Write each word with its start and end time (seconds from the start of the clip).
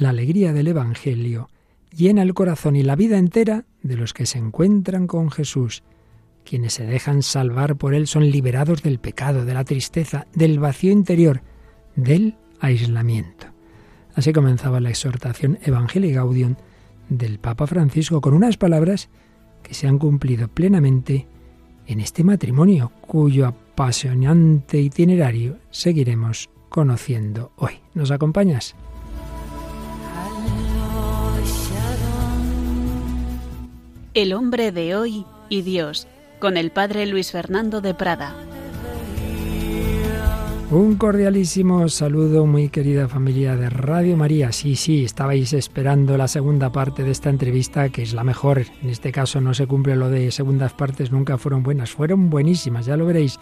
la 0.00 0.10
alegría 0.10 0.54
del 0.54 0.68
Evangelio 0.68 1.50
llena 1.94 2.22
el 2.22 2.32
corazón 2.32 2.74
y 2.74 2.82
la 2.82 2.96
vida 2.96 3.18
entera 3.18 3.66
de 3.82 3.96
los 3.96 4.14
que 4.14 4.24
se 4.24 4.38
encuentran 4.38 5.06
con 5.06 5.30
Jesús. 5.30 5.82
Quienes 6.44 6.72
se 6.72 6.86
dejan 6.86 7.22
salvar 7.22 7.76
por 7.76 7.92
Él 7.92 8.06
son 8.06 8.30
liberados 8.30 8.82
del 8.82 8.98
pecado, 8.98 9.44
de 9.44 9.52
la 9.52 9.64
tristeza, 9.64 10.26
del 10.34 10.58
vacío 10.58 10.90
interior, 10.90 11.42
del 11.96 12.36
aislamiento. 12.60 13.48
Así 14.14 14.32
comenzaba 14.32 14.80
la 14.80 14.88
exhortación 14.88 15.58
Evangelii 15.62 16.12
Gaudium 16.12 16.54
del 17.10 17.38
Papa 17.38 17.66
Francisco 17.66 18.22
con 18.22 18.32
unas 18.32 18.56
palabras 18.56 19.10
que 19.62 19.74
se 19.74 19.86
han 19.86 19.98
cumplido 19.98 20.48
plenamente 20.48 21.26
en 21.86 22.00
este 22.00 22.24
matrimonio 22.24 22.90
cuyo 23.02 23.46
apasionante 23.46 24.80
itinerario 24.80 25.58
seguiremos 25.70 26.48
conociendo 26.70 27.52
hoy. 27.56 27.80
¿Nos 27.92 28.10
acompañas? 28.10 28.74
El 34.12 34.32
hombre 34.32 34.72
de 34.72 34.96
hoy 34.96 35.24
y 35.48 35.62
Dios, 35.62 36.08
con 36.40 36.56
el 36.56 36.72
padre 36.72 37.06
Luis 37.06 37.30
Fernando 37.30 37.80
de 37.80 37.94
Prada. 37.94 38.34
Un 40.72 40.96
cordialísimo 40.96 41.88
saludo, 41.88 42.44
muy 42.44 42.70
querida 42.70 43.06
familia 43.06 43.54
de 43.54 43.70
Radio 43.70 44.16
María. 44.16 44.50
Sí, 44.50 44.74
sí, 44.74 45.04
estabais 45.04 45.52
esperando 45.52 46.16
la 46.16 46.26
segunda 46.26 46.72
parte 46.72 47.04
de 47.04 47.12
esta 47.12 47.30
entrevista, 47.30 47.90
que 47.90 48.02
es 48.02 48.12
la 48.12 48.24
mejor. 48.24 48.62
En 48.82 48.90
este 48.90 49.12
caso 49.12 49.40
no 49.40 49.54
se 49.54 49.68
cumple 49.68 49.94
lo 49.94 50.10
de 50.10 50.32
segundas 50.32 50.72
partes, 50.72 51.12
nunca 51.12 51.38
fueron 51.38 51.62
buenas, 51.62 51.92
fueron 51.92 52.30
buenísimas, 52.30 52.86
ya 52.86 52.96
lo 52.96 53.06
veréis. 53.06 53.38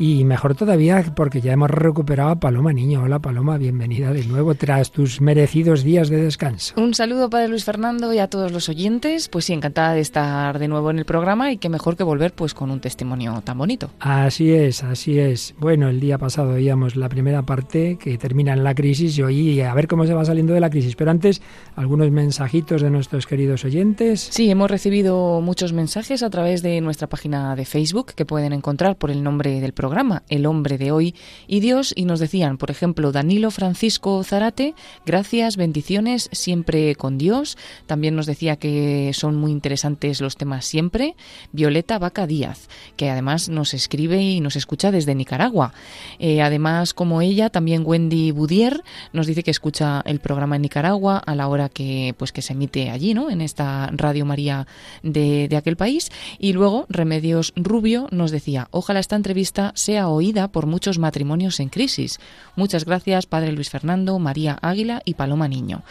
Y 0.00 0.24
mejor 0.24 0.54
todavía 0.54 1.04
porque 1.16 1.40
ya 1.40 1.52
hemos 1.52 1.70
recuperado 1.70 2.30
a 2.30 2.36
Paloma 2.36 2.72
Niño. 2.72 3.02
Hola 3.02 3.18
Paloma, 3.18 3.58
bienvenida 3.58 4.12
de 4.12 4.24
nuevo 4.24 4.54
tras 4.54 4.92
tus 4.92 5.20
merecidos 5.20 5.82
días 5.82 6.08
de 6.08 6.22
descanso. 6.22 6.74
Un 6.76 6.94
saludo 6.94 7.28
Padre 7.28 7.48
Luis 7.48 7.64
Fernando 7.64 8.12
y 8.12 8.20
a 8.20 8.28
todos 8.28 8.52
los 8.52 8.68
oyentes. 8.68 9.28
Pues 9.28 9.46
sí, 9.46 9.54
encantada 9.54 9.94
de 9.94 10.00
estar 10.00 10.60
de 10.60 10.68
nuevo 10.68 10.92
en 10.92 11.00
el 11.00 11.04
programa 11.04 11.50
y 11.50 11.58
qué 11.58 11.68
mejor 11.68 11.96
que 11.96 12.04
volver 12.04 12.32
pues 12.32 12.54
con 12.54 12.70
un 12.70 12.78
testimonio 12.78 13.40
tan 13.42 13.58
bonito. 13.58 13.90
Así 13.98 14.52
es, 14.52 14.84
así 14.84 15.18
es. 15.18 15.56
Bueno, 15.58 15.88
el 15.88 15.98
día 15.98 16.16
pasado 16.16 16.52
veíamos 16.52 16.94
la 16.94 17.08
primera 17.08 17.42
parte 17.42 17.98
que 18.00 18.16
termina 18.18 18.52
en 18.52 18.62
la 18.62 18.76
crisis 18.76 19.18
y 19.18 19.22
hoy 19.22 19.60
a 19.62 19.74
ver 19.74 19.88
cómo 19.88 20.06
se 20.06 20.14
va 20.14 20.24
saliendo 20.24 20.52
de 20.52 20.60
la 20.60 20.70
crisis. 20.70 20.94
Pero 20.94 21.10
antes, 21.10 21.42
algunos 21.74 22.08
mensajitos 22.12 22.82
de 22.82 22.90
nuestros 22.90 23.26
queridos 23.26 23.64
oyentes. 23.64 24.28
Sí, 24.30 24.48
hemos 24.48 24.70
recibido 24.70 25.40
muchos 25.40 25.72
mensajes 25.72 26.22
a 26.22 26.30
través 26.30 26.62
de 26.62 26.80
nuestra 26.80 27.08
página 27.08 27.56
de 27.56 27.64
Facebook 27.64 28.12
que 28.14 28.24
pueden 28.24 28.52
encontrar 28.52 28.94
por 28.94 29.10
el 29.10 29.24
nombre 29.24 29.60
del 29.60 29.72
programa 29.72 29.87
El 30.28 30.46
hombre 30.46 30.78
de 30.78 30.92
hoy 30.92 31.14
y 31.46 31.60
Dios, 31.60 31.92
y 31.96 32.04
nos 32.04 32.20
decían, 32.20 32.58
por 32.58 32.70
ejemplo, 32.70 33.10
Danilo 33.10 33.50
Francisco 33.50 34.22
Zarate, 34.22 34.74
gracias, 35.06 35.56
bendiciones, 35.56 36.28
siempre 36.32 36.94
con 36.94 37.16
Dios. 37.16 37.56
También 37.86 38.14
nos 38.14 38.26
decía 38.26 38.56
que 38.56 39.12
son 39.14 39.36
muy 39.36 39.50
interesantes 39.50 40.20
los 40.20 40.36
temas 40.36 40.66
siempre. 40.66 41.16
Violeta 41.52 41.98
Vaca 41.98 42.26
Díaz, 42.26 42.68
que 42.96 43.10
además 43.10 43.48
nos 43.48 43.74
escribe 43.74 44.22
y 44.22 44.40
nos 44.40 44.56
escucha 44.56 44.90
desde 44.90 45.14
Nicaragua. 45.14 45.72
Eh, 46.18 46.42
además, 46.42 46.92
como 46.92 47.22
ella, 47.22 47.50
también 47.50 47.82
Wendy 47.84 48.30
Budier 48.30 48.82
nos 49.12 49.26
dice 49.26 49.42
que 49.42 49.50
escucha 49.50 50.02
el 50.04 50.20
programa 50.20 50.56
en 50.56 50.62
Nicaragua 50.62 51.18
a 51.18 51.34
la 51.34 51.48
hora 51.48 51.68
que, 51.68 52.14
pues, 52.18 52.32
que 52.32 52.42
se 52.42 52.52
emite 52.52 52.90
allí, 52.90 53.14
¿no? 53.14 53.30
En 53.30 53.40
esta 53.40 53.90
Radio 53.92 54.26
María 54.26 54.66
de, 55.02 55.48
de 55.48 55.56
aquel 55.56 55.76
país. 55.76 56.10
Y 56.38 56.52
luego, 56.52 56.86
Remedios 56.88 57.52
Rubio 57.56 58.08
nos 58.10 58.30
decía, 58.30 58.68
ojalá 58.70 59.00
esta 59.00 59.16
entrevista 59.16 59.72
sea 59.78 60.08
oída 60.08 60.48
por 60.48 60.66
muchos 60.66 60.98
matrimonios 60.98 61.60
en 61.60 61.68
crisis. 61.68 62.20
Muchas 62.56 62.84
gracias, 62.84 63.26
Padre 63.26 63.52
Luis 63.52 63.70
Fernando, 63.70 64.18
María 64.18 64.58
Águila 64.60 65.00
y 65.04 65.14
Paloma 65.14 65.48
Niño. 65.48 65.82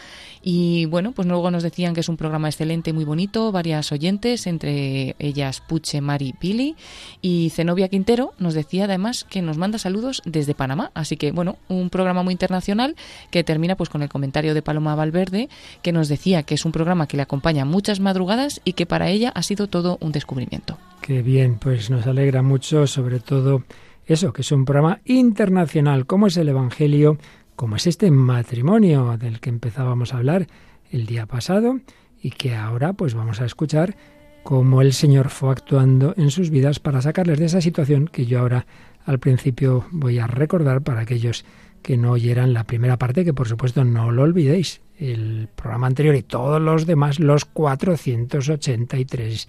Y 0.42 0.86
bueno, 0.86 1.12
pues 1.12 1.26
luego 1.26 1.50
nos 1.50 1.62
decían 1.62 1.94
que 1.94 2.00
es 2.00 2.08
un 2.08 2.16
programa 2.16 2.48
excelente, 2.48 2.92
muy 2.92 3.04
bonito, 3.04 3.50
varias 3.50 3.90
oyentes, 3.90 4.46
entre 4.46 5.16
ellas 5.18 5.60
Puche, 5.60 6.00
Mari, 6.00 6.32
Pili 6.32 6.76
y 7.20 7.50
Zenobia 7.50 7.88
Quintero 7.88 8.32
nos 8.38 8.54
decía 8.54 8.84
además 8.84 9.24
que 9.24 9.42
nos 9.42 9.58
manda 9.58 9.78
saludos 9.78 10.22
desde 10.24 10.54
Panamá. 10.54 10.90
Así 10.94 11.16
que 11.16 11.32
bueno, 11.32 11.56
un 11.68 11.90
programa 11.90 12.22
muy 12.22 12.32
internacional 12.32 12.94
que 13.30 13.44
termina 13.44 13.76
pues 13.76 13.90
con 13.90 14.02
el 14.02 14.08
comentario 14.08 14.54
de 14.54 14.62
Paloma 14.62 14.94
Valverde 14.94 15.48
que 15.82 15.92
nos 15.92 16.08
decía 16.08 16.44
que 16.44 16.54
es 16.54 16.64
un 16.64 16.72
programa 16.72 17.08
que 17.08 17.16
le 17.16 17.22
acompaña 17.22 17.64
muchas 17.64 18.00
madrugadas 18.00 18.60
y 18.64 18.74
que 18.74 18.86
para 18.86 19.08
ella 19.08 19.30
ha 19.34 19.42
sido 19.42 19.66
todo 19.66 19.98
un 20.00 20.12
descubrimiento. 20.12 20.78
Qué 21.00 21.22
bien, 21.22 21.58
pues 21.58 21.90
nos 21.90 22.06
alegra 22.06 22.42
mucho, 22.42 22.86
sobre 22.86 23.20
todo 23.20 23.64
eso, 24.08 24.32
que 24.32 24.42
es 24.42 24.52
un 24.52 24.64
programa 24.64 25.00
internacional, 25.04 26.06
como 26.06 26.26
es 26.26 26.36
el 26.36 26.48
Evangelio, 26.48 27.18
como 27.56 27.76
es 27.76 27.86
este 27.86 28.10
matrimonio 28.10 29.16
del 29.18 29.40
que 29.40 29.50
empezábamos 29.50 30.14
a 30.14 30.18
hablar 30.18 30.46
el 30.90 31.06
día 31.06 31.26
pasado 31.26 31.80
y 32.22 32.30
que 32.30 32.54
ahora 32.54 32.94
pues 32.94 33.14
vamos 33.14 33.40
a 33.40 33.44
escuchar 33.44 33.96
cómo 34.42 34.80
el 34.80 34.92
Señor 34.92 35.28
fue 35.28 35.50
actuando 35.50 36.14
en 36.16 36.30
sus 36.30 36.50
vidas 36.50 36.80
para 36.80 37.02
sacarles 37.02 37.38
de 37.38 37.46
esa 37.46 37.60
situación 37.60 38.08
que 38.08 38.26
yo 38.26 38.40
ahora 38.40 38.66
al 39.04 39.18
principio 39.18 39.86
voy 39.90 40.18
a 40.18 40.26
recordar 40.26 40.82
para 40.82 41.02
aquellos 41.02 41.44
que 41.82 41.96
no 41.96 42.12
oyeran 42.12 42.54
la 42.54 42.64
primera 42.64 42.96
parte, 42.96 43.24
que 43.24 43.34
por 43.34 43.48
supuesto 43.48 43.84
no 43.84 44.10
lo 44.10 44.22
olvidéis, 44.22 44.80
el 44.98 45.48
programa 45.54 45.86
anterior 45.86 46.14
y 46.14 46.22
todos 46.22 46.60
los 46.60 46.86
demás, 46.86 47.20
los 47.20 47.44
483 47.44 49.48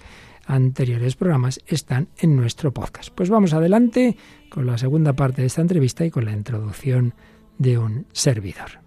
anteriores 0.49 1.15
programas 1.15 1.61
están 1.67 2.09
en 2.17 2.35
nuestro 2.35 2.73
podcast. 2.73 3.09
Pues 3.13 3.29
vamos 3.29 3.53
adelante 3.53 4.17
con 4.49 4.65
la 4.65 4.77
segunda 4.77 5.13
parte 5.13 5.41
de 5.41 5.47
esta 5.47 5.61
entrevista 5.61 6.03
y 6.05 6.11
con 6.11 6.25
la 6.25 6.31
introducción 6.31 7.13
de 7.57 7.77
un 7.77 8.07
servidor. 8.11 8.79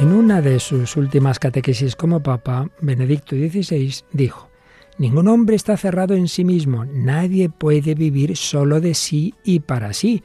En 0.00 0.12
una 0.12 0.40
de 0.40 0.60
sus 0.60 0.96
últimas 0.96 1.38
catequesis 1.38 1.94
como 1.94 2.22
Papa, 2.22 2.70
Benedicto 2.80 3.36
XVI 3.36 3.96
dijo, 4.14 4.48
Ningún 4.96 5.28
hombre 5.28 5.56
está 5.56 5.76
cerrado 5.76 6.14
en 6.14 6.26
sí 6.26 6.42
mismo, 6.42 6.86
nadie 6.86 7.50
puede 7.50 7.94
vivir 7.94 8.34
solo 8.38 8.80
de 8.80 8.94
sí 8.94 9.34
y 9.44 9.60
para 9.60 9.92
sí. 9.92 10.22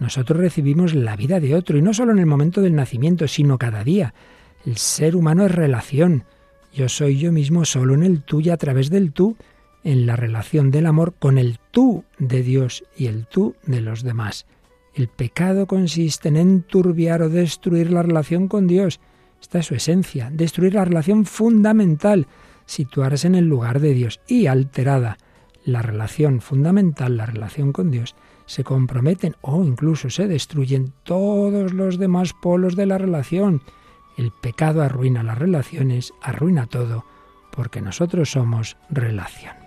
Nosotros 0.00 0.40
recibimos 0.40 0.96
la 0.96 1.14
vida 1.14 1.38
de 1.38 1.54
otro, 1.54 1.78
y 1.78 1.82
no 1.82 1.94
solo 1.94 2.10
en 2.10 2.18
el 2.18 2.26
momento 2.26 2.62
del 2.62 2.74
nacimiento, 2.74 3.28
sino 3.28 3.58
cada 3.58 3.84
día. 3.84 4.12
El 4.66 4.76
ser 4.76 5.14
humano 5.14 5.46
es 5.46 5.52
relación. 5.52 6.24
Yo 6.74 6.88
soy 6.88 7.16
yo 7.16 7.30
mismo 7.30 7.64
solo 7.64 7.94
en 7.94 8.02
el 8.02 8.22
tú 8.22 8.40
y 8.40 8.50
a 8.50 8.56
través 8.56 8.90
del 8.90 9.12
tú, 9.12 9.36
en 9.84 10.04
la 10.04 10.16
relación 10.16 10.72
del 10.72 10.86
amor 10.86 11.14
con 11.16 11.38
el 11.38 11.60
tú 11.70 12.02
de 12.18 12.42
Dios 12.42 12.82
y 12.96 13.06
el 13.06 13.28
tú 13.28 13.54
de 13.66 13.82
los 13.82 14.02
demás. 14.02 14.46
El 14.94 15.06
pecado 15.06 15.68
consiste 15.68 16.28
en 16.28 16.36
enturbiar 16.36 17.22
o 17.22 17.28
destruir 17.28 17.92
la 17.92 18.02
relación 18.02 18.48
con 18.48 18.66
Dios, 18.66 18.98
esta 19.42 19.58
es 19.58 19.66
su 19.66 19.74
esencia, 19.74 20.30
destruir 20.32 20.74
la 20.74 20.84
relación 20.84 21.26
fundamental, 21.26 22.28
situarse 22.64 23.26
en 23.26 23.34
el 23.34 23.44
lugar 23.44 23.80
de 23.80 23.92
Dios 23.92 24.20
y 24.28 24.46
alterada 24.46 25.18
la 25.64 25.82
relación 25.82 26.40
fundamental, 26.40 27.16
la 27.16 27.26
relación 27.26 27.72
con 27.72 27.90
Dios, 27.90 28.14
se 28.46 28.62
comprometen 28.62 29.34
o 29.40 29.64
incluso 29.64 30.10
se 30.10 30.28
destruyen 30.28 30.92
todos 31.02 31.72
los 31.72 31.98
demás 31.98 32.32
polos 32.40 32.76
de 32.76 32.86
la 32.86 32.98
relación. 32.98 33.62
El 34.16 34.30
pecado 34.30 34.82
arruina 34.82 35.24
las 35.24 35.38
relaciones, 35.38 36.12
arruina 36.22 36.66
todo, 36.66 37.04
porque 37.50 37.82
nosotros 37.82 38.30
somos 38.30 38.76
relación. 38.90 39.61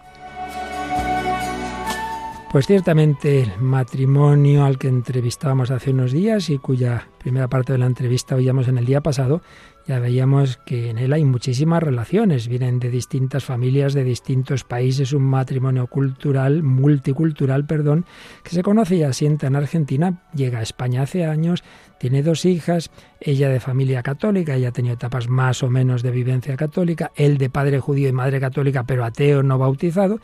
Pues 2.56 2.68
ciertamente 2.68 3.42
el 3.42 3.60
matrimonio 3.60 4.64
al 4.64 4.78
que 4.78 4.88
entrevistábamos 4.88 5.72
hace 5.72 5.92
unos 5.92 6.14
días 6.14 6.50
y 6.50 6.58
cuya 6.58 7.10
primera 7.18 7.50
parte 7.50 7.74
de 7.74 7.80
la 7.80 7.86
entrevista 7.86 8.36
oíamos 8.36 8.70
en 8.70 8.78
el 8.78 8.86
día 8.86 9.02
pasado, 9.02 9.42
ya 9.86 10.00
veíamos 10.00 10.56
que 10.66 10.90
en 10.90 10.98
él 10.98 11.12
hay 11.12 11.26
muchísimas 11.26 11.84
relaciones, 11.84 12.48
vienen 12.48 12.80
de 12.80 12.90
distintas 12.90 13.44
familias, 13.44 13.94
de 13.94 14.06
distintos 14.06 14.64
países, 14.64 15.12
un 15.12 15.24
matrimonio 15.24 15.88
cultural, 15.88 16.64
multicultural, 16.64 17.66
perdón, 17.66 18.06
que 18.42 18.52
se 18.52 18.64
conoce 18.64 18.96
y 18.96 19.04
asienta 19.04 19.48
en 19.48 19.58
Argentina, 19.58 20.24
llega 20.34 20.60
a 20.60 20.64
España 20.64 21.02
hace 21.02 21.26
años, 21.26 21.62
tiene 22.00 22.24
dos 22.24 22.46
hijas, 22.46 22.90
ella 23.20 23.50
de 23.50 23.60
familia 23.60 24.02
católica, 24.02 24.56
ella 24.56 24.70
ha 24.70 24.72
tenido 24.72 24.94
etapas 24.94 25.28
más 25.28 25.62
o 25.62 25.70
menos 25.70 26.04
de 26.04 26.12
vivencia 26.12 26.56
católica, 26.56 27.12
él 27.18 27.38
de 27.38 27.50
padre 27.50 27.82
judío 27.82 28.08
y 28.08 28.14
madre 28.14 28.40
católica, 28.40 28.86
pero 28.86 29.04
ateo 29.04 29.44
no 29.44 29.58
bautizado, 29.58 30.22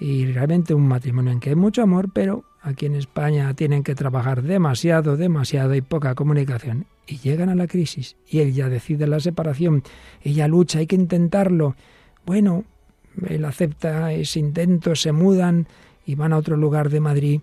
y 0.00 0.24
realmente 0.32 0.72
un 0.72 0.88
matrimonio 0.88 1.30
en 1.30 1.40
que 1.40 1.50
hay 1.50 1.56
mucho 1.56 1.82
amor, 1.82 2.10
pero 2.12 2.44
aquí 2.62 2.86
en 2.86 2.94
España 2.94 3.52
tienen 3.54 3.82
que 3.82 3.94
trabajar 3.94 4.42
demasiado, 4.42 5.18
demasiado 5.18 5.74
y 5.74 5.82
poca 5.82 6.14
comunicación. 6.14 6.86
Y 7.06 7.18
llegan 7.18 7.50
a 7.50 7.54
la 7.54 7.66
crisis 7.66 8.16
y 8.26 8.38
él 8.38 8.54
ya 8.54 8.70
decide 8.70 9.06
la 9.06 9.20
separación, 9.20 9.82
ella 10.22 10.48
lucha, 10.48 10.78
hay 10.78 10.86
que 10.86 10.96
intentarlo. 10.96 11.76
Bueno, 12.24 12.64
él 13.28 13.44
acepta 13.44 14.12
ese 14.12 14.38
intento, 14.38 14.96
se 14.96 15.12
mudan 15.12 15.68
y 16.06 16.14
van 16.14 16.32
a 16.32 16.38
otro 16.38 16.56
lugar 16.56 16.88
de 16.88 17.00
Madrid 17.00 17.40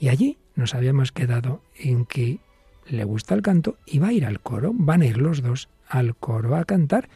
y 0.00 0.08
allí, 0.08 0.38
nos 0.56 0.74
habíamos 0.74 1.12
quedado 1.12 1.60
en 1.78 2.04
que 2.04 2.40
le 2.88 3.04
gusta 3.04 3.34
el 3.34 3.42
canto 3.42 3.76
y 3.86 4.00
va 4.00 4.08
a 4.08 4.12
ir 4.12 4.26
al 4.26 4.40
coro, 4.40 4.72
van 4.74 5.02
a 5.02 5.06
ir 5.06 5.18
los 5.18 5.40
dos 5.40 5.68
al 5.88 6.16
coro 6.16 6.56
a 6.56 6.64
cantar 6.64 7.08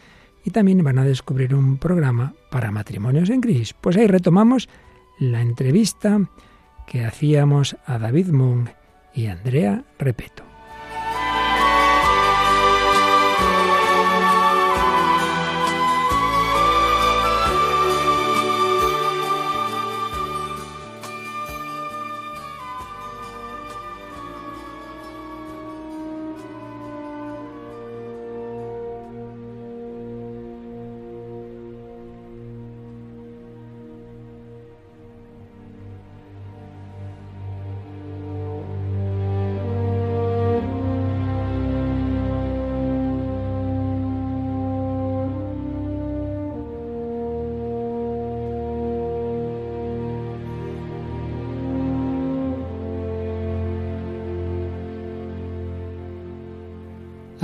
y 0.47 0.51
también 0.51 0.83
van 0.85 1.01
a 1.01 1.05
descubrir 1.05 1.57
un 1.57 1.77
programa 1.77 2.33
para 2.53 2.71
matrimonios 2.71 3.31
en 3.31 3.41
crisis. 3.41 3.75
Pues 3.75 3.97
ahí 3.97 4.07
retomamos 4.07 4.69
la 5.19 5.43
entrevista 5.43 6.21
que 6.87 7.05
hacíamos 7.05 7.77
a 7.85 7.99
David 7.99 8.29
Moon 8.29 8.71
y 9.13 9.27
Andrea 9.27 9.85
Repeto. 9.99 10.46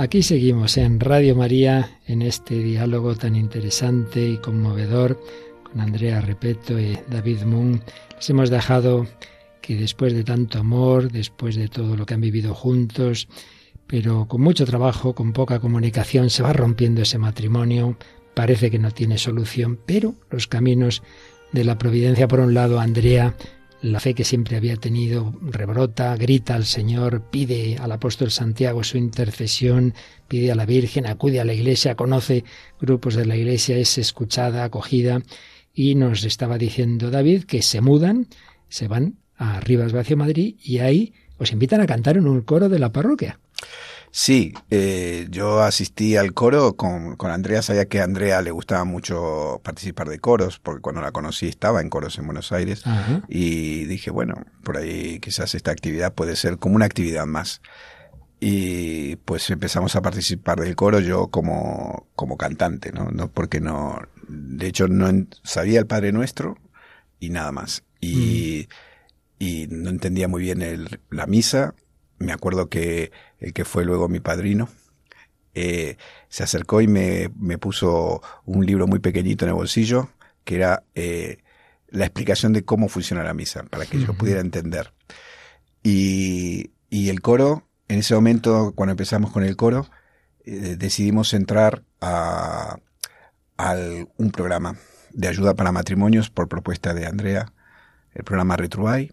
Aquí 0.03 0.21
seguimos 0.21 0.75
en 0.75 0.99
Radio 0.99 1.33
María, 1.33 1.97
en 2.07 2.23
este 2.23 2.55
diálogo 2.55 3.15
tan 3.15 3.37
interesante 3.37 4.27
y 4.27 4.35
conmovedor 4.35 5.17
con 5.63 5.79
Andrea 5.79 6.19
Repeto 6.19 6.77
y 6.77 6.99
David 7.09 7.43
Moon. 7.43 7.81
Les 8.17 8.29
hemos 8.29 8.49
dejado 8.49 9.07
que 9.61 9.77
después 9.77 10.13
de 10.13 10.25
tanto 10.25 10.59
amor, 10.59 11.09
después 11.09 11.55
de 11.55 11.69
todo 11.69 11.95
lo 11.95 12.05
que 12.05 12.15
han 12.15 12.19
vivido 12.19 12.53
juntos, 12.53 13.29
pero 13.87 14.27
con 14.27 14.41
mucho 14.41 14.65
trabajo, 14.65 15.15
con 15.15 15.31
poca 15.31 15.61
comunicación, 15.61 16.29
se 16.29 16.43
va 16.43 16.51
rompiendo 16.51 17.01
ese 17.01 17.17
matrimonio, 17.17 17.95
parece 18.33 18.69
que 18.69 18.79
no 18.79 18.91
tiene 18.91 19.17
solución, 19.17 19.79
pero 19.85 20.15
los 20.29 20.47
caminos 20.47 21.01
de 21.53 21.63
la 21.63 21.77
providencia, 21.77 22.27
por 22.27 22.41
un 22.41 22.53
lado, 22.53 22.81
Andrea 22.81 23.37
la 23.83 23.99
fe 23.99 24.13
que 24.13 24.23
siempre 24.23 24.55
había 24.55 24.77
tenido 24.77 25.33
rebrota, 25.41 26.15
grita 26.15 26.55
al 26.55 26.63
Señor, 26.63 27.29
pide 27.29 27.75
al 27.77 27.91
apóstol 27.91 28.31
Santiago 28.31 28.81
su 28.85 28.97
intercesión, 28.97 29.93
pide 30.29 30.53
a 30.53 30.55
la 30.55 30.65
Virgen, 30.65 31.05
acude 31.05 31.41
a 31.41 31.45
la 31.45 31.53
iglesia, 31.53 31.95
conoce 31.95 32.45
grupos 32.79 33.15
de 33.15 33.25
la 33.25 33.35
iglesia, 33.35 33.77
es 33.77 33.97
escuchada, 33.97 34.63
acogida, 34.63 35.21
y 35.73 35.95
nos 35.95 36.23
estaba 36.23 36.57
diciendo 36.57 37.11
David 37.11 37.43
que 37.43 37.61
se 37.61 37.81
mudan, 37.81 38.27
se 38.69 38.87
van 38.87 39.17
a 39.35 39.59
Rivas 39.59 39.91
Vacio 39.91 40.15
Madrid 40.15 40.55
y 40.63 40.79
ahí 40.79 41.13
os 41.37 41.51
invitan 41.51 41.81
a 41.81 41.85
cantar 41.85 42.15
en 42.15 42.27
un 42.27 42.41
coro 42.41 42.69
de 42.69 42.79
la 42.79 42.93
parroquia. 42.93 43.39
Sí, 44.15 44.53
eh, 44.69 45.25
yo 45.31 45.63
asistí 45.63 46.17
al 46.17 46.33
coro 46.35 46.75
con, 46.75 47.15
con 47.15 47.31
Andrea, 47.31 47.63
sabía 47.63 47.87
que 47.87 47.99
a 47.99 48.03
Andrea 48.03 48.43
le 48.43 48.51
gustaba 48.51 48.83
mucho 48.83 49.59
participar 49.63 50.07
de 50.07 50.19
coros, 50.19 50.59
porque 50.59 50.81
cuando 50.81 51.01
la 51.01 51.11
conocí 51.11 51.47
estaba 51.47 51.81
en 51.81 51.89
coros 51.89 52.19
en 52.19 52.27
Buenos 52.27 52.51
Aires, 52.51 52.83
y 53.27 53.85
dije, 53.85 54.11
bueno, 54.11 54.35
por 54.63 54.77
ahí 54.77 55.19
quizás 55.19 55.55
esta 55.55 55.71
actividad 55.71 56.13
puede 56.13 56.35
ser 56.35 56.59
como 56.59 56.75
una 56.75 56.85
actividad 56.85 57.25
más. 57.25 57.63
Y 58.39 59.15
pues 59.15 59.49
empezamos 59.49 59.95
a 59.95 60.03
participar 60.03 60.59
del 60.59 60.75
coro 60.75 60.99
yo 60.99 61.29
como, 61.29 62.05
como 62.15 62.37
cantante, 62.37 62.91
¿no? 62.91 63.09
no 63.09 63.31
porque 63.31 63.61
no, 63.61 63.99
de 64.27 64.67
hecho 64.67 64.87
no 64.87 65.09
sabía 65.41 65.79
el 65.79 65.87
Padre 65.87 66.11
Nuestro 66.11 66.59
y 67.19 67.31
nada 67.31 67.51
más. 67.51 67.83
Y, 67.99 68.67
mm. 69.39 69.43
y 69.43 69.67
no 69.71 69.89
entendía 69.89 70.27
muy 70.27 70.43
bien 70.43 70.61
el, 70.61 70.99
la 71.09 71.25
misa, 71.25 71.73
me 72.23 72.33
acuerdo 72.33 72.69
que 72.69 73.11
el 73.39 73.53
que 73.53 73.65
fue 73.65 73.85
luego 73.85 74.09
mi 74.09 74.19
padrino, 74.19 74.69
eh, 75.55 75.97
se 76.29 76.43
acercó 76.43 76.81
y 76.81 76.87
me, 76.87 77.29
me, 77.37 77.57
puso 77.57 78.21
un 78.45 78.65
libro 78.65 78.87
muy 78.87 78.99
pequeñito 78.99 79.45
en 79.45 79.49
el 79.49 79.55
bolsillo, 79.55 80.09
que 80.43 80.55
era 80.55 80.83
eh, 80.95 81.37
la 81.89 82.05
explicación 82.05 82.53
de 82.53 82.65
cómo 82.65 82.89
funciona 82.89 83.23
la 83.23 83.35
misa, 83.35 83.63
para 83.63 83.85
que 83.85 83.99
yo 83.99 84.13
pudiera 84.15 84.41
entender. 84.41 84.93
Y, 85.83 86.71
y, 86.89 87.09
el 87.09 87.21
coro, 87.21 87.67
en 87.87 87.99
ese 87.99 88.15
momento, 88.15 88.73
cuando 88.75 88.91
empezamos 88.91 89.31
con 89.31 89.43
el 89.43 89.55
coro, 89.55 89.87
eh, 90.45 90.75
decidimos 90.77 91.33
entrar 91.35 91.83
a, 92.01 92.77
a, 93.57 93.75
un 94.17 94.31
programa 94.31 94.77
de 95.11 95.27
ayuda 95.27 95.53
para 95.53 95.71
matrimonios 95.71 96.31
por 96.31 96.47
propuesta 96.47 96.95
de 96.95 97.05
Andrea, 97.05 97.53
el 98.15 98.23
programa 98.23 98.57
Retruay, 98.57 99.11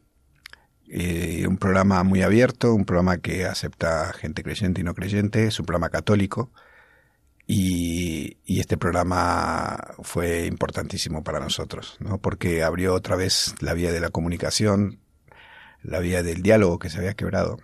eh, 0.92 1.46
un 1.46 1.56
programa 1.56 2.02
muy 2.02 2.22
abierto, 2.22 2.74
un 2.74 2.84
programa 2.84 3.18
que 3.18 3.46
acepta 3.46 4.12
gente 4.12 4.42
creyente 4.42 4.80
y 4.80 4.84
no 4.84 4.94
creyente, 4.94 5.46
es 5.46 5.60
un 5.60 5.66
programa 5.66 5.88
católico. 5.90 6.50
Y, 7.46 8.38
este 8.46 8.76
programa 8.76 9.78
fue 10.02 10.46
importantísimo 10.46 11.24
para 11.24 11.40
nosotros, 11.40 11.96
¿no? 12.00 12.18
porque 12.18 12.62
abrió 12.62 12.94
otra 12.94 13.16
vez 13.16 13.54
la 13.60 13.74
vía 13.74 13.92
de 13.92 14.00
la 14.00 14.10
comunicación, 14.10 15.00
la 15.82 16.00
vía 16.00 16.22
del 16.22 16.42
diálogo 16.42 16.78
que 16.78 16.90
se 16.90 16.98
había 16.98 17.14
quebrado, 17.14 17.58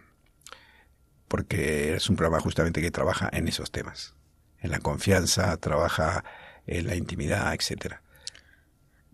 porque 1.29 1.95
es 1.97 2.09
un 2.09 2.17
programa 2.17 2.41
justamente 2.41 2.81
que 2.81 2.91
trabaja 2.91 3.29
en 3.33 3.49
esos 3.49 3.71
temas, 3.71 4.15
en 4.61 4.71
la 4.71 4.79
confianza, 4.79 5.57
trabaja 5.59 6.25
en 6.67 6.87
la 6.87 6.97
intimidad, 6.97 7.53
etcétera. 7.55 8.03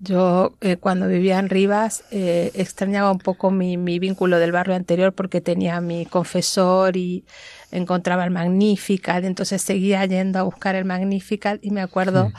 Yo 0.05 0.57
eh, 0.61 0.79
cuando 0.79 1.07
vivía 1.07 1.39
en 1.39 1.49
Rivas 1.49 2.03
eh, 2.11 2.51
extrañaba 2.55 3.13
un 3.13 3.21
poco 3.21 3.53
mi, 3.53 3.77
mi, 3.77 4.01
vínculo 4.01 4.41
del 4.41 4.51
barrio 4.51 4.75
anterior 4.75 5.13
porque 5.13 5.41
tenía 5.41 5.81
mi 5.81 6.07
confesor 6.07 6.97
y 6.97 7.25
encontraba 7.71 8.25
el 8.25 8.33
Magnificat, 8.33 9.23
entonces 9.23 9.63
seguía 9.63 10.05
yendo 10.07 10.41
a 10.41 10.43
buscar 10.43 10.75
el 10.75 10.85
Magnificat 10.85 11.65
y 11.65 11.71
me 11.71 11.83
acuerdo 11.83 12.33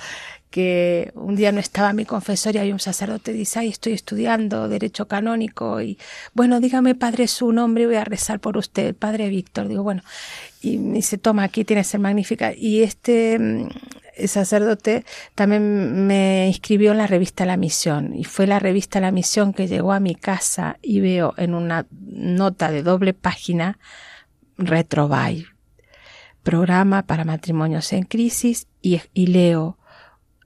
que 0.50 1.12
un 1.16 1.38
día 1.38 1.54
no 1.54 1.62
estaba 1.62 1.94
mi 1.94 2.04
confesor 2.04 2.54
y 2.54 2.60
había 2.60 2.74
un 2.74 2.82
sacerdote 2.82 3.32
dice, 3.32 3.60
ay, 3.60 3.70
estoy 3.70 3.94
estudiando 3.94 4.68
derecho 4.68 5.08
canónico 5.08 5.82
y 5.82 5.98
bueno, 6.34 6.60
dígame 6.60 6.96
padre 6.96 7.30
su 7.30 7.54
nombre 7.54 7.84
y 7.84 7.86
voy 7.88 7.96
a 7.96 8.04
rezar 8.04 8.42
por 8.42 8.58
usted, 8.58 8.94
padre 8.94 9.30
Víctor. 9.30 9.70
Digo, 9.70 9.84
bueno, 9.84 10.04
y 10.62 10.78
me 10.80 10.96
dice, 10.98 11.18
toma, 11.18 11.44
aquí 11.44 11.64
tienes 11.64 11.94
el 11.94 12.02
Magnificat. 12.02 12.56
Y 12.58 12.84
este 12.84 13.40
mm, 13.40 13.70
sacerdote 14.28 15.06
también 15.36 16.08
me 16.08 16.48
inscribió 16.48 16.92
en 16.92 16.98
la 16.98 17.08
revista 17.08 17.46
La 17.46 17.58
Misión 17.58 18.16
y 18.16 18.24
fue 18.24 18.48
la 18.48 18.60
revista 18.60 19.00
La 19.00 19.12
Misión 19.12 19.54
que 19.54 19.68
llegó 19.68 19.94
a 19.94 20.00
mi 20.00 20.16
casa 20.16 20.78
y 20.82 21.00
veo 21.00 21.34
en 21.38 21.54
una 21.54 21.88
nota 21.92 22.72
de 22.72 22.84
doble 22.84 23.14
página 23.14 23.80
Retrobay, 24.58 25.46
programa 26.44 27.06
para 27.06 27.26
matrimonios 27.26 27.92
en 27.94 28.04
crisis 28.04 28.68
y, 28.82 29.00
leo 29.28 29.78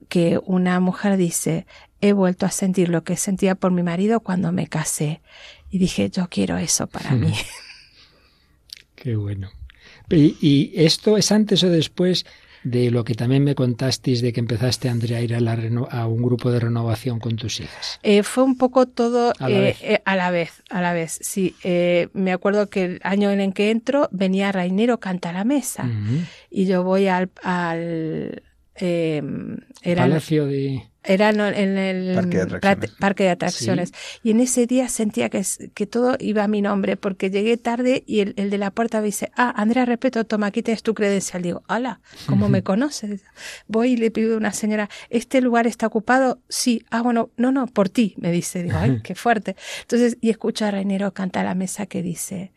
que 0.08 0.40
una 0.44 0.80
mujer 0.80 1.16
dice 1.16 1.66
he 2.00 2.12
vuelto 2.12 2.46
a 2.46 2.50
sentir 2.50 2.88
lo 2.88 3.02
que 3.04 3.16
sentía 3.16 3.54
por 3.54 3.72
mi 3.72 3.82
marido 3.82 4.20
cuando 4.20 4.52
me 4.52 4.68
casé 4.68 5.20
y 5.70 5.78
dije 5.78 6.08
yo 6.10 6.28
quiero 6.30 6.56
eso 6.56 6.86
para 6.86 7.12
mí. 7.12 7.34
Qué 8.94 9.16
bueno. 9.16 9.50
¿Y, 10.10 10.72
esto 10.74 11.16
es 11.16 11.30
antes 11.32 11.62
o 11.62 11.68
después 11.68 12.24
de 12.70 12.90
lo 12.90 13.04
que 13.04 13.14
también 13.14 13.44
me 13.44 13.54
contasteis 13.54 14.20
de 14.20 14.32
que 14.32 14.40
empezaste, 14.40 14.88
Andrea, 14.88 15.18
a 15.18 15.20
ir 15.22 15.34
a, 15.34 15.40
la 15.40 15.58
a 15.90 16.06
un 16.06 16.22
grupo 16.22 16.50
de 16.50 16.60
renovación 16.60 17.18
con 17.18 17.36
tus 17.36 17.60
hijas. 17.60 17.98
Eh, 18.02 18.22
fue 18.22 18.44
un 18.44 18.56
poco 18.56 18.86
todo 18.86 19.32
a 19.38 19.48
la, 19.48 19.58
eh, 19.58 19.60
vez. 19.60 19.82
Eh, 19.82 20.02
a 20.04 20.16
la 20.16 20.30
vez. 20.30 20.62
a 20.70 20.80
la 20.80 20.92
vez, 20.92 21.18
sí. 21.22 21.54
me 22.12 22.32
acuerdo 22.32 22.68
que 22.68 22.84
el 22.84 23.00
año 23.02 23.30
en 23.30 23.40
el 23.40 23.54
que 23.54 23.70
entro 23.70 24.08
venía 24.12 24.52
Rainero 24.52 25.00
Canta 25.00 25.30
a 25.30 25.32
la 25.32 25.44
Mesa 25.44 25.88
y 26.50 26.66
yo 26.66 26.82
voy 26.82 27.08
al... 27.08 27.30
al 27.42 28.42
era 28.80 30.02
Palacio 30.02 30.46
de 30.46 30.88
era 31.08 31.30
en 31.30 31.78
el 31.78 32.14
parque 33.00 33.24
de 33.24 33.30
atracciones. 33.30 33.92
Y 34.22 34.30
en 34.30 34.40
ese 34.40 34.66
día 34.66 34.88
sentía 34.88 35.30
que, 35.30 35.42
que 35.72 35.86
todo 35.86 36.16
iba 36.20 36.44
a 36.44 36.48
mi 36.48 36.60
nombre, 36.60 36.98
porque 36.98 37.30
llegué 37.30 37.56
tarde 37.56 38.04
y 38.06 38.20
el, 38.20 38.34
de 38.34 38.58
la 38.58 38.70
puerta 38.70 39.00
me 39.00 39.06
dice, 39.06 39.32
ah, 39.34 39.52
Andrea 39.56 39.86
Repeto, 39.86 40.24
toma, 40.24 40.48
aquí 40.48 40.62
tienes 40.62 40.82
tu 40.82 40.92
credencial. 40.92 41.42
Digo, 41.42 41.62
hola, 41.66 42.00
¿cómo 42.26 42.50
me 42.50 42.62
conoces? 42.62 43.22
Voy 43.68 43.92
y 43.92 43.96
le 43.96 44.10
pido 44.10 44.34
a 44.34 44.36
una 44.36 44.52
señora, 44.52 44.90
¿este 45.08 45.40
lugar 45.40 45.66
está 45.66 45.86
ocupado? 45.86 46.42
Sí. 46.50 46.84
Ah, 46.90 47.00
bueno, 47.00 47.30
no, 47.38 47.52
no, 47.52 47.66
por 47.66 47.88
ti, 47.88 48.14
me 48.18 48.30
dice. 48.30 48.62
Digo, 48.62 48.76
ay, 48.78 49.00
qué 49.02 49.14
fuerte. 49.14 49.56
Entonces, 49.80 50.18
y 50.20 50.28
escucho 50.28 50.66
a 50.66 50.70
Rainero 50.70 51.14
cantar 51.14 51.46
a 51.46 51.50
la 51.50 51.54
mesa 51.54 51.86
que 51.86 52.02
dice, 52.02 52.52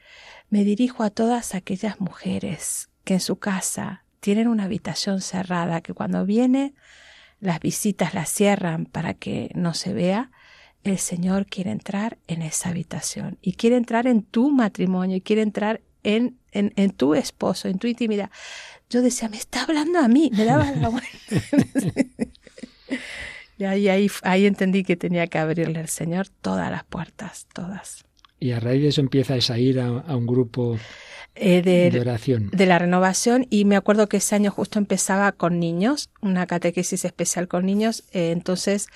me 0.50 0.66
dirijo 0.66 1.04
a 1.04 1.10
todas 1.10 1.56
aquellas 1.56 2.02
mujeres 2.02 2.90
que 3.06 3.14
en 3.14 3.22
su 3.22 3.38
casa 3.38 4.04
tienen 4.20 4.50
una 4.50 4.66
habitación 4.66 5.22
cerrada, 5.22 5.80
que 5.80 5.94
cuando 5.94 6.26
viene 6.26 6.74
las 7.42 7.60
visitas 7.60 8.14
las 8.14 8.30
cierran 8.30 8.86
para 8.86 9.14
que 9.14 9.52
no 9.54 9.74
se 9.74 9.94
vea 9.94 10.32
el 10.84 10.98
Señor 10.98 11.46
quiere 11.46 11.72
entrar 11.72 12.18
en 12.28 12.42
esa 12.42 12.70
habitación 12.70 13.38
y 13.42 13.54
quiere 13.54 13.78
entrar 13.78 14.08
en 14.08 14.24
tu 14.24 14.50
matrimonio 14.50 15.18
y 15.18 15.22
quiere 15.22 15.42
entrar 15.42 15.82
en, 16.04 16.38
en, 16.52 16.74
en 16.76 16.92
tu 16.92 17.14
esposo, 17.14 17.68
en 17.68 17.78
tu 17.78 17.88
intimidad. 17.88 18.32
Yo 18.90 19.02
decía, 19.02 19.30
me 19.30 19.38
está 19.38 19.64
hablando 19.64 20.00
a 20.00 20.08
mí, 20.08 20.32
me 20.34 20.44
daba 20.44 20.72
la 20.72 20.90
vuelta. 20.90 21.10
y 23.58 23.64
ahí, 23.64 23.88
ahí, 23.90 24.10
ahí 24.24 24.46
entendí 24.46 24.84
que 24.84 24.98
tenía 24.98 25.28
que 25.28 25.38
abrirle 25.38 25.80
al 25.80 25.90
Señor 25.90 26.28
todas 26.30 26.72
las 26.72 26.84
puertas, 26.84 27.48
todas. 27.54 28.04
Y 28.42 28.52
a 28.52 28.60
raíz 28.60 28.82
de 28.82 28.88
eso 28.90 29.02
empiezas 29.02 29.52
a 29.52 29.60
ir 29.60 29.80
a, 29.80 29.88
a 29.88 30.18
un 30.18 30.26
grupo 30.26 30.78
eh, 31.36 31.62
de, 31.62 31.92
de, 31.92 32.00
oración. 32.02 32.50
de 32.52 32.66
la 32.66 32.78
renovación 32.78 33.48
y 33.50 33.64
me 33.64 33.78
acuerdo 33.78 34.10
que 34.10 34.18
ese 34.18 34.36
año 34.36 34.52
justo 34.52 34.80
empezaba 34.80 35.32
con 35.32 35.60
niños, 35.60 36.10
una 36.22 36.46
catequesis 36.46 37.06
especial 37.06 37.48
con 37.48 37.66
niños, 37.66 38.04
eh, 38.12 38.32
entonces 38.32 38.88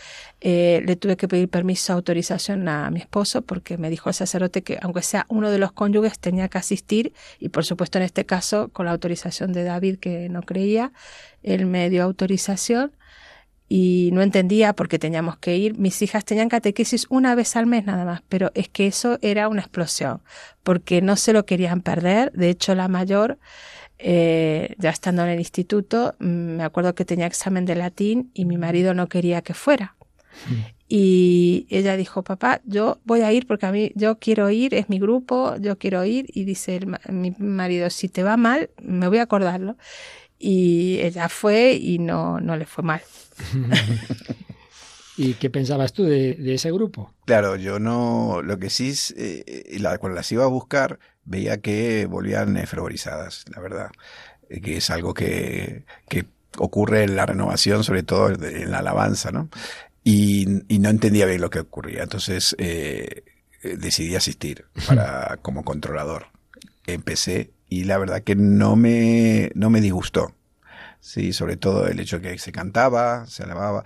eh, 0.41 0.83
le 0.85 0.97
tuve 0.97 1.15
que 1.15 1.29
pedir 1.29 1.47
permiso, 1.47 1.93
autorización 1.93 2.67
a 2.67 2.91
mi 2.91 2.99
esposo 2.99 3.43
porque 3.43 3.77
me 3.77 3.89
dijo 3.89 4.09
el 4.09 4.15
sacerdote 4.15 4.63
que 4.63 4.79
aunque 4.81 5.01
sea 5.01 5.25
uno 5.29 5.49
de 5.49 5.59
los 5.59 5.71
cónyuges 5.71 6.19
tenía 6.19 6.49
que 6.49 6.57
asistir 6.57 7.13
y 7.39 7.49
por 7.49 7.63
supuesto 7.65 7.99
en 7.99 8.03
este 8.03 8.25
caso 8.25 8.67
con 8.69 8.87
la 8.87 8.91
autorización 8.91 9.53
de 9.53 9.63
David 9.63 9.99
que 9.99 10.27
no 10.27 10.41
creía, 10.41 10.91
él 11.41 11.67
me 11.67 11.89
dio 11.89 12.03
autorización 12.03 12.91
y 13.67 14.09
no 14.13 14.21
entendía 14.21 14.73
por 14.73 14.87
qué 14.87 14.99
teníamos 14.99 15.37
que 15.37 15.57
ir. 15.57 15.77
Mis 15.77 16.01
hijas 16.01 16.25
tenían 16.25 16.49
catequesis 16.49 17.07
una 17.09 17.35
vez 17.35 17.55
al 17.55 17.65
mes 17.65 17.85
nada 17.85 18.05
más, 18.05 18.21
pero 18.29 18.51
es 18.53 18.69
que 18.69 18.87
eso 18.87 19.17
era 19.21 19.47
una 19.47 19.61
explosión, 19.61 20.21
porque 20.63 21.01
no 21.01 21.15
se 21.15 21.33
lo 21.33 21.45
querían 21.45 21.81
perder. 21.81 22.31
De 22.33 22.49
hecho, 22.49 22.75
la 22.75 22.87
mayor, 22.87 23.39
eh, 23.97 24.75
ya 24.77 24.91
estando 24.91 25.23
en 25.23 25.29
el 25.29 25.39
instituto, 25.39 26.15
mm, 26.19 26.25
me 26.25 26.63
acuerdo 26.63 26.93
que 26.95 27.05
tenía 27.05 27.25
examen 27.25 27.65
de 27.65 27.75
latín 27.75 28.31
y 28.33 28.45
mi 28.45 28.57
marido 28.57 28.93
no 28.93 29.07
quería 29.07 29.41
que 29.41 29.53
fuera. 29.53 29.95
Y 30.87 31.65
ella 31.69 31.97
dijo, 31.97 32.23
papá, 32.23 32.61
yo 32.65 32.99
voy 33.05 33.21
a 33.21 33.31
ir 33.31 33.47
porque 33.47 33.65
a 33.65 33.71
mí, 33.71 33.91
yo 33.95 34.19
quiero 34.19 34.49
ir, 34.51 34.75
es 34.75 34.89
mi 34.89 34.99
grupo, 34.99 35.55
yo 35.57 35.77
quiero 35.79 36.05
ir. 36.05 36.25
Y 36.27 36.43
dice 36.43 36.75
el, 36.75 36.87
mi 37.09 37.31
marido, 37.39 37.89
si 37.89 38.09
te 38.09 38.21
va 38.21 38.37
mal, 38.37 38.69
me 38.81 39.07
voy 39.07 39.17
a 39.17 39.23
acordarlo. 39.23 39.77
Y 40.37 40.99
ella 40.99 41.29
fue 41.29 41.73
y 41.73 41.99
no, 41.99 42.39
no 42.39 42.57
le 42.57 42.65
fue 42.65 42.83
mal. 42.83 43.01
¿Y 45.17 45.35
qué 45.35 45.49
pensabas 45.49 45.93
tú 45.93 46.03
de, 46.03 46.33
de, 46.33 46.55
ese 46.55 46.71
grupo? 46.71 47.13
Claro, 47.25 47.55
yo 47.55 47.79
no, 47.79 48.41
lo 48.43 48.59
que 48.59 48.69
sí, 48.69 48.93
eh, 49.15 49.77
la, 49.79 49.97
cuando 49.97 50.15
las 50.15 50.29
iba 50.31 50.43
a 50.43 50.47
buscar, 50.47 50.99
veía 51.23 51.61
que 51.61 52.05
volvían 52.05 52.55
fervorizadas, 52.67 53.45
la 53.53 53.61
verdad, 53.61 53.91
eh, 54.49 54.59
que 54.59 54.77
es 54.77 54.89
algo 54.89 55.13
que, 55.13 55.85
que 56.09 56.25
ocurre 56.57 57.03
en 57.03 57.15
la 57.15 57.25
renovación, 57.25 57.85
sobre 57.85 58.03
todo 58.03 58.29
en 58.29 58.71
la 58.71 58.79
alabanza, 58.79 59.31
¿no? 59.31 59.49
Y, 60.03 60.63
y 60.67 60.79
no 60.79 60.89
entendía 60.89 61.25
bien 61.25 61.41
lo 61.41 61.49
que 61.49 61.59
ocurría, 61.59 62.03
entonces 62.03 62.53
eh, 62.59 63.23
decidí 63.63 64.15
asistir 64.15 64.65
para, 64.85 65.37
como 65.41 65.63
controlador. 65.63 66.27
Empecé 66.85 67.51
y 67.69 67.83
la 67.85 67.97
verdad 67.97 68.23
que 68.23 68.35
no 68.35 68.75
me, 68.75 69.51
no 69.55 69.69
me 69.69 69.81
disgustó. 69.81 70.33
Sí, 70.99 71.33
sobre 71.33 71.57
todo 71.57 71.87
el 71.87 71.99
hecho 71.99 72.21
que 72.21 72.37
se 72.39 72.51
cantaba, 72.51 73.27
se 73.27 73.43
alababa. 73.43 73.83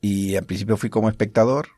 Y 0.00 0.36
al 0.36 0.44
principio 0.44 0.76
fui 0.76 0.90
como 0.90 1.08
espectador 1.08 1.68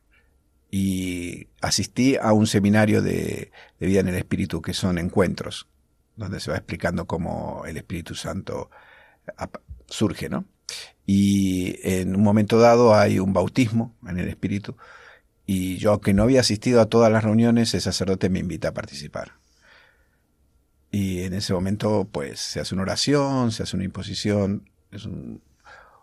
y 0.71 1.49
asistí 1.61 2.17
a 2.17 2.33
un 2.33 2.47
seminario 2.47 3.03
de, 3.03 3.53
de 3.79 3.87
vida 3.87 4.01
en 4.01 4.09
el 4.09 4.17
Espíritu, 4.17 4.61
que 4.61 4.75
son 4.75 4.99
encuentros, 4.99 5.69
donde 6.17 6.41
se 6.41 6.51
va 6.51 6.57
explicando 6.57 7.07
cómo 7.07 7.65
el 7.67 7.77
Espíritu 7.77 8.15
Santo 8.15 8.71
surge, 9.87 10.29
¿no? 10.29 10.45
Y 11.07 11.77
en 11.83 12.17
un 12.17 12.23
momento 12.23 12.59
dado 12.59 12.95
hay 12.95 13.19
un 13.19 13.33
bautismo 13.33 13.95
en 14.07 14.19
el 14.19 14.29
Espíritu, 14.29 14.77
y 15.47 15.77
yo, 15.77 15.91
aunque 15.93 16.15
no 16.15 16.23
había 16.23 16.41
asistido 16.41 16.81
a 16.81 16.87
todas 16.87 17.13
las 17.13 17.23
reuniones, 17.23 17.75
el 17.75 17.81
sacerdote 17.81 18.31
me 18.31 18.39
invita 18.39 18.69
a 18.69 18.75
participar. 18.75 19.33
Y 20.95 21.23
en 21.23 21.33
ese 21.35 21.53
momento, 21.53 22.09
pues, 22.13 22.39
se 22.39 22.61
hace 22.61 22.73
una 22.73 22.83
oración, 22.83 23.51
se 23.51 23.65
hace 23.65 23.75
una 23.75 23.85
imposición, 23.85 24.71
es 24.93 25.07
un, 25.07 25.43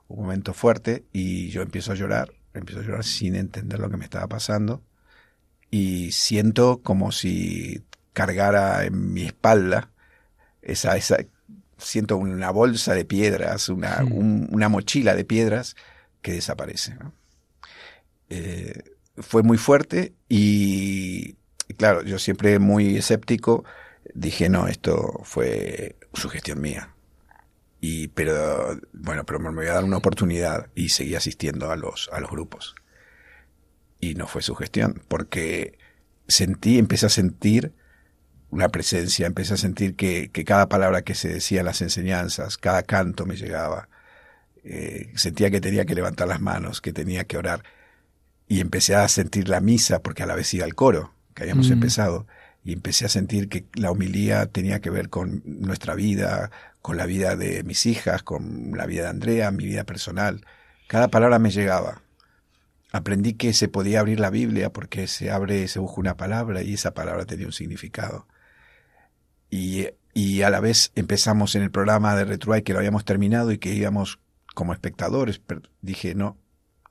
un, 0.10 0.19
momento 0.19 0.53
fuerte 0.53 1.05
y 1.13 1.48
yo 1.48 1.62
empiezo 1.62 1.93
a 1.93 1.95
llorar, 1.95 2.33
empiezo 2.53 2.81
a 2.81 2.83
llorar 2.83 3.05
sin 3.05 3.36
entender 3.36 3.79
lo 3.79 3.89
que 3.89 3.95
me 3.95 4.03
estaba 4.03 4.27
pasando 4.27 4.83
y 5.69 6.12
siento 6.12 6.81
como 6.83 7.13
si 7.13 7.86
cargara 8.12 8.83
en 8.83 9.13
mi 9.13 9.24
espalda 9.24 9.91
esa, 10.62 10.98
esa 10.98 11.19
siento 11.77 12.17
una 12.17 12.51
bolsa 12.51 12.93
de 12.93 13.05
piedras, 13.05 13.69
una, 13.69 14.03
un, 14.03 14.50
una 14.51 14.67
mochila 14.67 15.15
de 15.15 15.24
piedras 15.24 15.77
que 16.21 16.33
desaparece. 16.33 16.95
¿no? 16.95 17.13
Eh, 18.29 18.83
fue 19.15 19.41
muy 19.41 19.57
fuerte 19.57 20.12
y, 20.27 21.38
claro, 21.77 22.03
yo 22.03 22.19
siempre 22.19 22.60
muy 22.60 22.98
escéptico, 22.98 23.63
dije, 24.13 24.50
no, 24.50 24.68
esto 24.68 25.22
fue 25.24 25.98
sugestión 26.13 26.62
mía 26.62 26.94
y 27.82 28.10
pero 28.10 28.80
bueno 28.94 29.25
pero 29.25 29.39
me 29.39 29.50
voy 29.51 29.65
a 29.65 29.74
dar 29.74 29.84
una 29.84 29.98
oportunidad 29.98 30.70
y 30.75 30.89
seguí 30.89 31.15
asistiendo 31.15 31.72
a 31.72 31.75
los 31.75 32.10
a 32.13 32.20
los 32.22 32.30
grupos. 32.30 32.75
Y 34.00 34.15
no 34.15 34.27
fue 34.27 34.41
su 34.41 34.56
gestión 34.56 35.01
porque 35.08 35.77
sentí 36.27 36.77
empecé 36.77 37.08
a 37.08 37.10
sentir 37.10 37.74
una 38.51 38.70
presencia 38.70 39.27
empecé 39.27 39.56
a 39.56 39.58
sentir 39.58 39.96
que, 39.96 40.30
que 40.32 40.46
cada 40.46 40.70
palabra 40.70 41.01
que 41.01 41.15
se 41.15 41.30
decía 41.30 41.62
en 41.62 41.65
las 41.65 41.82
enseñanzas 41.82 42.58
cada 42.58 42.84
canto 42.84 43.25
me 43.25 43.36
llegaba. 43.36 43.89
Eh, 44.63 45.12
sentía 45.15 45.50
que 45.50 45.60
tenía 45.60 45.86
que 45.86 45.96
levantar 45.96 46.27
las 46.27 46.39
manos 46.39 46.82
que 46.82 46.94
tenía 46.94 47.24
que 47.24 47.38
orar. 47.38 47.63
Y 48.48 48.60
empecé 48.60 48.96
a 48.96 49.08
sentir 49.08 49.50
la 49.50 49.62
misa 49.62 50.01
porque 50.03 50.24
a 50.24 50.25
la 50.27 50.36
vez 50.36 50.53
iba 50.53 50.65
al 50.65 50.75
coro 50.75 51.15
que 51.34 51.44
habíamos 51.44 51.70
mm. 51.70 51.74
empezado 51.74 52.27
y 52.63 52.74
empecé 52.74 53.06
a 53.06 53.10
sentir 53.10 53.50
que 53.50 53.65
la 53.74 53.91
homilía 53.91 54.46
tenía 54.46 54.82
que 54.82 54.89
ver 54.89 55.10
con 55.10 55.41
nuestra 55.46 55.96
vida, 55.96 56.51
con 56.82 56.98
la 56.98 57.06
vida 57.06 57.36
de 57.36 57.63
mis 57.63 57.86
hijas, 57.86 58.24
con 58.24 58.72
la 58.75 58.86
vida 58.86 59.03
de 59.03 59.10
Andrea, 59.10 59.51
mi 59.51 59.65
vida 59.65 59.84
personal. 59.84 60.46
Cada 60.88 61.08
palabra 61.08 61.39
me 61.39 61.50
llegaba. 61.50 62.01
Aprendí 62.91 63.34
que 63.34 63.53
se 63.53 63.68
podía 63.68 64.01
abrir 64.01 64.20
la 64.20 64.30
Biblia 64.30 64.72
porque 64.72 65.08
se 65.08 65.32
abre, 65.32 65.68
se 65.68 65.80
busca 65.80 66.01
una 66.01 66.18
palabra 66.18 66.62
y 66.62 66.74
esa 66.74 66.94
palabra 66.94 67.25
tenía 67.25 67.48
un 67.48 67.53
significado. 67.53 68.27
Y, 69.50 69.88
y 70.13 70.41
a 70.44 70.50
la 70.50 70.60
vez 70.60 70.91
empezamos 70.96 71.56
en 71.56 71.63
el 71.63 71.72
programa 71.72 72.15
de 72.15 72.25
Retruay 72.25 72.62
que 72.62 72.74
lo 72.74 72.80
habíamos 72.80 73.06
terminado 73.06 73.51
y 73.51 73.58
que 73.58 73.74
íbamos 73.74 74.20
como 74.53 74.74
espectadores. 74.74 75.41
Dije, 75.82 76.13
no, 76.15 76.38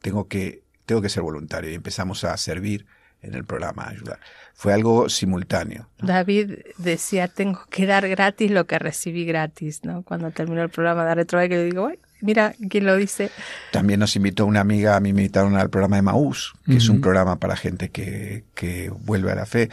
tengo 0.01 0.27
que, 0.27 0.65
tengo 0.87 1.03
que 1.03 1.11
ser 1.11 1.23
voluntario 1.23 1.71
y 1.71 1.75
empezamos 1.75 2.25
a 2.25 2.37
servir 2.39 2.87
en 3.23 3.35
el 3.35 3.45
programa 3.45 3.89
ayudar. 3.89 4.19
Fue 4.55 4.73
algo 4.73 5.09
simultáneo. 5.09 5.89
¿no? 5.99 6.09
David 6.09 6.59
decía, 6.79 7.29
tengo 7.29 7.65
que 7.71 7.87
dar 7.87 8.09
gratis 8.09 8.51
lo 8.51 8.67
que 8.67 8.79
recibí 8.79 9.25
gratis, 9.25 9.85
¿no? 9.85 10.03
Cuando 10.03 10.31
terminó 10.31 10.63
el 10.63 10.71
programa 10.71 11.05
de 11.07 11.15
Retro, 11.15 11.41
que 11.41 11.49
le 11.49 11.65
digo, 11.65 11.87
Ay, 11.87 11.99
mira 12.21 12.55
quién 12.69 12.87
lo 12.87 12.97
dice. 12.97 13.31
También 13.73 14.01
nos 14.01 14.17
invitó 14.17 14.47
una 14.47 14.61
amiga, 14.61 14.97
a 14.97 15.01
mí 15.01 15.13
me 15.13 15.23
invitaron 15.23 15.57
al 15.57 15.71
programa 15.71 15.97
de 15.97 16.03
Maús, 16.03 16.53
que 16.65 16.73
uh 16.73 16.75
-huh. 16.75 16.79
es 16.79 16.89
un 16.89 17.01
programa 17.01 17.37
para 17.37 17.57
gente 17.57 17.91
que, 17.91 18.45
que 18.55 18.91
vuelve 18.91 19.33
a 19.33 19.35
la 19.35 19.47
fe. 19.47 19.71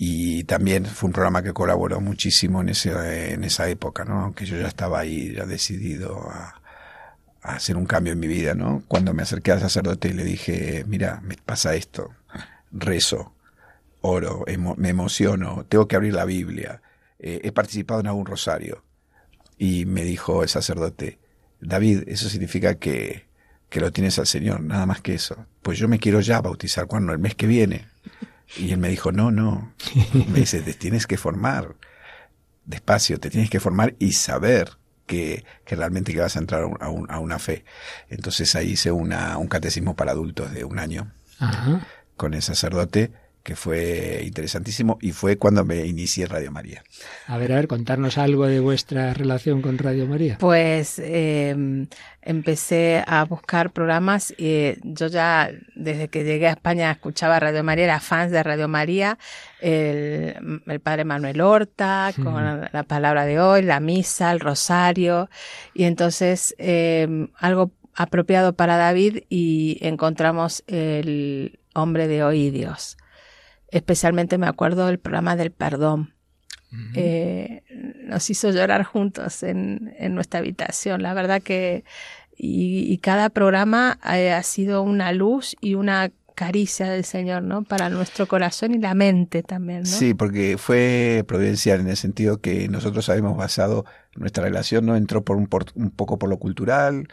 Y 0.00 0.44
también 0.44 0.84
fue 0.86 1.08
un 1.08 1.12
programa 1.12 1.42
que 1.42 1.52
colaboró 1.52 2.00
muchísimo 2.00 2.60
en, 2.60 2.68
ese, 2.68 3.32
en 3.32 3.42
esa 3.42 3.68
época, 3.68 4.04
¿no? 4.04 4.20
Aunque 4.20 4.46
yo 4.46 4.56
ya 4.56 4.68
estaba 4.68 5.00
ahí, 5.00 5.34
ya 5.34 5.44
decidido 5.44 6.30
a, 6.30 6.60
a 7.42 7.54
hacer 7.54 7.76
un 7.76 7.84
cambio 7.86 8.12
en 8.12 8.20
mi 8.20 8.28
vida, 8.28 8.54
¿no? 8.54 8.82
Cuando 8.86 9.12
me 9.12 9.22
acerqué 9.22 9.50
al 9.52 9.60
sacerdote 9.60 10.08
y 10.08 10.12
le 10.12 10.22
dije, 10.22 10.84
mira, 10.86 11.20
me 11.24 11.36
pasa 11.44 11.74
esto, 11.74 12.12
rezo, 12.72 13.34
oro, 14.00 14.44
emo 14.46 14.74
me 14.76 14.90
emociono, 14.90 15.66
tengo 15.68 15.88
que 15.88 15.96
abrir 15.96 16.14
la 16.14 16.24
Biblia, 16.24 16.82
eh, 17.18 17.40
he 17.42 17.52
participado 17.52 18.00
en 18.00 18.06
algún 18.06 18.26
rosario. 18.26 18.84
Y 19.58 19.86
me 19.86 20.04
dijo 20.04 20.42
el 20.42 20.48
sacerdote, 20.48 21.18
David, 21.60 22.04
eso 22.06 22.28
significa 22.28 22.76
que, 22.76 23.26
que 23.68 23.80
lo 23.80 23.92
tienes 23.92 24.18
al 24.18 24.26
Señor, 24.26 24.60
nada 24.60 24.86
más 24.86 25.00
que 25.00 25.14
eso. 25.14 25.46
Pues 25.62 25.78
yo 25.78 25.88
me 25.88 25.98
quiero 25.98 26.20
ya 26.20 26.40
bautizar, 26.40 26.86
¿cuándo? 26.86 27.12
El 27.12 27.18
mes 27.18 27.34
que 27.34 27.48
viene. 27.48 27.86
Y 28.56 28.70
él 28.70 28.78
me 28.78 28.88
dijo, 28.88 29.10
no, 29.10 29.30
no. 29.30 29.74
Me 30.28 30.40
dice, 30.40 30.62
te 30.62 30.72
tienes 30.72 31.06
que 31.06 31.18
formar 31.18 31.74
despacio, 32.64 33.18
te 33.18 33.30
tienes 33.30 33.50
que 33.50 33.60
formar 33.60 33.94
y 33.98 34.12
saber 34.12 34.70
que, 35.06 35.44
que 35.66 35.76
realmente 35.76 36.12
que 36.12 36.20
vas 36.20 36.36
a 36.36 36.38
entrar 36.38 36.62
a, 36.80 36.88
un, 36.88 37.10
a 37.10 37.18
una 37.18 37.38
fe. 37.38 37.64
Entonces 38.08 38.54
ahí 38.54 38.70
hice 38.70 38.90
una, 38.90 39.36
un 39.38 39.48
catecismo 39.48 39.96
para 39.96 40.12
adultos 40.12 40.52
de 40.52 40.64
un 40.64 40.78
año. 40.78 41.12
Ajá 41.38 41.86
con 42.18 42.34
el 42.34 42.42
sacerdote, 42.42 43.10
que 43.48 43.56
fue 43.56 44.20
interesantísimo 44.24 44.98
y 45.00 45.12
fue 45.12 45.38
cuando 45.38 45.64
me 45.64 45.86
inicié 45.86 46.26
Radio 46.26 46.52
María. 46.52 46.82
A 47.26 47.38
ver, 47.38 47.52
a 47.52 47.54
ver, 47.54 47.66
contarnos 47.66 48.18
algo 48.18 48.46
de 48.46 48.60
vuestra 48.60 49.14
relación 49.14 49.62
con 49.62 49.78
Radio 49.78 50.06
María. 50.06 50.36
Pues 50.38 50.98
eh, 50.98 51.86
empecé 52.20 53.02
a 53.06 53.24
buscar 53.24 53.72
programas 53.72 54.34
y 54.36 54.74
yo 54.82 55.06
ya 55.06 55.50
desde 55.74 56.08
que 56.08 56.24
llegué 56.24 56.48
a 56.48 56.50
España 56.50 56.90
escuchaba 56.90 57.40
Radio 57.40 57.64
María, 57.64 57.84
era 57.84 58.00
fans 58.00 58.32
de 58.32 58.42
Radio 58.42 58.68
María, 58.68 59.16
el, 59.62 60.60
el 60.66 60.80
padre 60.80 61.06
Manuel 61.06 61.40
Horta, 61.40 62.12
con 62.22 62.68
la 62.70 62.82
palabra 62.82 63.24
de 63.24 63.40
hoy, 63.40 63.62
la 63.62 63.80
misa, 63.80 64.30
el 64.30 64.40
rosario 64.40 65.30
y 65.72 65.84
entonces 65.84 66.54
eh, 66.58 67.28
algo 67.38 67.70
apropiado 67.94 68.52
para 68.52 68.76
David 68.76 69.20
y 69.30 69.78
encontramos 69.80 70.62
el 70.66 71.58
hombre 71.78 72.08
de 72.08 72.22
hoy 72.22 72.46
y 72.46 72.50
Dios. 72.50 72.96
Especialmente 73.70 74.38
me 74.38 74.46
acuerdo 74.46 74.86
del 74.86 74.98
programa 74.98 75.36
del 75.36 75.52
perdón. 75.52 76.14
Eh, 76.94 77.62
nos 78.04 78.28
hizo 78.28 78.50
llorar 78.50 78.84
juntos 78.84 79.42
en, 79.42 79.94
en, 79.98 80.14
nuestra 80.14 80.40
habitación. 80.40 81.02
La 81.02 81.14
verdad 81.14 81.40
que 81.40 81.84
y, 82.38 82.98
cada 82.98 83.30
programa 83.30 83.98
eh, 84.14 84.32
ha 84.32 84.42
sido 84.42 84.82
una 84.82 85.12
luz 85.12 85.56
y 85.60 85.74
una 85.74 86.12
caricia 86.36 86.88
del 86.88 87.04
Señor, 87.04 87.42
¿no? 87.42 87.64
Para 87.64 87.90
nuestro 87.90 88.28
corazón 88.28 88.72
y 88.72 88.78
la 88.78 88.94
mente 88.94 89.42
también, 89.42 89.80
¿no? 89.80 89.86
Sí, 89.86 90.14
porque 90.14 90.56
fue 90.56 91.24
providencial 91.26 91.80
en 91.80 91.88
el 91.88 91.96
sentido 91.96 92.40
que 92.40 92.68
nosotros 92.68 93.08
habíamos 93.08 93.36
basado 93.36 93.84
nuestra 94.14 94.44
relación, 94.44 94.86
¿no? 94.86 94.94
Entró 94.94 95.24
por 95.24 95.36
un, 95.36 95.48
un 95.74 95.90
poco 95.90 96.16
por 96.16 96.28
lo 96.28 96.38
cultural 96.38 97.08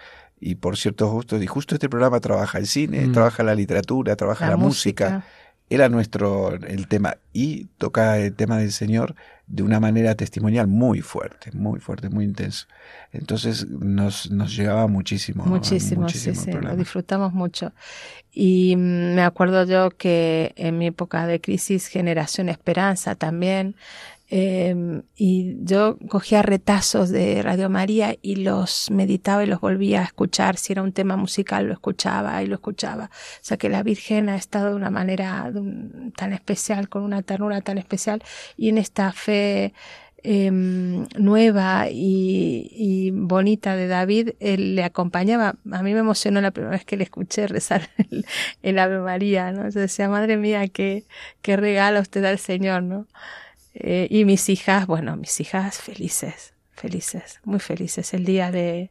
y 0.45 0.53
por 0.53 0.77
ciertos 0.77 1.11
gustos. 1.11 1.41
Y 1.41 1.47
justo 1.47 1.73
este 1.73 1.89
programa 1.89 2.19
trabaja 2.19 2.59
el 2.59 2.67
cine, 2.67 3.07
mm. 3.07 3.13
trabaja 3.13 3.41
la 3.41 3.55
literatura, 3.55 4.15
trabaja 4.15 4.47
la, 4.47 4.57
música. 4.57 5.25
Era 5.71 5.89
nuestro 5.89 6.53
el 6.53 6.87
tema 6.87 7.17
y 7.33 7.65
toca 7.79 8.19
el 8.19 8.35
tema 8.35 8.59
del 8.59 8.71
Señor 8.71 9.15
de 9.47 9.63
una 9.63 9.79
manera 9.79 10.13
testimonial 10.13 10.67
muy 10.67 11.01
fuerte, 11.01 11.51
muy 11.51 11.79
fuerte, 11.79 12.09
muy 12.09 12.25
intenso. 12.25 12.67
Entonces 13.11 13.67
nos, 13.67 14.29
nos 14.29 14.55
llegaba 14.55 14.85
muchísimo. 14.85 15.43
Muchísimo, 15.45 16.07
sí, 16.09 16.35
sí, 16.35 16.51
lo 16.51 16.75
disfrutamos 16.75 17.33
mucho. 17.33 17.73
Y 18.31 18.75
me 18.75 19.23
acuerdo 19.23 19.63
yo 19.65 19.89
que 19.89 20.53
en 20.57 20.77
mi 20.77 20.87
época 20.87 21.25
de 21.25 21.41
crisis, 21.41 21.87
Generación 21.87 22.49
Esperanza 22.49 23.15
también, 23.15 23.75
eh, 24.29 25.01
y 25.15 25.57
yo 25.63 25.97
cogía 26.09 26.41
retazos 26.41 27.09
de 27.09 27.41
Radio 27.43 27.69
María 27.69 28.15
y 28.21 28.37
los 28.37 28.89
meditaba 28.89 29.43
y 29.43 29.47
los 29.47 29.61
volvía 29.61 30.01
a 30.01 30.05
escuchar. 30.05 30.57
Si 30.57 30.73
era 30.73 30.81
un 30.81 30.93
tema 30.93 31.15
musical, 31.15 31.67
lo 31.67 31.73
escuchaba 31.73 32.41
y 32.41 32.47
lo 32.47 32.55
escuchaba. 32.55 33.05
O 33.05 33.43
sea 33.43 33.57
que 33.57 33.69
la 33.69 33.83
Virgen 33.83 34.29
ha 34.29 34.35
estado 34.35 34.69
de 34.69 34.75
una 34.75 34.89
manera 34.89 35.51
tan 36.15 36.33
especial, 36.33 36.89
con 36.89 37.03
una 37.03 37.21
ternura 37.21 37.61
tan 37.61 37.77
especial, 37.77 38.23
y 38.57 38.69
en 38.69 38.77
esta 38.77 39.11
fe 39.11 39.73
eh, 40.23 40.49
nueva 40.51 41.87
y, 41.91 43.11
bonita 43.13 43.75
de 43.75 43.87
David, 43.87 44.31
él 44.39 44.75
le 44.75 44.83
acompañaba. 44.83 45.55
A 45.71 45.83
mí 45.83 45.93
me 45.93 45.99
emocionó 45.99 46.41
la 46.41 46.49
primera 46.51 46.71
vez 46.71 46.85
que 46.85 46.97
le 46.97 47.03
escuché 47.03 47.45
rezar 47.47 47.89
el, 48.09 48.25
el 48.63 48.79
Ave 48.79 48.99
María, 48.99 49.51
¿no? 49.51 49.69
Yo 49.69 49.79
decía, 49.79 50.09
madre 50.09 50.37
mía, 50.37 50.67
qué, 50.67 51.05
qué 51.43 51.57
regalo 51.57 51.99
usted 52.01 52.23
da 52.23 52.29
al 52.29 52.39
Señor, 52.39 52.81
¿no? 52.81 53.05
Eh, 53.75 54.07
y 54.09 54.23
mis 54.25 54.47
hijas, 54.49 54.87
bueno, 54.87 55.17
mis 55.17 55.39
hijas 55.41 55.77
felices, 55.79 56.53
felices, 56.71 57.39
muy 57.43 57.59
felices. 57.59 58.13
El 58.13 58.23
día 58.23 58.49
de, 58.49 58.89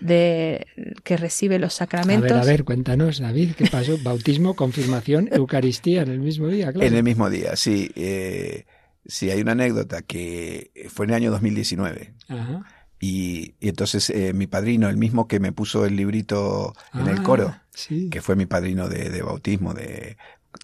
de 0.00 0.66
que 1.04 1.16
recibe 1.16 1.58
los 1.60 1.74
sacramentos. 1.74 2.32
A 2.32 2.34
ver, 2.34 2.42
a 2.42 2.46
ver, 2.46 2.64
cuéntanos, 2.64 3.20
David, 3.20 3.52
¿qué 3.56 3.66
pasó? 3.66 3.96
Bautismo, 4.02 4.54
confirmación, 4.54 5.28
Eucaristía 5.32 6.02
en 6.02 6.10
el 6.10 6.18
mismo 6.18 6.48
día, 6.48 6.72
claro. 6.72 6.86
En 6.86 6.94
el 6.94 7.04
mismo 7.04 7.30
día, 7.30 7.54
sí. 7.54 7.90
Eh, 7.94 8.66
sí, 9.06 9.30
hay 9.30 9.40
una 9.40 9.52
anécdota 9.52 10.02
que 10.02 10.72
fue 10.88 11.06
en 11.06 11.10
el 11.10 11.16
año 11.16 11.30
2019. 11.30 12.14
Ajá. 12.28 12.66
Y, 13.00 13.54
y, 13.60 13.68
entonces 13.68 14.10
eh, 14.10 14.32
mi 14.32 14.48
padrino, 14.48 14.88
el 14.88 14.96
mismo 14.96 15.28
que 15.28 15.38
me 15.38 15.52
puso 15.52 15.86
el 15.86 15.94
librito 15.94 16.74
en 16.92 17.06
el 17.06 17.22
coro, 17.22 17.54
ah, 17.54 17.62
sí. 17.70 18.10
que 18.10 18.20
fue 18.20 18.34
mi 18.34 18.46
padrino 18.46 18.88
de, 18.88 19.10
de 19.10 19.22
bautismo, 19.22 19.72
de, 19.72 20.16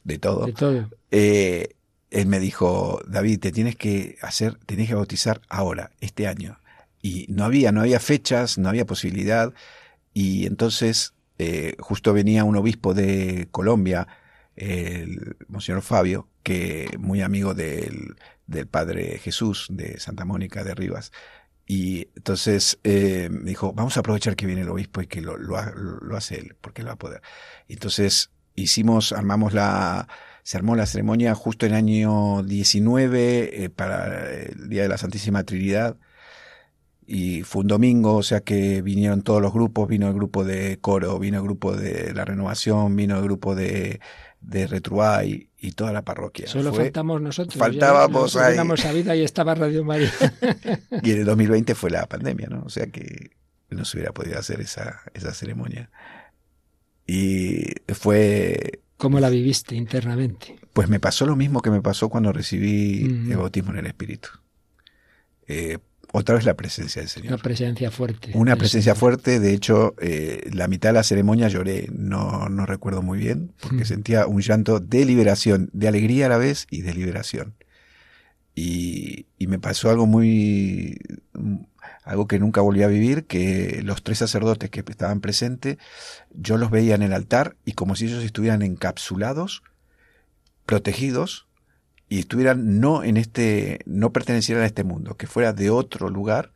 de 0.02 0.18
todo, 0.18 0.46
de 0.46 0.52
todo. 0.52 0.90
Eh, 1.12 1.76
él 2.14 2.26
me 2.28 2.38
dijo, 2.38 3.02
David, 3.08 3.40
te 3.40 3.50
tienes 3.50 3.74
que 3.74 4.16
hacer, 4.22 4.56
tienes 4.66 4.88
que 4.88 4.94
bautizar 4.94 5.40
ahora, 5.48 5.90
este 6.00 6.28
año. 6.28 6.60
Y 7.02 7.26
no 7.28 7.44
había, 7.44 7.72
no 7.72 7.80
había 7.80 7.98
fechas, 7.98 8.56
no 8.56 8.68
había 8.68 8.86
posibilidad. 8.86 9.52
Y 10.12 10.46
entonces, 10.46 11.14
eh, 11.38 11.74
justo 11.80 12.12
venía 12.12 12.44
un 12.44 12.56
obispo 12.56 12.94
de 12.94 13.48
Colombia, 13.50 14.06
el 14.54 15.36
Monseñor 15.48 15.82
Fabio, 15.82 16.28
que 16.44 16.88
muy 17.00 17.20
amigo 17.20 17.52
del, 17.52 18.14
del 18.46 18.68
Padre 18.68 19.18
Jesús 19.18 19.66
de 19.70 19.98
Santa 19.98 20.24
Mónica 20.24 20.62
de 20.62 20.74
Rivas. 20.76 21.10
Y 21.66 22.10
entonces 22.14 22.78
eh, 22.84 23.28
me 23.28 23.50
dijo, 23.50 23.72
vamos 23.72 23.96
a 23.96 24.00
aprovechar 24.00 24.36
que 24.36 24.46
viene 24.46 24.62
el 24.62 24.68
obispo 24.68 25.02
y 25.02 25.08
que 25.08 25.20
lo, 25.20 25.36
lo, 25.36 25.60
lo 25.74 26.16
hace 26.16 26.36
él, 26.36 26.56
porque 26.60 26.82
él 26.82 26.88
va 26.88 26.92
a 26.92 26.96
poder. 26.96 27.22
Entonces 27.66 28.30
hicimos, 28.54 29.12
armamos 29.12 29.52
la, 29.52 30.06
se 30.44 30.58
armó 30.58 30.76
la 30.76 30.86
ceremonia 30.86 31.34
justo 31.34 31.66
en 31.66 31.72
el 31.72 31.78
año 31.78 32.42
19 32.42 33.64
eh, 33.64 33.70
para 33.70 34.30
el 34.30 34.68
Día 34.68 34.82
de 34.82 34.88
la 34.88 34.98
Santísima 34.98 35.42
Trinidad 35.42 35.96
y 37.06 37.42
fue 37.42 37.62
un 37.62 37.68
domingo, 37.68 38.16
o 38.16 38.22
sea 38.22 38.40
que 38.42 38.82
vinieron 38.82 39.22
todos 39.22 39.40
los 39.40 39.52
grupos, 39.52 39.88
vino 39.88 40.06
el 40.06 40.14
grupo 40.14 40.44
de 40.44 40.78
coro, 40.80 41.18
vino 41.18 41.38
el 41.38 41.44
grupo 41.44 41.74
de 41.74 42.12
la 42.14 42.24
renovación, 42.24 42.94
vino 42.94 43.16
el 43.16 43.22
grupo 43.22 43.54
de, 43.54 44.00
de 44.40 44.66
Retruay 44.66 45.48
y 45.58 45.72
toda 45.72 45.92
la 45.92 46.02
parroquia. 46.02 46.46
Solo 46.46 46.72
faltamos 46.72 47.20
nosotros. 47.20 47.56
Faltábamos 47.56 48.36
ahí. 48.36 48.58
vida 48.94 49.16
y 49.16 49.22
estaba 49.22 49.54
Radio 49.54 49.82
María. 49.84 50.12
y 51.02 51.10
en 51.10 51.18
el 51.20 51.24
2020 51.24 51.74
fue 51.74 51.90
la 51.90 52.06
pandemia, 52.06 52.48
¿no? 52.48 52.62
O 52.64 52.70
sea 52.70 52.86
que 52.86 53.30
no 53.70 53.84
se 53.84 53.96
hubiera 53.96 54.12
podido 54.12 54.38
hacer 54.38 54.60
esa, 54.60 55.00
esa 55.14 55.32
ceremonia. 55.32 55.90
Y 57.06 57.64
fue 57.92 58.83
¿Cómo 58.96 59.20
la 59.20 59.28
viviste 59.28 59.74
internamente? 59.74 60.56
Pues 60.72 60.88
me 60.88 61.00
pasó 61.00 61.26
lo 61.26 61.36
mismo 61.36 61.62
que 61.62 61.70
me 61.70 61.82
pasó 61.82 62.08
cuando 62.08 62.32
recibí 62.32 63.02
el 63.04 63.36
bautismo 63.36 63.72
en 63.72 63.78
el 63.78 63.86
Espíritu. 63.86 64.28
Eh, 65.46 65.78
otra 66.12 66.36
vez 66.36 66.44
la 66.44 66.54
presencia 66.54 67.02
del 67.02 67.08
Señor. 67.08 67.32
Una 67.32 67.42
presencia 67.42 67.90
fuerte. 67.90 68.30
Una 68.34 68.54
presencia 68.54 68.94
fuerte, 68.94 69.40
de 69.40 69.52
hecho, 69.52 69.94
eh, 70.00 70.48
la 70.52 70.68
mitad 70.68 70.90
de 70.90 70.92
la 70.94 71.02
ceremonia 71.02 71.48
lloré, 71.48 71.88
no, 71.92 72.48
no 72.48 72.66
recuerdo 72.66 73.02
muy 73.02 73.18
bien, 73.18 73.52
porque 73.60 73.84
sentía 73.84 74.26
un 74.28 74.40
llanto 74.40 74.78
de 74.78 75.04
liberación, 75.04 75.70
de 75.72 75.88
alegría 75.88 76.26
a 76.26 76.28
la 76.28 76.38
vez 76.38 76.68
y 76.70 76.82
de 76.82 76.94
liberación. 76.94 77.54
Y, 78.54 79.26
y 79.38 79.48
me 79.48 79.58
pasó 79.58 79.90
algo 79.90 80.06
muy, 80.06 81.00
algo 82.04 82.28
que 82.28 82.38
nunca 82.38 82.60
volví 82.60 82.82
a 82.82 82.88
vivir, 82.88 83.24
que 83.24 83.80
los 83.82 84.02
tres 84.02 84.18
sacerdotes 84.18 84.70
que 84.70 84.84
estaban 84.86 85.20
presentes, 85.20 85.78
yo 86.30 86.58
los 86.58 86.70
veía 86.70 86.94
en 86.94 87.02
el 87.02 87.14
altar 87.14 87.56
y 87.64 87.72
como 87.72 87.96
si 87.96 88.06
ellos 88.06 88.22
estuvieran 88.22 88.62
encapsulados, 88.62 89.62
protegidos, 90.66 91.46
y 92.08 92.18
estuvieran 92.18 92.80
no 92.80 93.02
en 93.02 93.16
este, 93.16 93.80
no 93.86 94.12
pertenecieran 94.12 94.62
a 94.62 94.66
este 94.66 94.84
mundo, 94.84 95.16
que 95.16 95.26
fuera 95.26 95.52
de 95.54 95.70
otro 95.70 96.10
lugar 96.10 96.52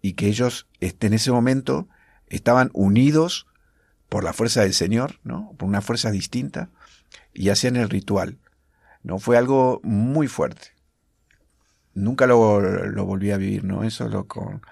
y 0.00 0.12
que 0.12 0.28
ellos 0.28 0.68
este, 0.80 1.08
en 1.08 1.14
ese 1.14 1.32
momento 1.32 1.88
estaban 2.28 2.70
unidos 2.72 3.46
por 4.08 4.22
la 4.22 4.32
fuerza 4.32 4.62
del 4.62 4.74
Señor, 4.74 5.18
¿no? 5.24 5.52
Por 5.58 5.68
una 5.68 5.80
fuerza 5.80 6.12
distinta 6.12 6.70
y 7.32 7.48
hacían 7.48 7.76
el 7.76 7.90
ritual. 7.90 8.38
¿No? 9.02 9.18
Fue 9.18 9.36
algo 9.36 9.80
muy 9.82 10.28
fuerte 10.28 10.73
nunca 11.94 12.26
lo, 12.26 12.60
lo 12.60 13.04
volví 13.04 13.30
a 13.30 13.36
vivir, 13.36 13.64
¿no? 13.64 13.84
Eso 13.84 14.08
lo 14.08 14.26
con... 14.26 14.62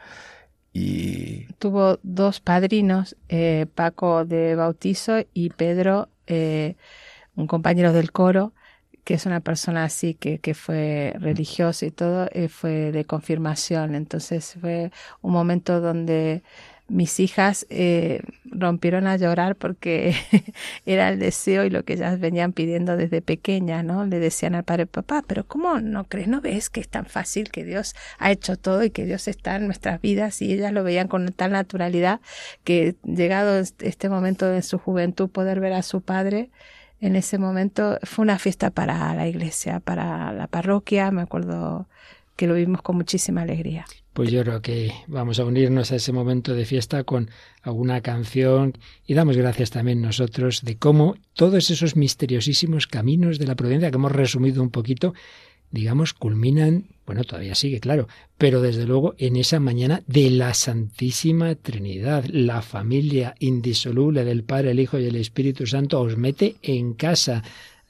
Y... 0.73 1.47
Tuvo 1.59 1.99
dos 2.03 2.41
padrinos, 2.41 3.17
eh, 3.29 3.67
Paco 3.75 4.25
de 4.25 4.55
bautizo 4.55 5.19
y 5.35 5.51
Pedro, 5.51 6.09
eh, 6.27 6.77
un 7.35 7.47
compañero 7.47 7.93
del 7.93 8.11
coro, 8.11 8.55
que 9.05 9.15
es 9.15 9.27
una 9.27 9.41
persona 9.41 9.85
así 9.85 10.15
que, 10.15 10.39
que 10.39 10.55
fue 10.55 11.15
religiosa 11.19 11.87
y 11.87 11.91
todo, 11.91 12.29
eh, 12.33 12.49
fue 12.49 12.93
de 12.93 13.05
confirmación. 13.05 13.95
Entonces 13.95 14.57
fue 14.61 14.91
un 15.21 15.33
momento 15.33 15.81
donde 15.81 16.43
mis 16.89 17.21
hijas 17.21 17.67
eh, 17.71 18.21
rompieron 18.45 19.07
a 19.07 19.17
llorar 19.17 19.57
porque 19.57 20.15
era 20.87 21.09
el 21.09 21.19
deseo 21.19 21.65
y 21.65 21.71
lo 21.71 21.85
que 21.85 21.95
ellas 21.95 22.21
venían 22.21 22.53
pidiendo 22.53 22.97
desde 22.97 23.23
pequeña, 23.23 23.83
¿no? 23.83 24.05
Le 24.05 24.19
decían 24.19 24.55
al 24.55 24.65
padre, 24.65 24.87
papá, 24.87 25.23
pero 25.27 25.45
¿cómo 25.45 25.81
no 25.81 26.05
crees, 26.05 26.29
no 26.29 26.41
ves 26.41 26.71
que 26.71 26.81
es 26.81 26.89
tan 26.89 27.07
fácil 27.07 27.51
que 27.51 27.65
Dios 27.65 27.95
ha 28.19 28.31
hecho 28.31 28.57
todo 28.57 28.85
y 28.85 28.91
que 28.91 29.07
Dios 29.07 29.29
está 29.29 29.57
en 29.57 29.67
nuestras 29.67 30.01
vidas? 30.01 30.43
Y 30.43 30.53
ellas 30.53 30.73
lo 30.73 30.85
veían 30.85 31.09
con 31.09 31.33
tal 31.33 31.53
naturalidad 31.53 32.21
que 32.65 32.97
llegado 33.05 33.59
este 33.59 34.09
momento 34.09 34.47
de 34.47 34.63
su 34.63 34.79
juventud 34.79 35.31
poder 35.31 35.61
ver 35.61 35.73
a 35.73 35.83
su 35.83 36.03
padre, 36.03 36.51
en 37.01 37.17
ese 37.17 37.39
momento 37.39 37.99
fue 38.05 38.23
una 38.23 38.39
fiesta 38.39 38.71
para 38.71 39.15
la 39.15 39.27
iglesia, 39.27 39.81
para 39.81 40.33
la 40.33 40.47
parroquia, 40.47 41.11
me 41.11 41.23
acuerdo 41.23 41.87
que 42.37 42.47
lo 42.47 42.55
vimos 42.55 42.83
con 42.83 42.97
muchísima 42.97 43.43
alegría. 43.43 43.85
Pues 44.13 44.31
yo 44.31 44.43
creo 44.43 44.61
que 44.61 44.93
vamos 45.07 45.39
a 45.39 45.45
unirnos 45.47 45.91
a 45.91 45.97
ese 45.97 46.13
momento 46.13 46.55
de 46.55 46.67
fiesta 46.67 47.03
con 47.03 47.31
alguna 47.63 48.03
canción 48.03 48.77
y 49.07 49.15
damos 49.15 49.39
gracias 49.39 49.71
también 49.71 50.03
nosotros 50.03 50.61
de 50.63 50.77
cómo 50.77 51.17
todos 51.33 51.71
esos 51.71 51.97
misteriosísimos 51.97 52.87
caminos 52.87 53.39
de 53.39 53.47
la 53.47 53.55
providencia 53.55 53.91
que 53.91 53.97
hemos 53.97 54.13
resumido 54.13 54.63
un 54.63 54.69
poquito, 54.69 55.15
digamos, 55.71 56.13
culminan, 56.13 56.89
bueno, 57.07 57.25
todavía 57.25 57.55
sigue, 57.55 57.81
claro, 57.81 58.07
pero 58.37 58.61
desde 58.61 58.85
luego 58.85 59.15
en 59.17 59.37
esa 59.37 59.61
mañana 59.61 60.03
de 60.07 60.29
la 60.29 60.53
Santísima 60.53 61.55
Trinidad, 61.55 62.27
la 62.27 62.61
familia 62.61 63.35
indisoluble 63.39 64.27
del 64.27 64.45
Padre, 64.45 64.73
el 64.73 64.81
Hijo 64.81 64.99
y 64.99 65.07
el 65.07 65.17
Espíritu 65.17 65.67
Santo 65.67 65.99
os 65.99 66.19
mete 66.19 66.57
en 66.61 66.93
casa. 66.93 67.43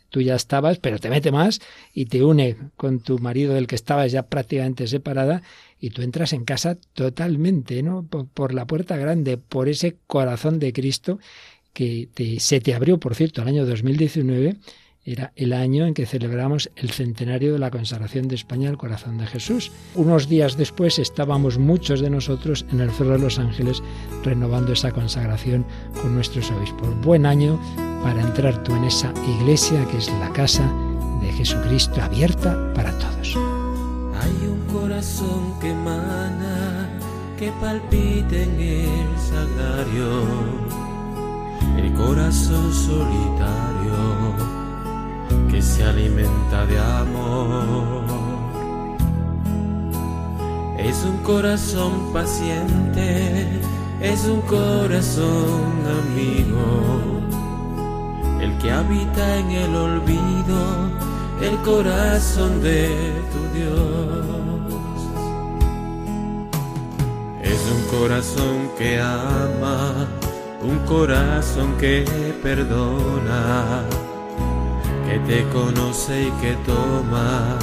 Tú 0.08 0.20
ya 0.20 0.37
estabas, 0.37 0.78
pero 0.78 0.98
te 0.98 1.08
mete 1.08 1.32
más 1.32 1.61
y 1.94 2.04
te 2.04 2.22
une 2.22 2.56
con 2.76 3.00
tu 3.00 3.18
marido 3.18 3.54
del 3.54 3.66
que 3.66 3.74
estabas 3.74 4.12
ya 4.12 4.24
prácticamente 4.24 4.87
separada 4.87 5.42
y 5.82 5.90
tú 5.90 6.02
entras 6.02 6.32
en 6.32 6.44
casa 6.44 6.78
totalmente, 6.94 7.82
¿no? 7.82 8.06
Por, 8.06 8.54
la 8.54 8.66
puerta 8.66 8.96
grande, 8.96 9.36
por 9.36 9.68
ese 9.68 9.96
corazón 10.06 10.60
de 10.60 10.72
Cristo 10.72 11.18
que 11.74 12.08
se 12.38 12.60
te 12.60 12.72
abrió, 12.72 13.00
por 13.00 13.16
cierto, 13.16 13.42
el 13.42 13.48
año 13.48 13.66
2019, 13.66 14.58
era 15.04 15.32
el 15.34 15.52
año 15.52 15.84
en 15.86 15.94
que 15.94 16.06
celebramos 16.06 16.70
el 16.76 16.90
centenario 16.90 17.52
de 17.52 17.58
la 17.58 17.70
consagración 17.70 18.28
de 18.28 18.36
España 18.36 18.68
al 18.68 18.78
corazón 18.78 19.18
de 19.18 19.26
Jesús. 19.26 19.72
Unos 19.96 20.28
días 20.28 20.56
después 20.56 20.98
estábamos 21.00 21.58
muchos 21.58 22.00
de 22.00 22.10
nosotros 22.10 22.64
en 22.70 22.80
el 22.80 22.92
Cerro 22.92 23.12
de 23.12 23.18
los 23.18 23.38
Ángeles 23.40 23.82
renovando 24.22 24.72
esa 24.72 24.92
consagración 24.92 25.66
con 26.00 26.14
nuestros 26.14 26.50
obispos. 26.52 26.88
Buen 27.02 27.26
año 27.26 27.60
para 28.04 28.20
entrar 28.20 28.62
tú 28.62 28.76
en 28.76 28.84
esa 28.84 29.12
iglesia 29.40 29.84
que 29.90 29.98
es 29.98 30.08
la 30.20 30.32
casa 30.32 30.72
de 31.20 31.32
Jesucristo 31.32 32.00
abierta 32.00 32.72
para 32.74 32.96
todos. 32.98 33.62
Hay 34.22 34.37
un 34.46 34.61
corazón 34.72 35.58
que 35.61 35.70
emana, 35.70 36.88
que 37.38 37.50
palpita 37.61 38.37
en 38.37 38.61
el 38.61 39.18
sagrario, 39.18 40.11
el 41.76 41.92
corazón 41.94 42.72
solitario 42.72 44.52
que 45.50 45.61
se 45.61 45.85
alimenta 45.85 46.64
de 46.66 46.78
amor. 46.78 48.04
Es 50.78 51.04
un 51.04 51.18
corazón 51.18 52.12
paciente, 52.12 53.61
es 54.00 54.24
un 54.24 54.40
corazón 54.42 55.72
amigo, 56.00 56.64
el 58.40 58.56
que 58.58 58.70
habita 58.70 59.37
en 59.38 59.50
el 59.50 59.76
olvido, 59.76 60.61
el 61.40 61.56
corazón 61.58 62.62
de 62.62 62.88
tu 63.32 63.58
Dios. 63.58 64.12
Corazón 67.92 68.70
que 68.78 68.98
ama, 68.98 70.09
un 70.62 70.78
corazón 70.87 71.76
que 71.78 72.05
perdona 72.42 73.85
que 75.07 75.18
te 75.28 75.44
conoce 75.50 76.28
y 76.28 76.31
que 76.40 76.52
toma 76.64 77.59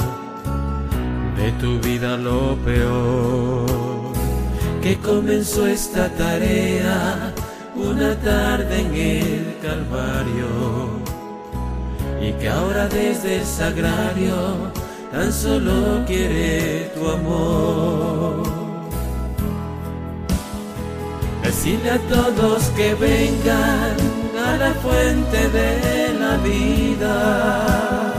de 1.36 1.50
tu 1.60 1.80
vida 1.80 2.16
lo 2.16 2.54
peor, 2.64 3.66
que 4.80 4.96
comenzó 4.98 5.66
esta 5.66 6.08
tarea 6.10 7.34
una 7.74 8.14
tarde 8.20 8.80
en 8.82 8.94
el 8.94 9.56
Calvario 9.60 10.50
y 12.22 12.32
que 12.34 12.48
ahora 12.48 12.86
desde 12.86 13.38
el 13.38 13.44
sagrario 13.44 14.70
tan 15.10 15.32
solo 15.32 16.04
quiere 16.06 16.92
tu 16.94 17.08
amor. 17.08 18.49
Decirle 21.50 21.90
a 21.90 21.98
todos 21.98 22.62
que 22.76 22.94
vengan 22.94 23.96
a 24.38 24.56
la 24.56 24.72
fuente 24.74 25.48
de 25.48 26.14
vida. 26.44 28.14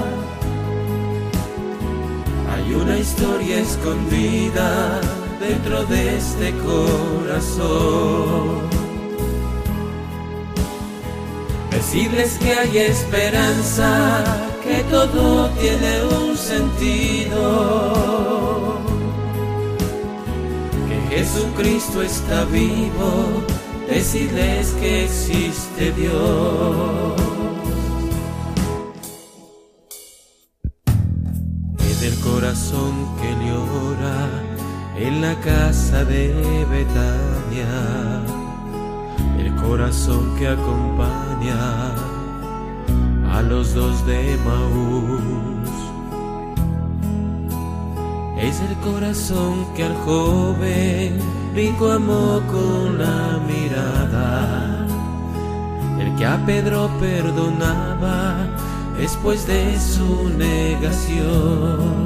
Hay 2.52 2.74
una 2.74 2.98
historia 2.98 3.60
escondida 3.60 5.00
dentro 5.40 5.86
de 5.86 6.18
este 6.18 6.54
corazón. 6.58 7.70
Decirles 11.72 12.38
que 12.38 12.52
hay 12.52 12.78
esperanza, 12.80 14.26
que 14.62 14.84
todo 14.92 15.50
tiene 15.52 16.04
un 16.04 16.36
sentido. 16.36 17.42
Jesucristo 21.12 22.02
está 22.02 22.46
vivo, 22.46 23.44
decirles 23.88 24.72
que 24.80 25.04
existe 25.04 25.92
Dios. 25.92 27.22
que 33.22 33.32
llora 33.46 34.28
en 34.98 35.22
la 35.22 35.36
casa 35.42 36.04
de 36.06 36.34
Betania, 36.70 38.24
el 39.40 39.56
corazón 39.56 40.36
que 40.38 40.48
acompaña 40.48 41.96
a 43.32 43.42
los 43.42 43.74
dos 43.74 44.06
de 44.06 44.38
Maús. 44.46 45.51
Es 48.42 48.60
el 48.60 48.76
corazón 48.78 49.66
que 49.76 49.84
al 49.84 49.96
joven 50.06 51.20
rico 51.54 51.92
amó 51.92 52.42
con 52.52 52.98
la 52.98 53.40
mirada, 53.48 54.88
el 56.00 56.16
que 56.16 56.26
a 56.26 56.44
Pedro 56.46 56.90
perdonaba 57.00 58.48
después 58.98 59.48
de 59.48 59.80
su 59.80 60.30
negación. 60.38 62.02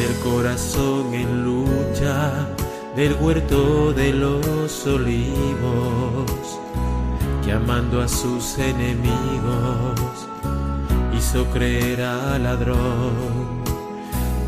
el 0.00 0.18
corazón 0.20 1.12
en 1.12 1.44
lucha 1.44 2.48
del 2.96 3.14
huerto 3.20 3.92
de 3.92 4.14
los 4.14 4.86
olivos, 4.86 6.58
que 7.44 7.52
amando 7.52 8.00
a 8.00 8.08
sus 8.08 8.58
enemigos 8.58 10.09
hizo 11.30 11.44
creer 11.46 12.02
al 12.02 12.42
ladrón. 12.42 13.62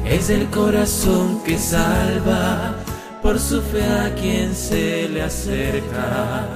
Es 0.05 0.31
el 0.31 0.47
corazón 0.49 1.41
que 1.45 1.57
salva 1.57 2.75
por 3.23 3.39
su 3.39 3.63
fe 3.63 3.85
a 3.85 4.13
quien 4.15 4.53
se 4.55 5.09
le 5.09 5.23
acerca, 5.23 6.49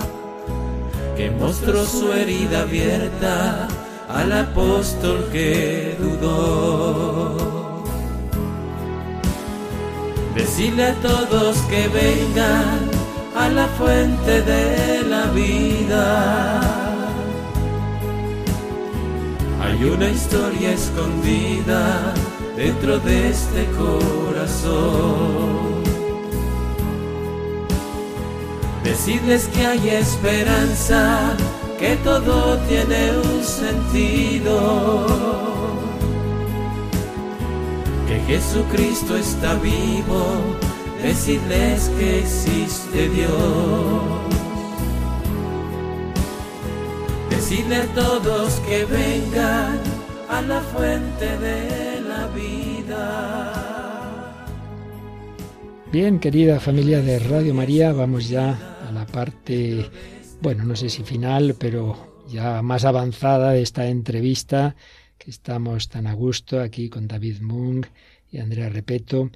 que 1.16 1.30
mostró 1.30 1.84
su 1.84 2.12
herida 2.12 2.62
abierta 2.62 3.68
al 4.08 4.32
apóstol 4.32 5.28
que 5.32 5.96
dudó 5.98 7.84
Decirle 10.34 10.86
a 10.86 10.94
todos 10.94 11.56
que 11.70 11.88
vengan 11.88 12.90
a 13.36 13.48
la 13.48 13.66
fuente 13.68 14.42
de 14.42 15.02
la 15.08 15.26
vida. 15.26 16.85
Hay 19.66 19.84
una 19.84 20.08
historia 20.08 20.72
escondida 20.72 22.14
dentro 22.56 22.98
de 23.00 23.30
este 23.30 23.66
corazón. 23.76 25.56
Decirles 28.84 29.48
que 29.48 29.66
hay 29.66 29.88
esperanza, 29.90 31.36
que 31.78 31.96
todo 31.96 32.56
tiene 32.68 33.18
un 33.18 33.44
sentido 33.44 35.36
Jesucristo 38.26 39.16
está 39.16 39.54
vivo, 39.54 40.26
decirles 41.00 41.88
que 41.96 42.18
existe 42.18 43.08
Dios. 43.10 43.30
A 47.48 47.94
todos 47.94 48.58
que 48.66 48.84
vengan 48.86 49.78
a 50.28 50.42
la 50.42 50.60
fuente 50.62 51.38
de 51.38 52.00
la 52.00 52.26
vida. 52.34 52.96
Bien, 55.92 56.18
querida 56.18 56.58
familia 56.58 57.00
de 57.02 57.20
Radio 57.20 57.54
María, 57.54 57.92
vamos 57.92 58.28
ya 58.28 58.80
a 58.88 58.90
la 58.90 59.06
parte, 59.06 59.88
bueno, 60.42 60.64
no 60.64 60.74
sé 60.74 60.88
si 60.88 61.04
final, 61.04 61.54
pero 61.56 62.24
ya 62.28 62.62
más 62.62 62.84
avanzada 62.84 63.52
de 63.52 63.62
esta 63.62 63.86
entrevista 63.86 64.74
que 65.16 65.30
estamos 65.30 65.88
tan 65.88 66.08
a 66.08 66.14
gusto 66.14 66.60
aquí 66.60 66.88
con 66.88 67.06
David 67.06 67.42
Mung 67.42 67.86
y 68.28 68.38
Andrea 68.38 68.70
Repeto, 68.70 69.30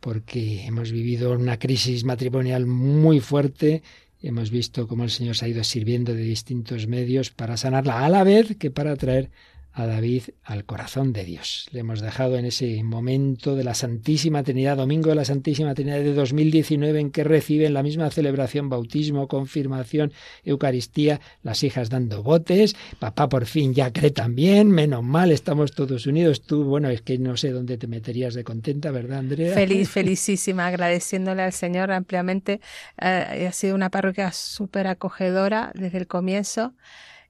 porque 0.00 0.66
hemos 0.66 0.90
vivido 0.90 1.32
una 1.34 1.60
crisis 1.60 2.02
matrimonial 2.02 2.66
muy 2.66 3.20
fuerte. 3.20 3.84
Hemos 4.22 4.50
visto 4.50 4.86
cómo 4.86 5.02
el 5.02 5.10
Señor 5.10 5.36
se 5.36 5.46
ha 5.46 5.48
ido 5.48 5.64
sirviendo 5.64 6.14
de 6.14 6.22
distintos 6.22 6.86
medios 6.86 7.30
para 7.30 7.56
sanarla, 7.56 8.04
a 8.04 8.08
la 8.08 8.22
vez 8.22 8.56
que 8.56 8.70
para 8.70 8.96
traer 8.96 9.30
a 9.74 9.86
David 9.86 10.24
al 10.44 10.64
corazón 10.64 11.12
de 11.12 11.24
Dios. 11.24 11.66
Le 11.72 11.80
hemos 11.80 12.00
dejado 12.00 12.36
en 12.36 12.44
ese 12.44 12.82
momento 12.82 13.56
de 13.56 13.64
la 13.64 13.74
Santísima 13.74 14.42
Trinidad, 14.42 14.76
Domingo 14.76 15.10
de 15.10 15.16
la 15.16 15.24
Santísima 15.24 15.74
Trinidad 15.74 15.98
de 15.98 16.12
2019, 16.12 17.00
en 17.00 17.10
que 17.10 17.24
reciben 17.24 17.72
la 17.72 17.82
misma 17.82 18.10
celebración, 18.10 18.68
bautismo, 18.68 19.28
confirmación, 19.28 20.12
Eucaristía, 20.44 21.20
las 21.42 21.62
hijas 21.62 21.88
dando 21.88 22.22
botes, 22.22 22.76
papá 22.98 23.28
por 23.28 23.46
fin 23.46 23.72
ya 23.72 23.92
cree 23.92 24.10
también, 24.10 24.70
menos 24.70 25.02
mal, 25.02 25.32
estamos 25.32 25.72
todos 25.72 26.06
unidos. 26.06 26.42
Tú, 26.42 26.64
bueno, 26.64 26.90
es 26.90 27.00
que 27.00 27.18
no 27.18 27.36
sé 27.36 27.50
dónde 27.50 27.78
te 27.78 27.86
meterías 27.86 28.34
de 28.34 28.44
contenta, 28.44 28.90
¿verdad, 28.90 29.20
Andrea? 29.20 29.54
Feliz, 29.54 29.88
felicísima, 29.90 30.66
agradeciéndole 30.66 31.42
al 31.42 31.52
Señor 31.52 31.92
ampliamente. 31.92 32.60
Eh, 33.00 33.46
ha 33.48 33.52
sido 33.52 33.74
una 33.74 33.90
parroquia 33.90 34.32
súper 34.32 34.86
acogedora 34.86 35.72
desde 35.74 35.98
el 35.98 36.06
comienzo 36.06 36.74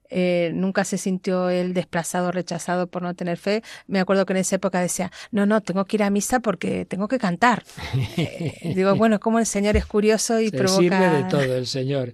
eh, 0.09 0.51
nunca 0.53 0.83
se 0.83 0.97
sintió 0.97 1.49
él 1.49 1.73
desplazado, 1.73 2.31
rechazado 2.31 2.87
por 2.87 3.01
no 3.01 3.13
tener 3.13 3.37
fe. 3.37 3.63
Me 3.87 3.99
acuerdo 3.99 4.25
que 4.25 4.33
en 4.33 4.37
esa 4.37 4.57
época 4.57 4.81
decía, 4.81 5.11
no, 5.31 5.45
no, 5.45 5.61
tengo 5.61 5.85
que 5.85 5.97
ir 5.97 6.03
a 6.03 6.09
misa 6.09 6.39
porque 6.39 6.85
tengo 6.85 7.07
que 7.07 7.17
cantar. 7.17 7.63
Eh, 8.15 8.73
digo, 8.75 8.95
bueno, 8.95 9.19
como 9.19 9.39
el 9.39 9.45
Señor 9.45 9.75
es 9.75 9.85
curioso 9.85 10.39
y 10.39 10.49
se 10.49 10.57
provoca... 10.57 10.81
sirve 10.81 11.09
de 11.09 11.23
todo 11.29 11.57
el 11.57 11.65
Señor. 11.65 12.13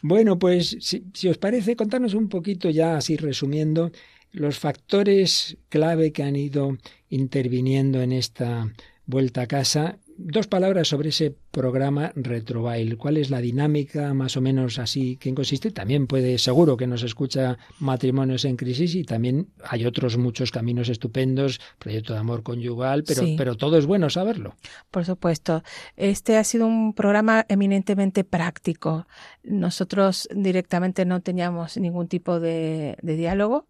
Bueno, 0.00 0.38
pues 0.38 0.76
si, 0.80 1.04
si 1.12 1.28
os 1.28 1.38
parece, 1.38 1.76
contarnos 1.76 2.14
un 2.14 2.28
poquito 2.28 2.70
ya 2.70 2.96
así 2.96 3.16
resumiendo 3.16 3.90
los 4.32 4.58
factores 4.58 5.56
clave 5.68 6.12
que 6.12 6.22
han 6.22 6.36
ido 6.36 6.76
interviniendo 7.08 8.00
en 8.00 8.12
esta 8.12 8.68
vuelta 9.06 9.42
a 9.42 9.46
casa 9.46 9.98
dos 10.22 10.46
palabras 10.46 10.88
sobre 10.88 11.08
ese 11.08 11.34
programa 11.50 12.12
Retrobail. 12.14 12.96
¿Cuál 12.96 13.16
es 13.16 13.30
la 13.30 13.40
dinámica 13.40 14.12
más 14.14 14.36
o 14.36 14.40
menos 14.40 14.78
así 14.78 15.16
que 15.16 15.34
consiste? 15.34 15.70
También 15.70 16.06
puede, 16.06 16.38
seguro 16.38 16.76
que 16.76 16.86
nos 16.86 17.02
escucha 17.02 17.58
matrimonios 17.78 18.44
en 18.44 18.56
crisis 18.56 18.94
y 18.94 19.04
también 19.04 19.48
hay 19.64 19.86
otros 19.86 20.18
muchos 20.18 20.50
caminos 20.50 20.88
estupendos, 20.88 21.60
proyecto 21.78 22.12
de 22.12 22.18
amor 22.18 22.42
conyugal, 22.42 23.04
pero, 23.04 23.22
pero 23.36 23.56
todo 23.56 23.78
es 23.78 23.86
bueno 23.86 24.10
saberlo. 24.10 24.54
Por 24.90 25.04
supuesto. 25.04 25.62
Este 25.96 26.36
ha 26.36 26.44
sido 26.44 26.66
un 26.66 26.92
programa 26.92 27.46
eminentemente 27.48 28.24
práctico. 28.24 29.06
Nosotros 29.42 30.28
directamente 30.34 31.04
no 31.04 31.20
teníamos 31.20 31.76
ningún 31.76 32.08
tipo 32.08 32.40
de, 32.40 32.96
de 33.02 33.16
diálogo 33.16 33.66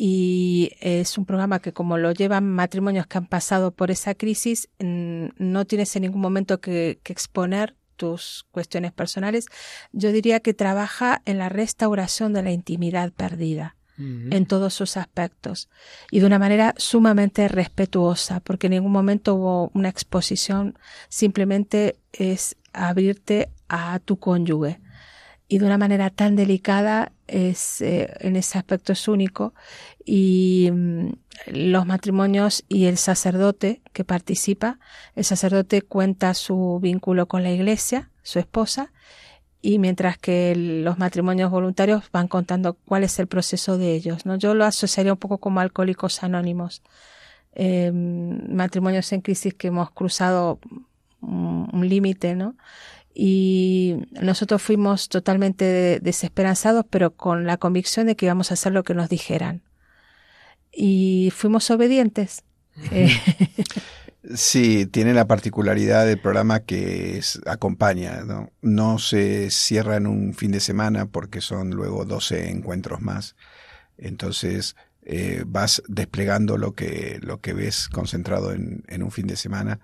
y 0.00 0.70
es 0.78 1.18
un 1.18 1.24
programa 1.24 1.58
que 1.58 1.72
como 1.72 1.98
lo 1.98 2.12
llevan 2.12 2.48
matrimonios 2.48 3.08
que 3.08 3.18
han 3.18 3.26
pasado 3.26 3.72
por 3.72 3.90
esa 3.90 4.14
crisis, 4.14 4.68
no 4.78 5.64
tienes 5.64 5.96
en 5.96 6.02
ningún 6.02 6.20
momento 6.20 6.60
que, 6.60 7.00
exponer 7.04 7.74
tus 7.96 8.46
cuestiones 8.52 8.92
personales. 8.92 9.46
Yo 9.90 10.12
diría 10.12 10.38
que 10.38 10.54
trabaja 10.54 11.20
en 11.24 11.38
la 11.38 11.48
restauración 11.48 12.32
de 12.32 12.44
la 12.44 12.52
intimidad 12.52 13.12
perdida 13.12 13.74
en 13.98 14.46
todos 14.46 14.72
sus 14.74 14.96
aspectos 14.96 15.68
y 16.12 16.20
de 16.20 16.26
una 16.26 16.38
manera 16.38 16.74
sumamente 16.76 17.48
respetuosa, 17.48 18.38
porque 18.38 18.68
en 18.68 18.74
ningún 18.74 18.92
momento 18.92 19.34
hubo 19.34 19.72
una 19.74 19.88
exposición, 19.88 20.78
simplemente 21.08 21.98
es 22.12 22.56
abrirte 22.72 23.50
a 23.68 23.98
tu 23.98 24.16
cónyuge 24.20 24.78
y 25.48 25.58
de 25.58 25.64
una 25.66 25.78
manera 25.78 26.10
tan 26.10 26.36
delicada 26.36 27.12
es 27.26 27.80
eh, 27.80 28.14
en 28.20 28.36
ese 28.36 28.58
aspecto 28.58 28.92
es 28.92 29.08
único. 29.08 29.54
Y 30.04 30.70
mm, 30.70 31.08
los 31.46 31.86
matrimonios 31.86 32.64
y 32.68 32.84
el 32.84 32.98
sacerdote 32.98 33.80
que 33.92 34.04
participa 34.04 34.78
el 35.14 35.24
sacerdote 35.24 35.82
cuenta 35.82 36.34
su 36.34 36.78
vínculo 36.82 37.26
con 37.28 37.42
la 37.42 37.50
iglesia 37.50 38.10
su 38.22 38.38
esposa 38.38 38.92
y 39.62 39.78
mientras 39.78 40.18
que 40.18 40.54
los 40.56 40.98
matrimonios 40.98 41.50
voluntarios 41.50 42.10
van 42.12 42.28
contando 42.28 42.74
cuál 42.74 43.04
es 43.04 43.18
el 43.18 43.26
proceso 43.26 43.78
de 43.78 43.94
ellos 43.94 44.26
no 44.26 44.36
yo 44.36 44.54
lo 44.54 44.64
asociaría 44.64 45.12
un 45.12 45.18
poco 45.18 45.38
como 45.38 45.60
alcohólicos 45.60 46.22
anónimos. 46.22 46.82
Em, 47.52 48.54
matrimonios 48.54 49.12
en 49.12 49.20
crisis 49.20 49.54
que 49.54 49.68
hemos 49.68 49.90
cruzado 49.90 50.60
un 51.20 51.88
límite 51.88 52.36
no 52.36 52.54
y 53.20 53.96
nosotros 54.12 54.62
fuimos 54.62 55.08
totalmente 55.08 55.98
desesperanzados, 56.00 56.86
pero 56.88 57.16
con 57.16 57.46
la 57.46 57.56
convicción 57.56 58.06
de 58.06 58.14
que 58.14 58.26
íbamos 58.26 58.52
a 58.52 58.54
hacer 58.54 58.72
lo 58.72 58.84
que 58.84 58.94
nos 58.94 59.08
dijeran. 59.08 59.64
Y 60.72 61.32
fuimos 61.34 61.68
obedientes. 61.70 62.44
Sí, 64.34 64.84
tiene 64.84 65.14
la 65.14 65.26
particularidad 65.26 66.04
del 66.04 66.20
programa 66.20 66.60
que 66.60 67.22
acompaña, 67.46 68.24
¿no? 68.24 68.50
no 68.60 68.98
se 68.98 69.50
cierra 69.50 69.96
en 69.96 70.06
un 70.06 70.34
fin 70.34 70.50
de 70.50 70.60
semana 70.60 71.06
porque 71.06 71.40
son 71.40 71.70
luego 71.70 72.04
12 72.04 72.50
encuentros 72.50 73.00
más. 73.00 73.36
Entonces 73.96 74.76
eh, 75.02 75.44
vas 75.46 75.82
desplegando 75.88 76.58
lo 76.58 76.74
que, 76.74 77.20
lo 77.22 77.40
que 77.40 77.54
ves 77.54 77.88
concentrado 77.88 78.52
en, 78.52 78.84
en 78.88 79.02
un 79.02 79.12
fin 79.12 79.28
de 79.28 79.36
semana 79.36 79.80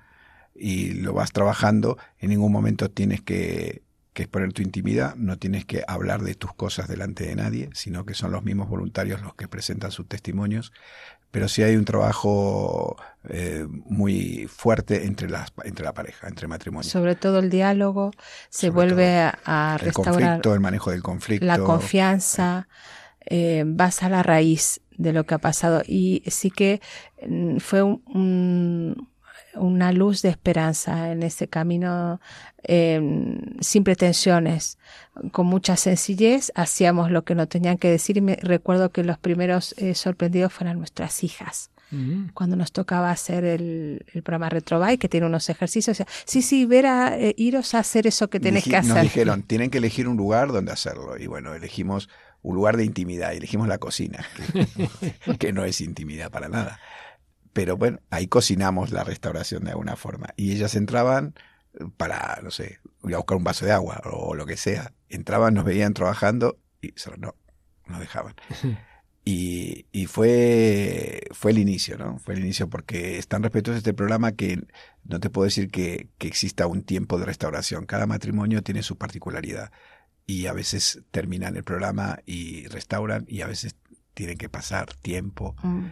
y 0.55 0.93
lo 0.93 1.13
vas 1.13 1.33
trabajando, 1.33 1.99
en 2.19 2.31
ningún 2.31 2.53
momento 2.53 2.91
tienes 2.91 3.21
que, 3.21 3.83
exponer 4.15 4.53
tu 4.53 4.63
intimidad, 4.63 5.17
no 5.17 5.39
tienes 5.39 5.65
que 5.65 5.83
hablar 5.89 6.23
de 6.23 6.37
tus 6.37 6.55
cosas 6.55 6.87
delante 6.87 7.27
de 7.27 7.35
nadie, 7.35 7.71
sino 7.75 8.07
que 8.07 8.15
son 8.15 8.31
los 8.31 8.45
mismos 8.45 8.69
voluntarios 8.69 9.21
los 9.23 9.35
que 9.35 9.49
presentan 9.49 9.91
sus 9.91 10.07
testimonios, 10.07 10.73
pero 11.33 11.49
sí 11.49 11.65
hay 11.65 11.75
un 11.75 11.85
trabajo 11.85 12.97
eh, 13.29 13.67
muy 13.69 14.47
fuerte 14.47 15.07
entre, 15.07 15.29
las, 15.29 15.53
entre 15.65 15.85
la 15.85 15.93
pareja, 15.95 16.29
entre 16.29 16.47
matrimonio. 16.47 16.89
Sobre 16.89 17.17
todo 17.17 17.41
el 17.41 17.51
diálogo, 17.51 18.13
se 18.51 18.71
vuelve 18.71 19.19
a, 19.19 19.79
restaurar. 19.81 20.15
El 20.15 20.21
conflicto, 20.21 20.55
el 20.55 20.61
manejo 20.61 20.93
del 20.93 21.03
conflicto. 21.03 21.45
La 21.45 21.59
confianza, 21.59 22.69
eh, 23.27 23.65
vas 23.67 24.05
a 24.05 24.09
la 24.09 24.23
raíz 24.23 24.81
de 24.97 25.13
lo 25.13 25.25
que 25.25 25.35
ha 25.35 25.39
pasado. 25.39 25.83
Y 25.85 26.23
sí 26.29 26.53
que 26.53 26.81
mm, 27.27 27.57
fue 27.57 27.83
un 27.83 29.09
una 29.57 29.93
luz 29.93 30.23
de 30.23 30.29
esperanza 30.29 31.13
en 31.13 31.23
ese 31.23 31.49
camino 31.49 32.21
em, 32.63 33.39
sin 33.61 33.85
pretensiones, 33.85 34.79
con 35.33 35.47
mucha 35.47 35.77
sencillez, 35.77 36.53
hacíamos 36.55 37.11
lo 37.11 37.25
que 37.25 37.35
no 37.35 37.47
tenían 37.47 37.79
que 37.79 37.91
decir 37.91 38.17
y 38.17 38.21
me 38.21 38.37
recuerdo 38.37 38.91
que 38.91 39.05
los 39.05 39.19
primeros 39.19 39.75
eh, 39.79 39.95
sorprendidos 39.95 40.53
fueron 40.53 40.79
nuestras 40.79 41.23
hijas. 41.25 41.71
Cuando 42.33 42.57
nos 42.57 42.73
tocaba 42.73 43.13
hacer 43.13 43.45
el, 43.45 44.05
programa 44.25 44.49
Retrobay, 44.49 44.99
que 44.99 45.09
tiene 45.09 45.27
unos 45.27 45.49
ejercicios, 45.49 46.03
sí, 46.25 46.43
sí, 46.43 46.67
ver 46.67 46.87
a, 46.87 47.17
eh, 47.17 47.37
iros 47.39 47.73
a 47.75 47.79
hacer 47.79 48.09
eso 48.09 48.29
que 48.29 48.41
tenés 48.41 48.65
que 48.65 48.77
hacer. 48.77 48.95
Nos 48.95 49.03
dijeron, 49.03 49.45
tienen 49.45 49.71
que 49.71 49.79
elegir 49.79 50.09
un 50.09 50.17
lugar 50.17 50.51
donde 50.51 50.73
hacerlo. 50.73 51.17
Y 51.17 51.29
bueno, 51.29 51.55
elegimos 51.55 52.09
un 52.43 52.57
lugar 52.57 52.77
de 52.77 52.85
intimidad, 52.85 53.33
elegimos 53.33 53.69
la 53.69 53.79
cocina, 53.79 54.27
que 55.39 55.53
no 55.53 55.65
es 55.65 55.81
intimidad 55.81 56.33
para 56.33 56.49
nada. 56.49 56.81
Pero 57.55 57.79
bueno, 57.79 58.01
ahí 58.11 58.27
cocinamos 58.27 58.91
la 58.91 59.05
restauración 59.05 59.65
de 59.65 59.71
alguna 59.71 59.97
forma. 59.97 60.29
Y 60.37 60.53
ellas 60.53 60.75
entraban 60.75 61.35
para, 61.97 62.41
no 62.43 62.51
sé, 62.51 62.81
ir 63.05 63.15
a 63.15 63.19
buscar 63.19 63.39
un 63.39 63.45
vaso 63.45 63.65
de 63.65 63.73
agua 63.73 64.03
o 64.05 64.35
lo 64.35 64.45
que 64.45 64.57
sea. 64.57 64.93
Entraban, 65.09 65.55
nos 65.55 65.65
veían 65.65 65.95
trabajando 65.95 66.59
y 66.83 66.93
no, 67.17 67.35
no 67.87 67.99
dejaban. 67.99 68.35
Y, 69.27 69.87
y, 69.91 70.05
fue, 70.05 71.23
fue 71.31 71.53
el 71.53 71.59
inicio, 71.59 71.97
¿no? 71.97 72.19
Fue 72.19 72.35
el 72.35 72.41
inicio 72.41 72.69
porque 72.69 73.17
es 73.17 73.27
tan 73.27 73.43
respetuoso 73.43 73.79
este 73.79 73.95
programa 73.95 74.33
que 74.33 74.61
no 75.05 75.19
te 75.19 75.31
puedo 75.31 75.47
decir 75.47 75.71
que, 75.71 76.11
que, 76.19 76.29
exista 76.29 76.67
un 76.67 76.83
tiempo 76.83 77.19
de 77.19 77.25
restauración. 77.25 77.87
Cada 77.87 78.05
matrimonio 78.07 78.63
tiene 78.63 78.83
su 78.83 78.99
particularidad 78.99 79.73
y 80.27 80.45
a 80.45 80.53
veces 80.53 81.05
terminan 81.11 81.57
el 81.57 81.65
programa 81.65 82.19
y 82.27 82.67
restauran 82.67 83.25
y 83.27 83.41
a 83.41 83.47
veces 83.47 83.77
tienen 84.13 84.37
que 84.37 84.51
pasar 84.51 84.93
tiempo. 84.95 85.57
Mm. 85.63 85.87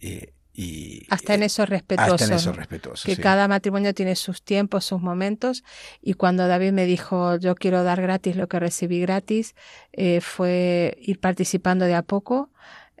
Eh, 0.00 0.34
y, 0.54 1.06
hasta 1.08 1.34
en 1.34 1.42
eso 1.42 1.64
respetuoso. 1.64 2.14
Hasta 2.14 2.50
en. 2.50 3.04
Que 3.04 3.16
cada 3.16 3.48
matrimonio 3.48 3.94
tiene 3.94 4.16
sus 4.16 4.42
tiempos, 4.42 4.84
sus 4.84 5.00
momentos. 5.00 5.64
Y 6.02 6.14
cuando 6.14 6.46
David 6.46 6.72
me 6.72 6.84
dijo, 6.84 7.36
yo 7.36 7.54
quiero 7.54 7.82
dar 7.84 8.02
gratis 8.02 8.36
lo 8.36 8.48
que 8.48 8.60
recibí 8.60 9.00
gratis, 9.00 9.54
eh, 9.92 10.20
fue 10.20 10.98
ir 11.00 11.20
participando 11.20 11.86
de 11.86 11.94
a 11.94 12.02
poco. 12.02 12.50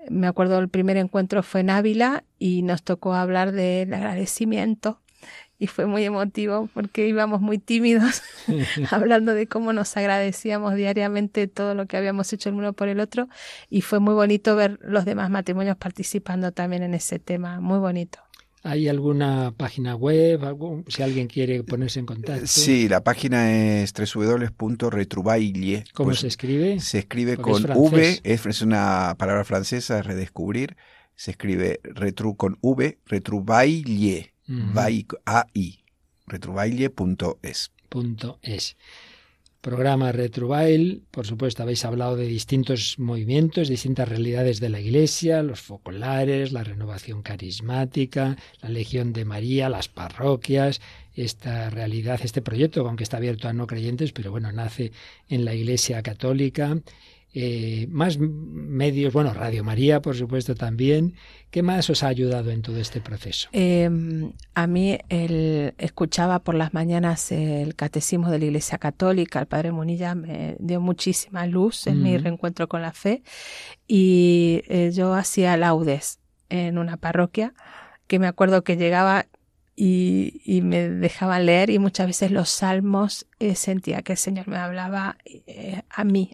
Me 0.08 0.26
acuerdo 0.26 0.58
el 0.58 0.68
primer 0.68 0.96
encuentro 0.96 1.42
fue 1.42 1.60
en 1.60 1.70
Ávila 1.70 2.24
y 2.38 2.62
nos 2.62 2.82
tocó 2.82 3.14
hablar 3.14 3.52
del 3.52 3.92
agradecimiento 3.92 5.01
y 5.58 5.68
fue 5.68 5.86
muy 5.86 6.04
emotivo 6.04 6.68
porque 6.74 7.06
íbamos 7.06 7.40
muy 7.40 7.58
tímidos 7.58 8.22
hablando 8.90 9.34
de 9.34 9.46
cómo 9.46 9.72
nos 9.72 9.96
agradecíamos 9.96 10.74
diariamente 10.74 11.46
todo 11.46 11.74
lo 11.74 11.86
que 11.86 11.96
habíamos 11.96 12.32
hecho 12.32 12.48
el 12.48 12.56
uno 12.56 12.72
por 12.72 12.88
el 12.88 12.98
otro 13.00 13.28
y 13.70 13.82
fue 13.82 14.00
muy 14.00 14.14
bonito 14.14 14.56
ver 14.56 14.78
los 14.82 15.04
demás 15.04 15.30
matrimonios 15.30 15.76
participando 15.76 16.52
también 16.52 16.82
en 16.82 16.94
ese 16.94 17.18
tema, 17.18 17.60
muy 17.60 17.78
bonito. 17.78 18.18
¿Hay 18.64 18.88
alguna 18.88 19.52
página 19.56 19.96
web, 19.96 20.40
si 20.86 21.02
alguien 21.02 21.26
quiere 21.26 21.64
ponerse 21.64 21.98
en 21.98 22.06
contacto? 22.06 22.46
Sí, 22.46 22.88
la 22.88 23.02
página 23.02 23.52
es 23.82 23.92
www.retrouvaille. 23.92 25.82
¿Cómo 25.92 26.10
pues 26.10 26.20
se 26.20 26.28
escribe? 26.28 26.78
Se 26.78 27.00
escribe 27.00 27.36
con 27.36 27.64
V, 27.64 28.20
es, 28.22 28.62
una 28.62 29.16
palabra 29.18 29.44
francesa, 29.44 29.98
es 29.98 30.06
redescubrir. 30.06 30.76
Se 31.16 31.32
escribe 31.32 31.80
retru 31.82 32.36
con 32.36 32.56
V, 32.62 32.98
retrouvaille 33.04 34.31
retrubaile.es. 36.26 37.72
es. 38.42 38.76
Programa 39.62 40.10
Retrubail, 40.10 41.04
por 41.12 41.24
supuesto, 41.24 41.62
habéis 41.62 41.84
hablado 41.84 42.16
de 42.16 42.26
distintos 42.26 42.98
movimientos, 42.98 43.68
distintas 43.68 44.08
realidades 44.08 44.58
de 44.58 44.68
la 44.68 44.80
Iglesia, 44.80 45.44
los 45.44 45.60
focolares, 45.60 46.50
la 46.50 46.64
renovación 46.64 47.22
carismática, 47.22 48.36
la 48.60 48.70
Legión 48.70 49.12
de 49.12 49.24
María, 49.24 49.68
las 49.68 49.88
parroquias, 49.88 50.80
esta 51.14 51.70
realidad, 51.70 52.18
este 52.24 52.42
proyecto, 52.42 52.84
aunque 52.88 53.04
está 53.04 53.18
abierto 53.18 53.46
a 53.46 53.52
no 53.52 53.68
creyentes, 53.68 54.10
pero 54.10 54.32
bueno, 54.32 54.50
nace 54.50 54.90
en 55.28 55.44
la 55.44 55.54
Iglesia 55.54 56.02
católica, 56.02 56.80
eh, 57.34 57.86
más 57.90 58.18
medios, 58.18 59.14
bueno, 59.14 59.32
Radio 59.32 59.64
María, 59.64 60.02
por 60.02 60.14
supuesto, 60.14 60.54
también. 60.54 61.14
¿Qué 61.50 61.62
más 61.62 61.88
os 61.88 62.02
ha 62.02 62.08
ayudado 62.08 62.50
en 62.50 62.60
todo 62.60 62.76
este 62.76 63.00
proceso? 63.00 63.48
Em, 63.52 64.32
a 64.54 64.66
mí 64.66 64.98
el, 65.08 65.72
escuchaba 65.78 66.40
por 66.40 66.54
las 66.54 66.74
mañanas 66.74 67.32
el 67.32 67.74
catecismo 67.74 68.30
de 68.30 68.38
la 68.38 68.44
Iglesia 68.44 68.76
Católica, 68.76 69.40
el 69.40 69.46
Padre 69.46 69.72
Munilla 69.72 70.14
me 70.14 70.56
dio 70.58 70.82
muchísima 70.82 71.46
luz 71.46 71.86
en 71.86 72.02
mi 72.02 72.18
reencuentro 72.18 72.68
con 72.68 72.82
la 72.82 72.92
fe 72.92 73.22
y 73.86 74.62
eh, 74.68 74.90
yo 74.92 75.14
hacía 75.14 75.56
laudes 75.56 76.18
en 76.50 76.76
una 76.76 76.98
parroquia 76.98 77.54
que 78.08 78.18
me 78.18 78.26
acuerdo 78.26 78.62
que 78.62 78.76
llegaba 78.76 79.26
y, 79.74 80.42
y, 80.44 80.60
me 80.60 80.90
dejaban 80.90 81.46
leer 81.46 81.70
y 81.70 81.78
muchas 81.78 82.06
veces 82.06 82.30
los 82.30 82.50
salmos 82.50 83.26
eh, 83.38 83.54
sentía 83.54 84.02
que 84.02 84.12
el 84.12 84.18
Señor 84.18 84.48
me 84.48 84.58
hablaba 84.58 85.16
a 85.88 86.04
mí, 86.04 86.32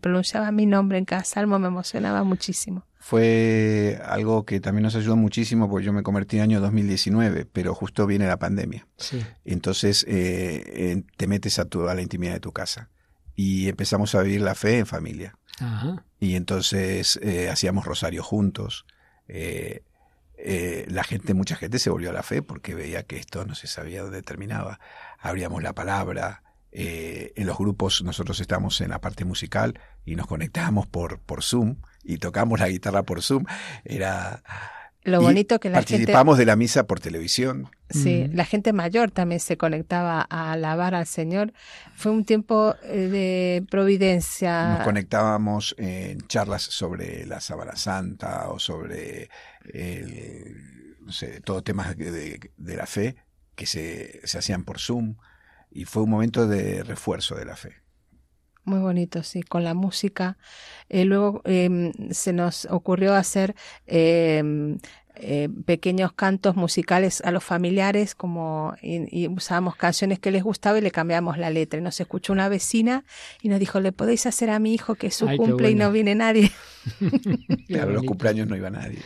pronunciaba 0.00 0.50
mi 0.52 0.66
nombre 0.66 0.98
en 0.98 1.04
cada 1.04 1.24
salmo, 1.24 1.58
me 1.58 1.68
emocionaba 1.68 2.24
muchísimo. 2.24 2.84
Fue 3.00 4.00
algo 4.04 4.44
que 4.44 4.60
también 4.60 4.82
nos 4.82 4.96
ayudó 4.96 5.16
muchísimo 5.16 5.70
porque 5.70 5.86
yo 5.86 5.92
me 5.92 6.02
convertí 6.02 6.36
en 6.36 6.42
año 6.42 6.60
2019, 6.60 7.46
pero 7.46 7.74
justo 7.74 8.06
viene 8.06 8.26
la 8.26 8.38
pandemia. 8.38 8.86
Sí. 8.96 9.24
Entonces 9.44 10.04
eh, 10.08 11.04
te 11.16 11.26
metes 11.26 11.58
a, 11.58 11.64
tu, 11.64 11.88
a 11.88 11.94
la 11.94 12.02
intimidad 12.02 12.34
de 12.34 12.40
tu 12.40 12.52
casa 12.52 12.90
y 13.34 13.68
empezamos 13.68 14.14
a 14.14 14.22
vivir 14.22 14.40
la 14.40 14.54
fe 14.54 14.78
en 14.78 14.86
familia. 14.86 15.38
Ajá. 15.60 16.04
Y 16.18 16.34
entonces 16.34 17.18
eh, 17.22 17.48
hacíamos 17.48 17.84
rosario 17.84 18.22
juntos. 18.22 18.84
Eh, 19.28 19.82
la 20.88 21.04
gente, 21.04 21.34
mucha 21.34 21.56
gente 21.56 21.78
se 21.78 21.90
volvió 21.90 22.10
a 22.10 22.12
la 22.12 22.22
fe 22.22 22.42
porque 22.42 22.74
veía 22.74 23.04
que 23.04 23.16
esto 23.16 23.44
no 23.44 23.54
se 23.54 23.68
sabía 23.68 24.02
dónde 24.02 24.22
terminaba. 24.22 24.80
Abríamos 25.18 25.62
la 25.62 25.72
palabra, 25.72 26.42
eh, 26.70 27.32
en 27.36 27.46
los 27.46 27.56
grupos 27.56 28.02
nosotros 28.02 28.40
estamos 28.40 28.80
en 28.80 28.90
la 28.90 29.00
parte 29.00 29.24
musical 29.24 29.78
y 30.04 30.16
nos 30.16 30.26
conectábamos 30.26 30.86
por, 30.86 31.18
por 31.20 31.42
Zoom 31.42 31.76
y 32.04 32.18
tocamos 32.18 32.60
la 32.60 32.68
guitarra 32.68 33.02
por 33.02 33.22
Zoom. 33.22 33.44
Era 33.84 34.42
lo 35.04 35.22
bonito 35.22 35.58
que 35.58 35.70
la 35.70 35.78
participamos 35.78 36.36
de 36.36 36.44
la 36.44 36.56
misa 36.56 36.86
por 36.86 37.00
televisión. 37.00 37.70
Sí, 37.88 38.28
la 38.34 38.44
gente 38.44 38.74
mayor 38.74 39.10
también 39.10 39.40
se 39.40 39.56
conectaba 39.56 40.26
a 40.28 40.52
alabar 40.52 40.94
al 40.94 41.06
Señor. 41.06 41.54
Fue 41.94 42.12
un 42.12 42.26
tiempo 42.26 42.74
eh, 42.82 43.08
de 43.08 43.66
providencia. 43.70 44.76
Nos 44.76 44.84
conectábamos 44.84 45.74
en 45.78 46.26
charlas 46.26 46.62
sobre 46.62 47.24
la 47.24 47.40
Sábana 47.40 47.76
Santa 47.76 48.50
o 48.50 48.58
sobre 48.58 49.30
no 51.00 51.12
sé, 51.12 51.40
todo 51.40 51.62
temas 51.62 51.96
de, 51.96 52.38
de, 52.54 52.76
la 52.76 52.84
fe 52.84 53.16
que 53.54 53.64
se, 53.64 54.20
se 54.24 54.36
hacían 54.36 54.64
por 54.64 54.78
Zoom 54.78 55.16
y 55.70 55.84
fue 55.84 56.02
un 56.02 56.10
momento 56.10 56.46
de 56.46 56.82
refuerzo 56.82 57.34
de 57.34 57.44
la 57.44 57.56
fe. 57.56 57.74
Muy 58.68 58.80
bonito, 58.80 59.22
sí, 59.22 59.42
con 59.42 59.64
la 59.64 59.72
música. 59.72 60.36
Eh, 60.90 61.06
luego 61.06 61.40
em, 61.44 61.92
se 62.10 62.34
nos 62.34 62.66
ocurrió 62.70 63.14
hacer 63.14 63.54
em, 63.86 64.76
eh, 65.14 65.48
pequeños 65.64 66.12
cantos 66.12 66.54
musicales 66.54 67.22
a 67.22 67.30
los 67.30 67.42
familiares, 67.42 68.14
como 68.14 68.74
y, 68.82 69.26
usábamos 69.28 69.74
canciones 69.74 70.18
que 70.18 70.30
les 70.30 70.42
gustaba 70.42 70.76
y 70.76 70.82
le 70.82 70.90
cambiamos 70.90 71.38
la 71.38 71.48
letra. 71.48 71.80
Y 71.80 71.82
nos 71.82 71.98
escuchó 71.98 72.34
una 72.34 72.50
vecina 72.50 73.04
y 73.40 73.48
nos 73.48 73.58
dijo, 73.58 73.80
¿le 73.80 73.92
podéis 73.92 74.26
hacer 74.26 74.50
a 74.50 74.58
mi 74.58 74.74
hijo 74.74 74.96
que 74.96 75.06
es 75.06 75.14
su 75.14 75.26
cumple 75.34 75.70
y 75.70 75.74
no 75.74 75.90
viene 75.90 76.14
nadie? 76.14 76.52
claro, 77.68 77.92
los 77.92 78.02
cumpleaños 78.02 78.48
no 78.48 78.56
iba 78.56 78.68
nadie. 78.68 78.98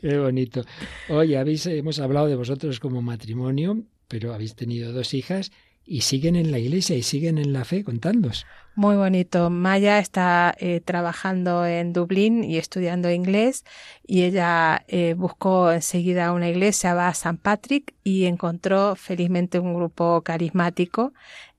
Qué 0.00 0.16
bonito. 0.16 0.64
Hoy 1.10 1.34
habéis, 1.34 1.66
hemos 1.66 1.98
hablado 1.98 2.26
de 2.26 2.36
vosotros 2.36 2.80
como 2.80 3.02
matrimonio, 3.02 3.82
pero 4.08 4.32
habéis 4.32 4.54
tenido 4.54 4.94
dos 4.94 5.12
hijas 5.12 5.52
y 5.84 6.02
siguen 6.02 6.36
en 6.36 6.50
la 6.52 6.58
iglesia 6.58 6.96
y 6.96 7.02
siguen 7.02 7.38
en 7.38 7.52
la 7.52 7.64
fe, 7.64 7.84
contándos. 7.84 8.46
Muy 8.76 8.96
bonito. 8.96 9.50
Maya 9.50 9.98
está 9.98 10.54
eh, 10.58 10.80
trabajando 10.80 11.66
en 11.66 11.92
Dublín 11.92 12.44
y 12.44 12.56
estudiando 12.56 13.10
inglés 13.10 13.64
y 14.06 14.22
ella 14.22 14.84
eh, 14.88 15.14
buscó 15.14 15.72
enseguida 15.72 16.32
una 16.32 16.48
iglesia, 16.48 16.94
va 16.94 17.08
a 17.08 17.14
San 17.14 17.36
Patrick 17.36 17.94
y 18.04 18.26
encontró 18.26 18.94
felizmente 18.96 19.58
un 19.58 19.74
grupo 19.74 20.22
carismático 20.22 21.12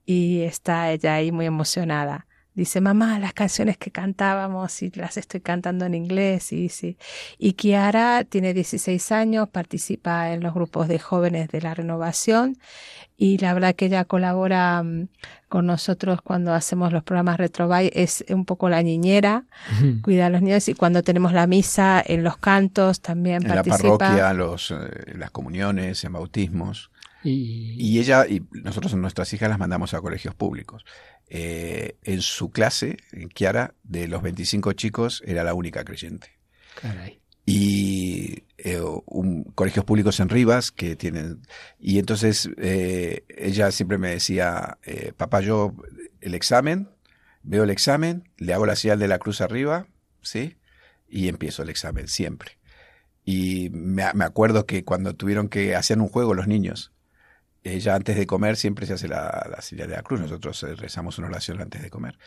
y 0.06 0.40
está 0.40 0.90
ella 0.90 1.14
ahí 1.14 1.30
muy 1.30 1.46
emocionada. 1.46 2.26
Dice, 2.54 2.80
mamá, 2.80 3.18
las 3.18 3.32
canciones 3.32 3.78
que 3.78 3.90
cantábamos 3.90 4.82
y 4.82 4.90
las 4.90 5.16
estoy 5.16 5.40
cantando 5.40 5.86
en 5.86 5.94
inglés. 5.94 6.52
Y, 6.52 6.68
sí. 6.68 6.98
y 7.38 7.54
Kiara 7.54 8.24
tiene 8.24 8.52
16 8.52 9.12
años, 9.12 9.48
participa 9.48 10.32
en 10.32 10.42
los 10.42 10.52
grupos 10.52 10.88
de 10.88 10.98
jóvenes 10.98 11.48
de 11.48 11.62
la 11.62 11.74
renovación 11.74 12.58
y 13.16 13.38
la 13.38 13.54
verdad 13.54 13.74
que 13.74 13.86
ella 13.86 14.04
colabora 14.04 14.82
mm, 14.82 15.08
con 15.48 15.66
nosotros 15.66 16.20
cuando 16.22 16.52
hacemos 16.54 16.92
los 16.92 17.04
programas 17.04 17.36
Retrobay, 17.36 17.90
es 17.94 18.24
un 18.30 18.44
poco 18.44 18.68
la 18.68 18.82
niñera, 18.82 19.44
cuida 20.02 20.26
a 20.26 20.30
los 20.30 20.42
niños 20.42 20.68
y 20.68 20.74
cuando 20.74 21.02
tenemos 21.02 21.32
la 21.32 21.46
misa, 21.46 22.02
en 22.04 22.24
los 22.24 22.36
cantos 22.38 23.00
también 23.00 23.42
en 23.42 23.48
participa. 23.48 23.78
En 23.78 23.90
la 23.90 23.98
parroquia, 23.98 24.32
los, 24.32 24.70
eh, 24.72 24.76
las 25.16 25.30
comuniones, 25.30 26.02
en 26.04 26.14
bautismos. 26.14 26.90
Y... 27.24 27.76
y 27.78 27.98
ella, 28.00 28.26
y 28.26 28.42
nosotros 28.50 28.94
nuestras 28.94 29.32
hijas 29.32 29.48
las 29.48 29.58
mandamos 29.58 29.94
a 29.94 30.00
colegios 30.00 30.34
públicos. 30.34 30.84
Eh, 31.34 31.96
en 32.02 32.20
su 32.20 32.50
clase, 32.50 32.98
en 33.10 33.30
Kiara, 33.30 33.74
de 33.84 34.06
los 34.06 34.22
25 34.22 34.74
chicos, 34.74 35.22
era 35.24 35.42
la 35.42 35.54
única 35.54 35.82
creyente. 35.82 36.28
Y 37.46 38.44
eh, 38.58 38.82
un, 39.06 39.44
colegios 39.54 39.86
públicos 39.86 40.20
en 40.20 40.28
Rivas 40.28 40.70
que 40.70 40.94
tienen... 40.94 41.40
Y 41.80 41.98
entonces 41.98 42.50
eh, 42.58 43.24
ella 43.28 43.70
siempre 43.70 43.96
me 43.96 44.10
decía, 44.10 44.76
papá, 45.16 45.40
yo 45.40 45.74
el 46.20 46.34
examen, 46.34 46.90
veo 47.42 47.64
el 47.64 47.70
examen, 47.70 48.28
le 48.36 48.52
hago 48.52 48.66
la 48.66 48.76
señal 48.76 48.98
de 48.98 49.08
la 49.08 49.18
cruz 49.18 49.40
arriba, 49.40 49.86
¿sí? 50.20 50.56
Y 51.08 51.28
empiezo 51.28 51.62
el 51.62 51.70
examen, 51.70 52.08
siempre. 52.08 52.58
Y 53.24 53.70
me, 53.70 54.04
me 54.12 54.26
acuerdo 54.26 54.66
que 54.66 54.84
cuando 54.84 55.14
tuvieron 55.14 55.48
que 55.48 55.74
hacer 55.76 55.98
un 55.98 56.08
juego 56.08 56.34
los 56.34 56.46
niños, 56.46 56.91
ella 57.64 57.94
antes 57.94 58.16
de 58.16 58.26
comer 58.26 58.56
siempre 58.56 58.86
se 58.86 58.94
hace 58.94 59.08
la, 59.08 59.46
la 59.50 59.62
señal 59.62 59.88
de 59.88 59.96
la 59.96 60.02
cruz, 60.02 60.20
nosotros 60.20 60.62
eh, 60.64 60.74
rezamos 60.74 61.18
una 61.18 61.28
oración 61.28 61.60
antes 61.60 61.82
de 61.82 61.90
comer. 61.90 62.18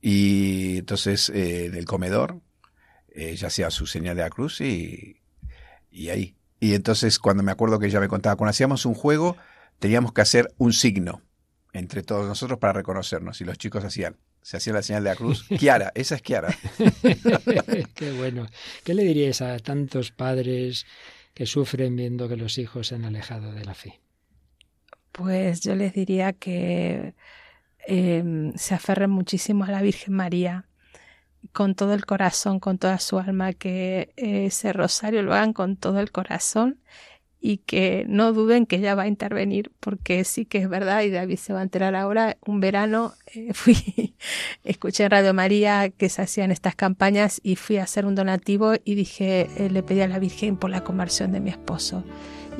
Y 0.00 0.78
entonces 0.78 1.28
eh, 1.30 1.66
en 1.66 1.74
el 1.74 1.84
comedor 1.84 2.40
ella 3.14 3.48
hacía 3.48 3.70
su 3.70 3.86
señal 3.86 4.16
de 4.16 4.22
la 4.22 4.30
cruz 4.30 4.60
y, 4.60 5.20
y 5.90 6.08
ahí. 6.08 6.36
Y 6.58 6.74
entonces 6.74 7.18
cuando 7.18 7.42
me 7.42 7.52
acuerdo 7.52 7.78
que 7.78 7.86
ella 7.86 8.00
me 8.00 8.08
contaba, 8.08 8.36
cuando 8.36 8.50
hacíamos 8.50 8.86
un 8.86 8.94
juego, 8.94 9.36
teníamos 9.78 10.12
que 10.12 10.20
hacer 10.20 10.52
un 10.58 10.72
signo 10.72 11.22
entre 11.72 12.02
todos 12.02 12.26
nosotros 12.26 12.58
para 12.58 12.72
reconocernos. 12.72 13.40
Y 13.40 13.44
los 13.44 13.58
chicos 13.58 13.84
hacían, 13.84 14.16
se 14.42 14.56
hacían 14.56 14.76
la 14.76 14.82
señal 14.82 15.04
de 15.04 15.10
la 15.10 15.16
cruz. 15.16 15.46
Kiara, 15.58 15.92
esa 15.94 16.16
es 16.16 16.22
Kiara. 16.22 16.54
Qué 17.94 18.12
bueno. 18.12 18.46
¿Qué 18.84 18.94
le 18.94 19.04
dirías 19.04 19.40
a 19.42 19.58
tantos 19.58 20.10
padres 20.10 20.86
que 21.34 21.46
sufren 21.46 21.96
viendo 21.96 22.28
que 22.28 22.36
los 22.36 22.58
hijos 22.58 22.88
se 22.88 22.96
han 22.96 23.04
alejado 23.04 23.52
de 23.52 23.64
la 23.64 23.74
fe? 23.74 24.00
Pues 25.12 25.60
yo 25.60 25.74
les 25.74 25.92
diría 25.94 26.32
que 26.32 27.14
em, 27.86 28.52
se 28.56 28.74
aferren 28.74 29.10
muchísimo 29.10 29.64
a 29.64 29.70
la 29.70 29.82
Virgen 29.82 30.14
María 30.14 30.66
con 31.52 31.74
todo 31.74 31.94
el 31.94 32.06
corazón, 32.06 32.60
con 32.60 32.78
toda 32.78 32.98
su 32.98 33.18
alma, 33.18 33.52
que 33.52 34.12
ese 34.16 34.72
rosario 34.72 35.22
lo 35.22 35.34
hagan 35.34 35.52
con 35.52 35.76
todo 35.76 36.00
el 36.00 36.12
corazón 36.12 36.80
y 37.40 37.58
que 37.58 38.04
no 38.06 38.32
duden 38.32 38.66
que 38.66 38.76
ella 38.76 38.94
va 38.94 39.04
a 39.04 39.08
intervenir, 39.08 39.72
porque 39.80 40.24
sí 40.24 40.44
que 40.44 40.58
es 40.58 40.68
verdad, 40.68 41.02
y 41.02 41.10
David 41.10 41.38
se 41.38 41.54
va 41.54 41.60
a 41.60 41.62
enterar 41.62 41.94
ahora, 41.94 42.36
un 42.44 42.60
verano 42.60 43.14
eh, 43.34 43.52
fui, 43.54 44.14
escuché 44.62 45.04
en 45.04 45.10
Radio 45.10 45.32
María 45.32 45.88
que 45.88 46.08
se 46.10 46.22
hacían 46.22 46.50
estas 46.50 46.76
campañas 46.76 47.40
y 47.42 47.56
fui 47.56 47.78
a 47.78 47.84
hacer 47.84 48.04
un 48.04 48.14
donativo 48.14 48.74
y 48.84 48.94
dije, 48.94 49.48
eh, 49.56 49.70
le 49.70 49.82
pedí 49.82 50.02
a 50.02 50.08
la 50.08 50.18
Virgen 50.18 50.56
por 50.56 50.70
la 50.70 50.84
conversión 50.84 51.32
de 51.32 51.40
mi 51.40 51.50
esposo. 51.50 52.04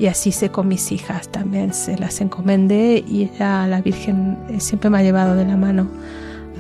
Y 0.01 0.07
así 0.07 0.33
sé 0.33 0.49
con 0.49 0.67
mis 0.67 0.93
hijas 0.93 1.29
también, 1.29 1.75
se 1.75 1.99
las 1.99 2.23
encomendé 2.23 3.05
y 3.07 3.25
ella, 3.25 3.67
la 3.67 3.83
Virgen, 3.83 4.39
eh, 4.49 4.59
siempre 4.59 4.89
me 4.89 4.99
ha 4.99 5.03
llevado 5.03 5.37
de 5.37 5.45
la 5.45 5.59
mano 5.59 5.89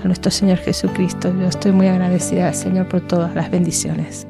a 0.04 0.06
nuestro 0.06 0.30
Señor 0.30 0.58
Jesucristo. 0.58 1.32
Yo 1.40 1.46
estoy 1.46 1.72
muy 1.72 1.86
agradecida 1.86 2.48
al 2.48 2.54
Señor 2.54 2.86
por 2.90 3.00
todas 3.00 3.34
las 3.34 3.50
bendiciones. 3.50 4.26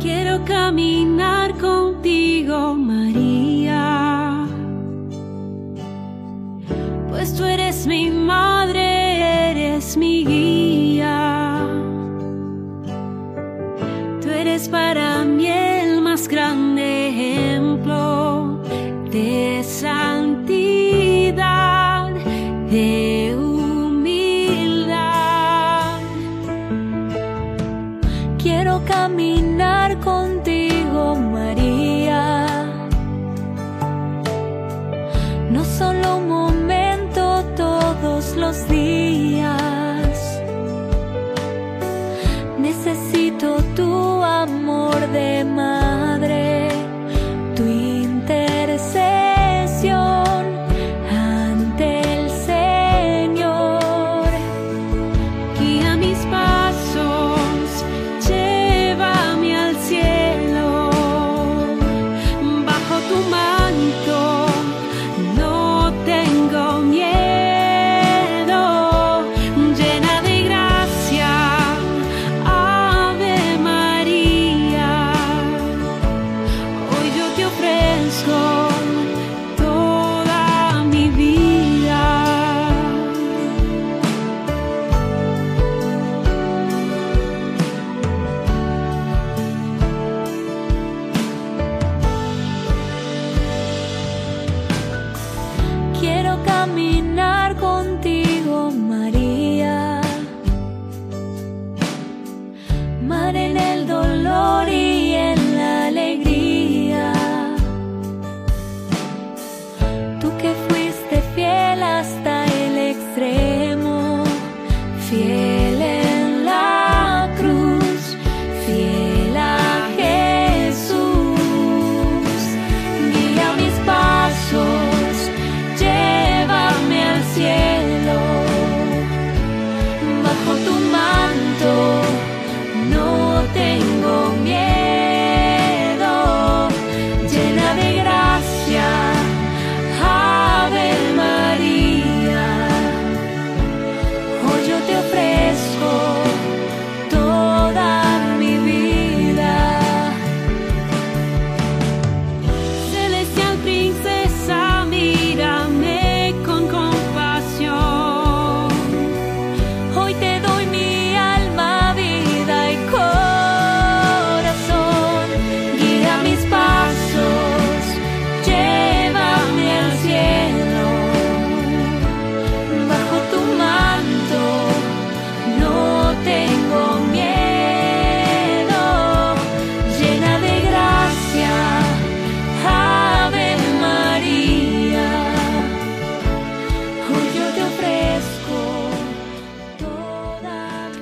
Quiero 0.00 0.42
caminar 0.46 1.52
contigo, 1.58 2.74
María, 2.74 4.46
pues 7.10 7.34
tú 7.34 7.44
eres 7.44 7.86
mi 7.86 8.10
madre, 8.10 9.50
eres 9.50 9.98
mi 9.98 10.24
guía. 10.24 11.60
Tú 14.22 14.30
eres 14.30 14.66
para 14.70 15.26
mí 15.26 15.46
el 15.46 16.00
más 16.00 16.26
grande 16.26 17.08
ejemplo 17.08 18.25
de 19.16 19.64
santidad, 19.64 20.90
de. 22.70 23.16
Quiero 28.42 28.74
caminar 28.84 29.98
contigo, 30.00 31.16
María. 31.16 32.46
No 35.50 35.64
solo 35.64 36.18
un 36.18 36.28
momento, 36.28 37.42
todos 37.56 38.36
los 38.36 38.68
días. 38.68 40.40
Necesito 42.58 43.56
tu 43.74 44.22
amor 44.22 44.98
de 45.10 45.44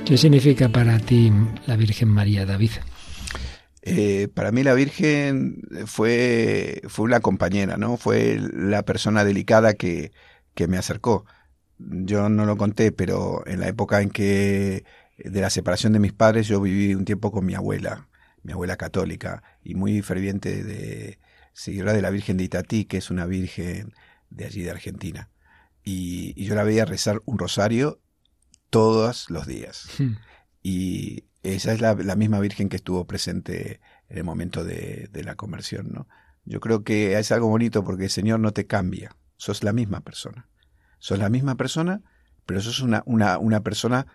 ¿Qué 0.05 0.19
significa 0.19 0.69
para 0.69 0.99
ti 0.99 1.31
la 1.65 1.75
Virgen 1.75 2.09
María, 2.09 2.45
David? 2.45 2.69
Eh, 3.81 4.27
para 4.31 4.51
mí 4.51 4.61
la 4.61 4.75
Virgen 4.75 5.63
fue, 5.87 6.83
fue 6.87 7.05
una 7.05 7.21
compañera, 7.21 7.77
¿no? 7.77 7.97
Fue 7.97 8.39
la 8.53 8.83
persona 8.83 9.23
delicada 9.25 9.73
que, 9.73 10.11
que 10.53 10.67
me 10.67 10.77
acercó. 10.77 11.25
Yo 11.79 12.29
no 12.29 12.45
lo 12.45 12.55
conté, 12.55 12.91
pero 12.91 13.45
en 13.47 13.59
la 13.59 13.67
época 13.67 14.03
en 14.03 14.11
que 14.11 14.85
de 15.17 15.41
la 15.41 15.49
separación 15.49 15.93
de 15.93 15.99
mis 15.99 16.13
padres 16.13 16.47
yo 16.47 16.61
viví 16.61 16.93
un 16.93 17.05
tiempo 17.05 17.31
con 17.31 17.43
mi 17.43 17.55
abuela, 17.55 18.07
mi 18.43 18.51
abuela 18.53 18.77
católica, 18.77 19.41
y 19.63 19.73
muy 19.73 20.03
ferviente 20.03 20.63
de 20.63 21.17
seguidora 21.53 21.93
de 21.93 22.03
la 22.03 22.11
Virgen 22.11 22.37
de 22.37 22.43
Itatí, 22.43 22.85
que 22.85 22.97
es 22.97 23.09
una 23.09 23.25
virgen 23.25 23.91
de 24.29 24.45
allí 24.45 24.61
de 24.61 24.69
Argentina. 24.69 25.31
Y, 25.83 26.33
y 26.35 26.45
yo 26.45 26.53
la 26.53 26.63
veía 26.63 26.85
rezar 26.85 27.23
un 27.25 27.39
rosario 27.39 28.01
todos 28.75 29.29
los 29.29 29.47
días. 29.47 29.87
Y 30.61 31.23
esa 31.43 31.71
es 31.71 31.79
la, 31.79 31.93
la 31.93 32.17
misma 32.17 32.41
Virgen 32.41 32.67
que 32.67 32.75
estuvo 32.75 33.07
presente 33.07 33.79
en 34.09 34.17
el 34.17 34.25
momento 34.25 34.65
de, 34.65 35.07
de 35.13 35.23
la 35.23 35.35
conversión, 35.35 35.93
¿no? 35.93 36.09
Yo 36.43 36.59
creo 36.59 36.83
que 36.83 37.17
es 37.17 37.31
algo 37.31 37.47
bonito 37.47 37.85
porque 37.85 38.03
el 38.03 38.09
Señor 38.09 38.41
no 38.41 38.51
te 38.51 38.67
cambia, 38.67 39.15
sos 39.37 39.63
la 39.63 39.71
misma 39.71 40.01
persona. 40.01 40.49
Sos 40.99 41.19
la 41.19 41.29
misma 41.29 41.55
persona, 41.55 42.01
pero 42.45 42.59
sos 42.59 42.81
una, 42.81 43.01
una, 43.05 43.37
una 43.37 43.61
persona 43.61 44.07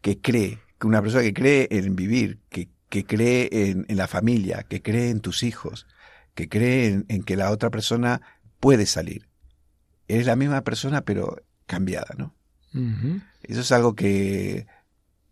que 0.00 0.18
cree, 0.18 0.60
una 0.82 1.02
persona 1.02 1.22
que 1.22 1.34
cree 1.34 1.68
en 1.70 1.94
vivir, 1.94 2.40
que, 2.48 2.70
que 2.88 3.04
cree 3.04 3.50
en, 3.52 3.84
en 3.86 3.98
la 3.98 4.08
familia, 4.08 4.62
que 4.62 4.80
cree 4.80 5.10
en 5.10 5.20
tus 5.20 5.42
hijos, 5.42 5.86
que 6.34 6.48
cree 6.48 6.86
en, 6.86 7.04
en 7.08 7.22
que 7.22 7.36
la 7.36 7.50
otra 7.50 7.68
persona 7.68 8.22
puede 8.60 8.86
salir. 8.86 9.28
Eres 10.08 10.24
la 10.24 10.36
misma 10.36 10.62
persona, 10.62 11.02
pero 11.02 11.44
cambiada, 11.66 12.14
¿no? 12.16 12.34
Eso 13.48 13.60
es 13.60 13.72
algo 13.72 13.94
que, 13.94 14.66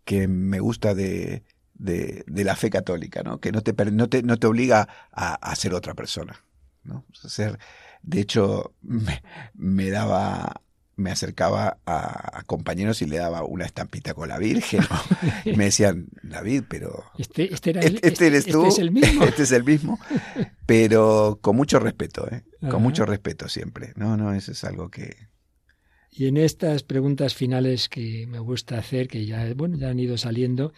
que 0.03 0.27
me 0.27 0.59
gusta 0.59 0.93
de, 0.95 1.43
de, 1.73 2.23
de 2.27 2.43
la 2.43 2.55
fe 2.55 2.69
católica, 2.69 3.21
¿no? 3.23 3.39
Que 3.39 3.51
no 3.51 3.61
te, 3.61 3.73
no 3.91 4.07
te, 4.09 4.23
no 4.23 4.37
te 4.37 4.47
obliga 4.47 4.87
a, 5.11 5.33
a 5.35 5.55
ser 5.55 5.73
otra 5.73 5.93
persona, 5.93 6.43
¿no? 6.83 7.05
Ser, 7.13 7.59
de 8.01 8.19
hecho, 8.21 8.73
me, 8.81 9.21
me 9.53 9.89
daba, 9.89 10.61
me 10.95 11.11
acercaba 11.11 11.77
a, 11.85 12.39
a 12.39 12.43
compañeros 12.43 13.01
y 13.01 13.05
le 13.05 13.17
daba 13.17 13.43
una 13.43 13.65
estampita 13.65 14.13
con 14.13 14.29
la 14.29 14.37
Virgen, 14.37 14.81
¿no? 14.89 15.17
Y 15.45 15.55
me 15.57 15.65
decían, 15.65 16.07
David, 16.23 16.63
pero 16.69 17.03
Este, 17.17 17.53
este 17.53 17.71
era 17.71 17.81
el- 17.81 17.95
este, 17.95 18.07
este 18.07 18.27
eres 18.27 18.45
tú, 18.45 18.65
es 18.67 18.79
el 18.79 18.91
mismo. 18.91 19.23
este 19.25 19.43
es 19.43 19.51
el 19.51 19.63
mismo, 19.65 19.99
pero 20.65 21.39
con 21.41 21.55
mucho 21.55 21.79
respeto, 21.79 22.27
¿eh? 22.31 22.43
Con 22.69 22.81
mucho 22.81 23.05
respeto 23.05 23.47
siempre. 23.49 23.93
No, 23.95 24.17
no, 24.17 24.33
eso 24.33 24.51
es 24.51 24.63
algo 24.63 24.89
que, 24.89 25.15
Y 26.17 26.27
en 26.27 26.37
estas 26.37 26.83
preguntas 26.83 27.35
finales 27.35 27.89
que 27.89 28.25
me 28.27 28.39
gusta 28.39 28.77
hacer, 28.77 29.07
que 29.07 29.25
ya, 29.25 29.53
bueno, 29.53 29.77
ya 29.77 29.89
han 29.89 29.99
ido 29.99 30.17
saliendo, 30.17 30.71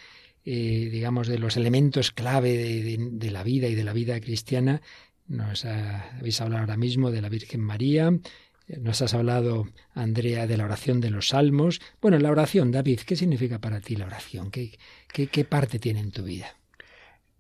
eh, 0.46 0.90
digamos, 0.92 1.28
de 1.28 1.38
los 1.38 1.58
elementos 1.58 2.12
clave 2.12 2.58
de, 2.58 3.32
la 3.32 3.44
vida 3.44 3.68
y 3.68 3.76
de 3.76 3.84
la 3.84 3.94
vida 3.94 4.20
cristiana, 4.20 4.82
nos 5.28 5.66
ha- 5.66 6.18
habéis 6.18 6.42
hablado 6.42 6.62
ahora 6.62 6.78
mismo 6.78 7.12
de 7.12 7.22
la 7.22 7.30
Virgen 7.30 7.62
María, 7.62 8.12
nos 8.82 9.02
has 9.02 9.14
hablado, 9.14 9.68
Andrea, 9.94 10.48
de 10.48 10.58
la 10.58 10.66
oración 10.66 11.02
de 11.02 11.12
los 11.12 11.30
salmos. 11.30 11.82
Bueno, 12.02 12.18
la 12.20 12.32
oración, 12.32 12.72
David, 12.72 13.02
¿qué 13.06 13.16
significa 13.16 13.60
para 13.60 13.80
ti 13.80 13.96
la 13.96 14.06
oración? 14.08 14.50
¿Qué, 14.52 14.78
qué, 15.14 15.28
qué 15.28 15.46
parte 15.46 15.78
tiene 15.80 16.00
en 16.00 16.12
tu 16.12 16.24
vida? 16.24 16.48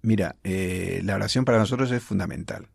Mira, 0.02 0.36
eh, 0.44 1.02
la 1.04 1.16
oración 1.16 1.44
para 1.46 1.58
nosotros 1.58 1.92
es 1.92 2.04
fundamental. 2.04 2.68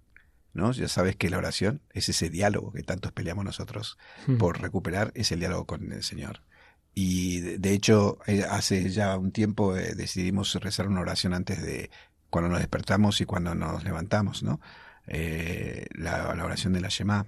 ¿No? 0.54 0.72
Ya 0.72 0.88
sabes 0.88 1.16
que 1.16 1.30
la 1.30 1.38
oración 1.38 1.80
es 1.92 2.08
ese 2.08 2.30
diálogo 2.30 2.72
que 2.72 2.82
tantos 2.82 3.12
peleamos 3.12 3.44
nosotros 3.44 3.98
Mm. 4.26 4.36
por 4.38 4.60
recuperar, 4.60 5.12
es 5.14 5.32
el 5.32 5.40
diálogo 5.40 5.66
con 5.66 5.92
el 5.92 6.02
Señor. 6.02 6.42
Y 6.94 7.40
de, 7.40 7.58
de 7.58 7.72
hecho, 7.72 8.18
eh, 8.26 8.44
hace 8.48 8.90
ya 8.90 9.16
un 9.16 9.32
tiempo 9.32 9.76
eh, 9.76 9.94
decidimos 9.94 10.54
rezar 10.56 10.88
una 10.88 11.00
oración 11.00 11.32
antes 11.34 11.62
de 11.62 11.90
cuando 12.30 12.50
nos 12.50 12.58
despertamos 12.60 13.20
y 13.20 13.24
cuando 13.24 13.54
nos 13.54 13.82
levantamos, 13.84 14.42
¿no? 14.42 14.60
Eh, 15.06 15.86
la, 15.94 16.34
la 16.34 16.44
oración 16.44 16.72
de 16.72 16.80
la 16.80 16.88
Shema. 16.88 17.26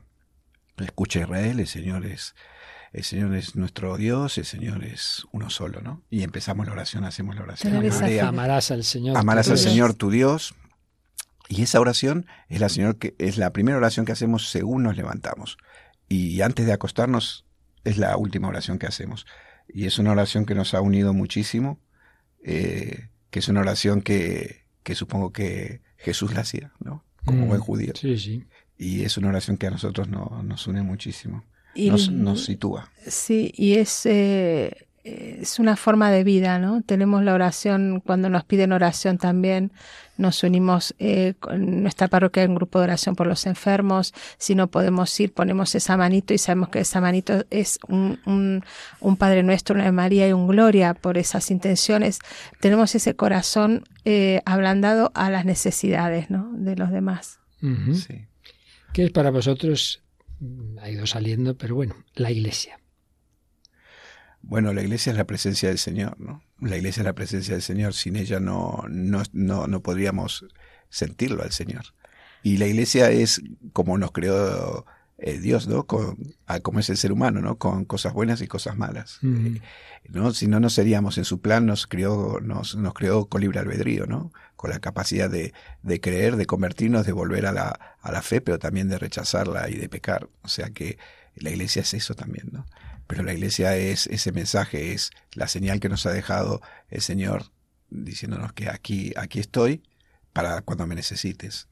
Escucha 0.79 1.21
Israel, 1.21 1.61
el 1.61 1.67
Señor 1.67 2.05
es 2.05 2.35
el 2.93 3.03
Señor 3.03 3.35
es 3.35 3.57
nuestro 3.57 3.97
Dios, 3.97 4.39
el 4.39 4.45
Señor 4.45 4.85
es 4.85 5.27
uno 5.33 5.51
solo, 5.51 5.81
¿no? 5.81 6.03
Y 6.11 6.23
empezamos 6.23 6.65
la 6.67 6.73
oración, 6.73 7.05
hacemos 7.05 7.35
la 7.35 7.43
oración. 7.43 7.75
Amarás 8.29 8.71
al 8.71 8.85
Señor. 8.85 9.17
Amarás 9.17 9.51
al. 9.51 9.59
Señor 9.59 9.95
tu 9.95 10.11
Dios. 10.11 10.55
Y 11.49 11.63
esa 11.63 11.81
oración 11.81 12.27
es 12.49 12.61
la, 12.61 12.69
señor 12.69 12.97
que, 12.99 13.15
es 13.19 13.37
la 13.37 13.53
primera 13.53 13.77
oración 13.77 14.07
que 14.07 14.13
hacemos 14.13 14.49
según 14.51 14.83
nos 14.83 14.97
levantamos. 14.97 15.59
Y 16.09 16.41
antes 16.41 16.67
de 16.67 16.73
acostarnos 16.73 17.45
es 17.85 17.99
la 17.99 18.17
última 18.17 18.49
oración 18.49 18.79
que 18.79 18.87
hacemos. 18.87 19.27
Y 19.69 19.87
es 19.87 19.99
una 19.99 20.13
oración 20.13 20.47
que 20.47 20.55
nos 20.55 20.75
ha 20.75 20.81
unido 20.81 21.13
muchísimo, 21.13 21.81
eh, 22.43 23.09
que 23.31 23.39
es 23.41 23.49
una 23.49 23.61
oración 23.61 24.03
que, 24.03 24.65
que 24.83 24.95
supongo 24.95 25.33
que 25.33 25.83
Jesús 25.97 26.35
la 26.35 26.41
hacía, 26.43 26.73
¿no? 26.81 27.05
Como 27.25 27.47
Mm, 27.47 27.49
buen 27.49 27.61
judío. 27.61 27.93
Sí, 27.95 28.19
sí. 28.19 28.45
Y 28.77 29.05
es 29.05 29.17
una 29.17 29.29
oración 29.29 29.57
que 29.57 29.67
a 29.67 29.71
nosotros 29.71 30.09
no- 30.09 30.43
nos 30.45 30.67
une 30.67 30.83
muchísimo. 30.83 31.45
Y 31.75 31.91
Nos, 31.91 32.11
nos 32.11 32.45
sitúa. 32.45 32.91
Sí, 33.07 33.53
y 33.57 33.75
es, 33.75 34.07
eh, 34.07 34.87
es 35.05 35.59
una 35.59 35.77
forma 35.77 36.11
de 36.11 36.25
vida, 36.25 36.59
¿no? 36.59 36.83
Tenemos 36.83 37.23
la 37.23 37.35
oración, 37.35 38.03
cuando 38.05 38.31
nos 38.31 38.45
piden 38.45 38.73
oración 38.73 39.19
también, 39.19 39.71
nos 40.17 40.43
unimos 40.43 40.95
eh, 40.99 41.35
con 41.41 41.83
nuestra 41.83 42.09
parroquia 42.09 42.43
en 42.45 42.55
grupo 42.55 42.79
de 42.79 42.85
oración 42.85 43.15
por 43.15 43.27
los 43.27 43.45
enfermos. 43.47 44.15
Si 44.39 44.55
no 44.55 44.69
podemos 44.69 45.19
ir, 45.21 45.33
ponemos 45.33 45.75
esa 45.75 45.97
manito 45.97 46.33
y 46.33 46.39
sabemos 46.39 46.71
que 46.71 46.81
esa 46.81 47.01
manito 47.03 47.45
es 47.51 47.79
un, 47.87 48.19
un, 48.25 48.65
un 49.01 49.17
Padre 49.17 49.43
Nuestro, 49.43 49.75
una 49.75 49.93
María 49.93 50.27
y 50.29 50.33
un 50.33 50.47
Gloria 50.47 50.95
por 50.95 51.19
esas 51.19 51.51
intenciones. 51.51 52.21
Tenemos 52.61 52.95
ese 52.95 53.15
corazón 53.15 53.85
eh, 54.05 54.41
ablandado 54.47 55.13
a 55.15 55.31
las 55.31 55.45
necesidades, 55.45 56.31
¿no? 56.31 56.51
De 56.55 56.77
los 56.77 56.91
demás. 56.91 57.41
Sí. 57.61 58.27
¿Qué 58.93 59.05
es 59.05 59.11
para 59.11 59.31
vosotros? 59.31 60.03
Ha 60.81 60.91
ido 60.91 61.07
saliendo, 61.07 61.57
pero 61.57 61.75
bueno, 61.75 61.95
la 62.15 62.31
iglesia. 62.31 62.79
Bueno, 64.47 64.73
la 64.73 64.83
iglesia 64.83 65.11
es 65.11 65.17
la 65.17 65.27
presencia 65.27 65.69
del 65.69 65.79
Señor, 65.79 66.21
¿no? 66.21 66.43
La 66.61 66.77
iglesia 66.77 67.01
es 67.01 67.05
la 67.07 67.15
presencia 67.15 67.55
del 67.55 67.63
Señor. 67.63 67.95
Sin 67.95 68.17
ella 68.17 68.41
no, 68.41 68.85
no, 68.89 69.23
no, 69.33 69.67
no 69.67 69.83
podríamos 69.83 70.47
sentirlo 70.91 71.43
al 71.43 71.53
Señor. 71.53 71.85
Y 72.43 72.59
la 72.59 72.67
iglesia 72.67 73.11
es 73.11 73.41
como 73.73 73.97
nos 73.97 74.13
creó 74.13 74.85
eh, 75.17 75.39
Dios, 75.39 75.67
¿no? 75.67 75.87
Con, 75.87 76.19
como 76.63 76.81
es 76.81 76.91
el 76.91 76.99
ser 76.99 77.11
humano, 77.11 77.41
¿no? 77.41 77.57
Con 77.57 77.87
cosas 77.87 78.13
buenas 78.13 78.43
y 78.43 78.47
cosas 78.47 78.77
malas. 78.77 79.19
Eh, 79.23 79.61
¿no? 80.11 80.33
Si 80.33 80.47
no, 80.47 80.61
no 80.61 80.69
seríamos 80.69 81.17
en 81.17 81.25
su 81.25 81.41
plan, 81.41 81.65
nos 81.65 81.87
creó, 81.87 82.41
nos, 82.41 82.77
nos 82.77 82.93
creó 82.93 83.27
con 83.27 83.41
libre 83.41 83.61
albedrío, 83.61 84.07
¿no? 84.07 84.31
Con 84.57 84.71
la 84.71 84.81
capacidad 84.81 85.31
de, 85.31 85.55
de 85.83 86.01
creer, 86.01 86.37
de 86.37 86.45
convertirnos, 86.45 87.07
de 87.07 87.13
volver 87.13 87.47
a 87.47 87.53
la, 87.53 87.97
a 88.01 88.13
la 88.13 88.21
fe, 88.21 88.43
pero 88.43 88.59
también 88.59 88.89
de 88.89 88.99
rechazarla 88.99 89.71
y 89.71 89.77
de 89.77 89.89
pecar. 89.89 90.29
O 90.43 90.49
sea 90.49 90.69
que 90.69 90.99
la 91.37 91.51
iglesia 91.51 91.81
es 91.81 91.95
eso 91.95 92.15
también, 92.15 92.51
¿no? 92.53 92.67
Pero 93.07 93.23
la 93.23 93.35
iglesia 93.35 93.77
es 93.77 94.07
ese 94.07 94.33
mensaje, 94.33 94.93
es 94.93 95.11
la 95.33 95.49
señal 95.49 95.81
que 95.81 95.89
nos 95.89 96.07
ha 96.07 96.13
dejado 96.13 96.61
el 96.89 97.03
Señor 97.03 97.51
diciéndonos 97.91 98.53
que 98.53 98.69
aquí, 98.69 99.13
aquí 99.17 99.41
estoy 99.41 99.83
para 100.33 100.63
cuando 100.63 100.87
me 100.87 100.95
necesites. 100.95 101.69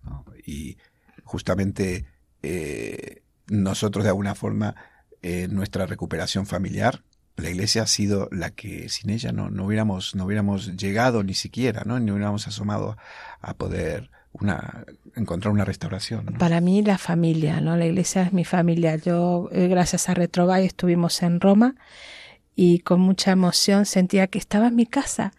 Y 0.46 0.76
justamente 1.24 2.06
eh, 2.42 3.22
nosotros 3.48 4.04
de 4.04 4.10
alguna 4.10 4.34
forma, 4.34 4.76
en 5.22 5.54
nuestra 5.54 5.86
recuperación 5.86 6.46
familiar, 6.46 7.02
la 7.36 7.50
iglesia 7.50 7.82
ha 7.82 7.86
sido 7.86 8.28
la 8.30 8.50
que 8.50 8.88
sin 8.88 9.10
ella 9.10 9.32
no, 9.32 9.50
no, 9.50 9.66
hubiéramos, 9.66 10.14
no 10.14 10.24
hubiéramos 10.24 10.76
llegado 10.76 11.22
ni 11.22 11.34
siquiera, 11.34 11.82
¿no? 11.84 11.98
ni 11.98 12.10
hubiéramos 12.10 12.46
asomado 12.46 12.96
a 13.40 13.54
poder 13.54 14.10
una, 14.32 14.84
encontrar 15.14 15.52
una 15.52 15.64
restauración. 15.64 16.26
Para 16.38 16.60
mí 16.60 16.82
la 16.82 16.98
familia, 16.98 17.60
¿no? 17.60 17.76
La 17.76 17.86
iglesia 17.86 18.22
es 18.22 18.32
mi 18.32 18.44
familia. 18.44 18.96
Yo, 18.96 19.48
eh, 19.52 19.68
gracias 19.68 20.08
a 20.08 20.14
Retrovay, 20.14 20.66
estuvimos 20.66 21.22
en 21.22 21.40
Roma 21.40 21.74
y 22.54 22.80
con 22.80 23.00
mucha 23.00 23.32
emoción 23.32 23.86
sentía 23.86 24.26
que 24.26 24.38
estaba 24.38 24.68
en 24.68 24.76
mi 24.76 24.86
casa 24.86 25.32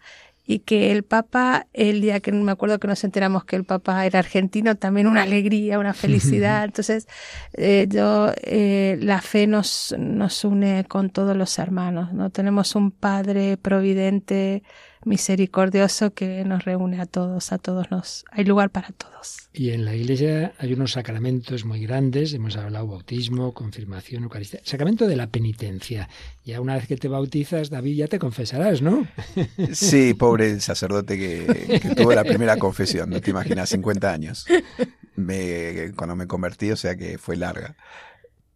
y 0.46 0.58
que 0.60 0.92
el 0.92 1.04
Papa, 1.04 1.66
el 1.72 2.02
día 2.02 2.20
que 2.20 2.30
me 2.30 2.52
acuerdo 2.52 2.78
que 2.78 2.86
nos 2.86 3.02
enteramos 3.02 3.44
que 3.44 3.56
el 3.56 3.64
Papa 3.64 4.04
era 4.04 4.18
argentino, 4.18 4.76
también 4.76 5.06
una 5.06 5.22
alegría, 5.22 5.78
una 5.78 5.94
felicidad. 5.94 6.64
Entonces, 6.66 7.08
eh, 7.54 7.86
yo, 7.88 8.30
eh, 8.42 8.98
la 9.00 9.22
fe 9.22 9.46
nos, 9.46 9.94
nos 9.98 10.44
une 10.44 10.84
con 10.86 11.08
todos 11.08 11.34
los 11.34 11.58
hermanos, 11.58 12.12
¿no? 12.12 12.28
Tenemos 12.28 12.74
un 12.74 12.90
Padre 12.90 13.56
providente, 13.56 14.62
misericordioso 15.06 16.12
que 16.12 16.44
nos 16.44 16.64
reúne 16.64 17.00
a 17.00 17.06
todos, 17.06 17.52
a 17.52 17.58
todos 17.58 17.90
nos, 17.90 18.24
hay 18.30 18.44
lugar 18.44 18.70
para 18.70 18.88
todos. 18.88 19.48
Y 19.52 19.70
en 19.70 19.84
la 19.84 19.94
iglesia 19.94 20.52
hay 20.58 20.72
unos 20.72 20.92
sacramentos 20.92 21.64
muy 21.64 21.80
grandes, 21.80 22.34
hemos 22.34 22.56
hablado 22.56 22.86
bautismo, 22.88 23.54
confirmación, 23.54 24.24
Eucaristía, 24.24 24.60
sacramento 24.64 25.06
de 25.06 25.16
la 25.16 25.28
penitencia. 25.28 26.08
Ya 26.44 26.60
una 26.60 26.74
vez 26.74 26.86
que 26.86 26.96
te 26.96 27.08
bautizas, 27.08 27.70
David, 27.70 27.96
ya 27.96 28.08
te 28.08 28.18
confesarás, 28.18 28.82
¿no? 28.82 29.06
Sí, 29.72 30.14
pobre 30.14 30.60
sacerdote 30.60 31.18
que, 31.18 31.80
que 31.80 31.94
tuvo 31.94 32.12
la 32.14 32.24
primera 32.24 32.56
confesión, 32.56 33.10
no 33.10 33.20
te 33.20 33.30
imaginas, 33.30 33.68
50 33.70 34.12
años. 34.12 34.46
Me, 35.16 35.92
cuando 35.96 36.16
me 36.16 36.26
convertí, 36.26 36.70
o 36.70 36.76
sea 36.76 36.96
que 36.96 37.18
fue 37.18 37.36
larga. 37.36 37.76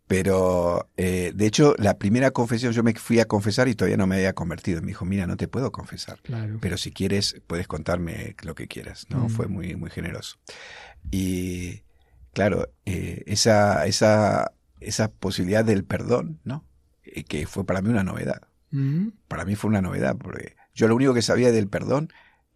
Pero, 0.08 0.88
eh, 0.96 1.32
de 1.34 1.46
hecho, 1.46 1.74
la 1.78 1.98
primera 1.98 2.30
confesión, 2.30 2.72
yo 2.72 2.82
me 2.82 2.94
fui 2.94 3.20
a 3.20 3.26
confesar 3.26 3.68
y 3.68 3.74
todavía 3.74 3.98
no 3.98 4.06
me 4.06 4.16
había 4.16 4.32
convertido. 4.32 4.80
Me 4.80 4.88
dijo, 4.88 5.04
mira, 5.04 5.26
no 5.26 5.36
te 5.36 5.48
puedo 5.48 5.70
confesar. 5.70 6.18
Pero 6.60 6.78
si 6.78 6.90
quieres, 6.90 7.42
puedes 7.46 7.68
contarme 7.68 8.34
lo 8.42 8.54
que 8.54 8.68
quieras. 8.68 9.06
¿no? 9.10 9.24
Mm. 9.24 9.28
Fue 9.28 9.48
muy, 9.48 9.76
muy 9.76 9.90
generoso. 9.90 10.38
Y, 11.10 11.82
claro, 12.32 12.70
eh, 12.86 13.22
esa, 13.26 13.86
esa, 13.86 14.52
esa 14.80 15.12
posibilidad 15.12 15.62
del 15.62 15.84
perdón, 15.84 16.40
¿no? 16.42 16.64
Eh, 17.04 17.24
que 17.24 17.46
fue 17.46 17.66
para 17.66 17.82
mí 17.82 17.90
una 17.90 18.02
novedad. 18.02 18.48
Mm. 18.70 19.08
Para 19.28 19.44
mí 19.44 19.56
fue 19.56 19.68
una 19.68 19.82
novedad, 19.82 20.16
porque 20.16 20.56
yo 20.74 20.88
lo 20.88 20.96
único 20.96 21.12
que 21.12 21.22
sabía 21.22 21.52
del 21.52 21.68
perdón 21.68 22.10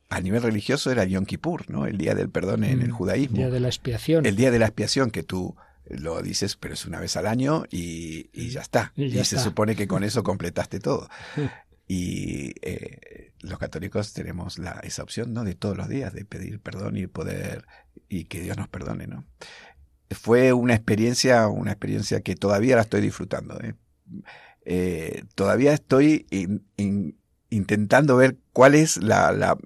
a 0.08 0.20
nivel 0.22 0.42
religioso 0.42 0.90
era 0.90 1.04
Yom 1.04 1.26
Kippur, 1.26 1.70
¿no? 1.70 1.86
El 1.86 1.98
día 1.98 2.14
del 2.14 2.30
perdón 2.30 2.64
en 2.64 2.80
el 2.80 2.88
mm. 2.88 2.94
judaísmo. 2.94 3.36
El 3.36 3.42
día 3.42 3.50
de 3.50 3.60
la 3.60 3.68
expiación. 3.68 4.24
El 4.24 4.36
día 4.36 4.50
de 4.50 4.58
la 4.58 4.66
expiación 4.66 5.10
que 5.10 5.22
tú 5.22 5.54
lo 5.86 6.22
dices, 6.22 6.56
pero 6.56 6.74
es 6.74 6.86
una 6.86 7.00
vez 7.00 7.16
al 7.16 7.26
año 7.26 7.64
y, 7.70 8.30
y 8.32 8.50
ya 8.50 8.60
está. 8.60 8.92
Y, 8.96 9.24
se 9.24 9.38
supone 9.38 9.76
que 9.76 9.86
con 9.86 10.04
eso 10.04 10.22
completaste 10.24 10.80
todo. 10.80 11.08
Y 11.88 12.54
eh, 12.62 13.32
los 13.40 13.58
católicos 13.58 14.14
tenemos 14.14 14.58
la, 14.58 14.80
esa 14.82 15.02
opción, 15.02 15.34
¿no? 15.34 15.44
De 15.44 15.54
todos 15.54 15.76
los 15.76 15.88
días, 15.90 16.14
de 16.14 16.24
pedir 16.24 16.58
perdón 16.58 16.96
y 16.96 17.06
poder, 17.06 17.66
y 18.08 18.24
que 18.24 18.40
Dios 18.40 18.56
nos 18.56 18.68
perdone, 18.68 19.08
¿no? 19.08 19.26
Fue 20.10 20.54
una 20.54 20.74
experiencia, 20.74 21.48
una 21.48 21.72
experiencia 21.72 22.22
que 22.22 22.34
todavía 22.34 22.76
la 22.76 22.82
estoy 22.82 23.02
disfrutando, 23.02 23.60
¿eh? 23.60 23.74
Eh, 24.64 25.24
todavía 25.34 25.74
estoy 25.74 26.24
intentando 27.50 28.16
ver 28.16 28.38
cuál 28.52 28.74
es 28.74 28.96
la, 28.96 29.32
la, 29.32 29.58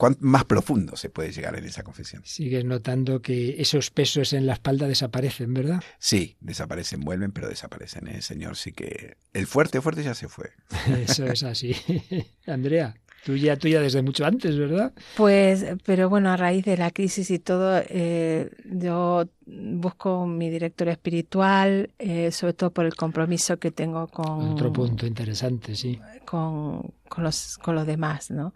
cuánto 0.00 0.20
más 0.22 0.46
profundo 0.46 0.96
se 0.96 1.10
puede 1.10 1.30
llegar 1.30 1.54
en 1.56 1.66
esa 1.66 1.82
confesión. 1.82 2.22
Sigues 2.24 2.64
notando 2.64 3.20
que 3.20 3.60
esos 3.60 3.90
pesos 3.90 4.32
en 4.32 4.46
la 4.46 4.54
espalda 4.54 4.88
desaparecen, 4.88 5.52
¿verdad? 5.52 5.82
Sí, 5.98 6.38
desaparecen, 6.40 7.00
vuelven, 7.00 7.32
pero 7.32 7.50
desaparecen. 7.50 8.08
El 8.08 8.16
¿eh? 8.16 8.22
Señor 8.22 8.56
sí 8.56 8.72
que... 8.72 9.18
El 9.34 9.46
fuerte, 9.46 9.82
fuerte 9.82 10.02
ya 10.02 10.14
se 10.14 10.28
fue. 10.28 10.52
Eso 11.04 11.26
es 11.26 11.42
así. 11.42 11.76
Andrea. 12.46 12.94
Tuya, 13.26 13.58
tuya 13.58 13.82
desde 13.82 14.00
mucho 14.00 14.24
antes, 14.24 14.56
¿verdad? 14.56 14.94
Pues, 15.18 15.66
pero 15.84 16.08
bueno, 16.08 16.30
a 16.30 16.38
raíz 16.38 16.64
de 16.64 16.78
la 16.78 16.90
crisis 16.90 17.30
y 17.30 17.38
todo, 17.38 17.82
eh, 17.86 18.50
yo 18.64 19.28
busco 19.44 20.24
mi 20.24 20.48
director 20.48 20.88
espiritual, 20.88 21.90
eh, 21.98 22.32
sobre 22.32 22.54
todo 22.54 22.70
por 22.70 22.86
el 22.86 22.94
compromiso 22.94 23.58
que 23.58 23.70
tengo 23.70 24.08
con... 24.08 24.52
Otro 24.52 24.72
punto 24.72 25.06
interesante, 25.06 25.76
sí. 25.76 26.00
Con, 26.24 26.94
con, 27.06 27.24
los, 27.24 27.58
con 27.58 27.74
los 27.74 27.86
demás, 27.86 28.30
¿no? 28.30 28.54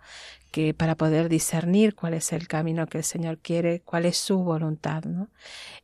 Que 0.54 0.72
para 0.72 0.94
poder 0.94 1.28
discernir 1.28 1.96
cuál 1.96 2.14
es 2.14 2.32
el 2.32 2.46
camino 2.46 2.86
que 2.86 2.98
el 2.98 3.04
Señor 3.04 3.38
quiere, 3.38 3.80
cuál 3.80 4.04
es 4.04 4.16
su 4.16 4.38
voluntad, 4.38 5.02
¿no? 5.02 5.28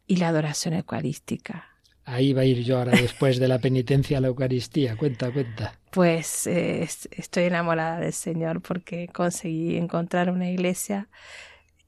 Y 0.06 0.18
la 0.18 0.28
adoración 0.28 0.74
eucarística. 0.74 1.66
Ahí 2.04 2.32
va 2.32 2.42
a 2.42 2.44
ir 2.44 2.62
yo 2.62 2.78
ahora 2.78 2.92
después 2.92 3.40
de 3.40 3.48
la 3.48 3.58
penitencia 3.58 4.18
a 4.18 4.20
la 4.20 4.28
Eucaristía. 4.28 4.96
Cuenta, 4.96 5.32
cuenta. 5.32 5.76
Pues 5.90 6.46
eh, 6.46 6.82
estoy 7.10 7.44
enamorada 7.44 7.98
del 7.98 8.12
Señor 8.12 8.62
porque 8.62 9.08
conseguí 9.08 9.76
encontrar 9.76 10.30
una 10.30 10.48
iglesia. 10.48 11.08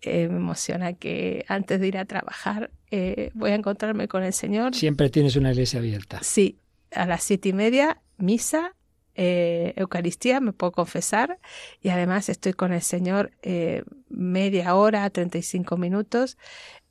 Eh, 0.00 0.26
me 0.26 0.38
emociona 0.38 0.94
que 0.94 1.44
antes 1.46 1.78
de 1.78 1.86
ir 1.86 1.98
a 1.98 2.04
trabajar 2.04 2.72
eh, 2.90 3.30
voy 3.34 3.52
a 3.52 3.54
encontrarme 3.54 4.08
con 4.08 4.24
el 4.24 4.32
Señor. 4.32 4.74
Siempre 4.74 5.08
tienes 5.08 5.36
una 5.36 5.52
iglesia 5.52 5.78
abierta. 5.78 6.18
Sí, 6.22 6.58
a 6.90 7.06
las 7.06 7.22
siete 7.22 7.50
y 7.50 7.52
media, 7.52 8.02
misa 8.16 8.74
eh, 9.14 9.74
Eucaristía, 9.76 10.40
me 10.40 10.52
puedo 10.52 10.72
confesar, 10.72 11.38
y 11.80 11.90
además 11.90 12.28
estoy 12.28 12.52
con 12.52 12.72
el 12.72 12.82
Señor 12.82 13.32
eh, 13.42 13.84
media 14.08 14.74
hora, 14.74 15.08
35 15.10 15.76
minutos 15.76 16.38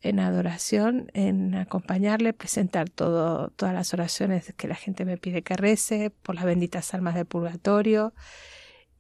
en 0.02 0.20
adoración, 0.20 1.12
en 1.14 1.54
acompañarle, 1.56 2.34
presentar 2.34 2.90
todo, 2.90 3.50
todas 3.56 3.74
las 3.74 3.94
oraciones 3.94 4.54
que 4.58 4.68
la 4.68 4.76
gente 4.76 5.06
me 5.06 5.18
pide 5.18 5.44
que 5.44 5.56
rece, 5.56 6.10
por 6.10 6.36
las 6.36 6.46
benditas 6.46 6.94
almas 6.94 7.16
del 7.16 7.26
purgatorio. 7.26 8.14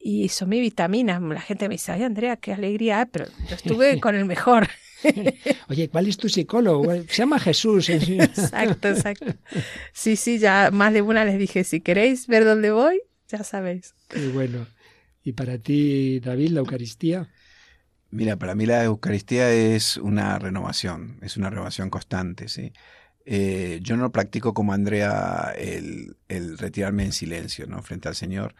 Y 0.03 0.30
son 0.30 0.49
mi 0.49 0.59
vitamina. 0.59 1.19
La 1.19 1.41
gente 1.41 1.67
me 1.67 1.76
dice, 1.76 1.91
ay 1.91 2.03
Andrea, 2.03 2.36
qué 2.38 2.53
alegría, 2.53 3.07
pero 3.11 3.26
yo 3.47 3.55
estuve 3.55 3.99
con 4.01 4.15
el 4.15 4.26
mejor. 4.26 4.67
Oye, 5.69 5.89
¿cuál 5.89 6.07
es 6.07 6.17
tu 6.17 6.30
psicólogo? 6.30 6.91
Se 7.07 7.17
llama 7.17 7.39
Jesús. 7.39 7.89
exacto, 7.89 8.89
exacto. 8.89 9.34
Sí, 9.93 10.15
sí, 10.15 10.39
ya 10.39 10.69
más 10.72 10.93
de 10.93 11.01
una 11.01 11.26
les 11.26 11.38
dije, 11.38 11.63
si 11.63 11.82
queréis 11.82 12.28
ver 12.28 12.45
dónde 12.45 12.72
voy, 12.72 13.01
ya 13.32 13.43
sabéis. 13.43 13.95
Qué 14.09 14.27
bueno. 14.29 14.67
¿Y 15.23 15.34
para 15.34 15.57
ti, 15.57 16.19
David, 16.19 16.49
la 16.49 16.59
Eucaristía? 16.59 17.29
Mira, 18.09 18.36
para 18.36 18.55
mí 18.55 18.65
la 18.65 18.84
Eucaristía 18.84 19.51
es 19.51 19.97
una 19.97 20.38
renovación, 20.38 21.17
es 21.21 21.38
una 21.38 21.49
renovación 21.49 21.89
constante, 21.89 22.49
¿sí? 22.49 22.73
Eh, 23.25 23.79
yo 23.84 23.95
no 23.97 24.11
practico 24.11 24.53
como 24.53 24.73
Andrea 24.73 25.53
el, 25.55 26.17
retirarme 26.57 27.05
en 27.05 27.13
silencio, 27.13 27.67
¿no? 27.67 27.82
Frente 27.82 28.09
al 28.09 28.15
Señor. 28.15 28.55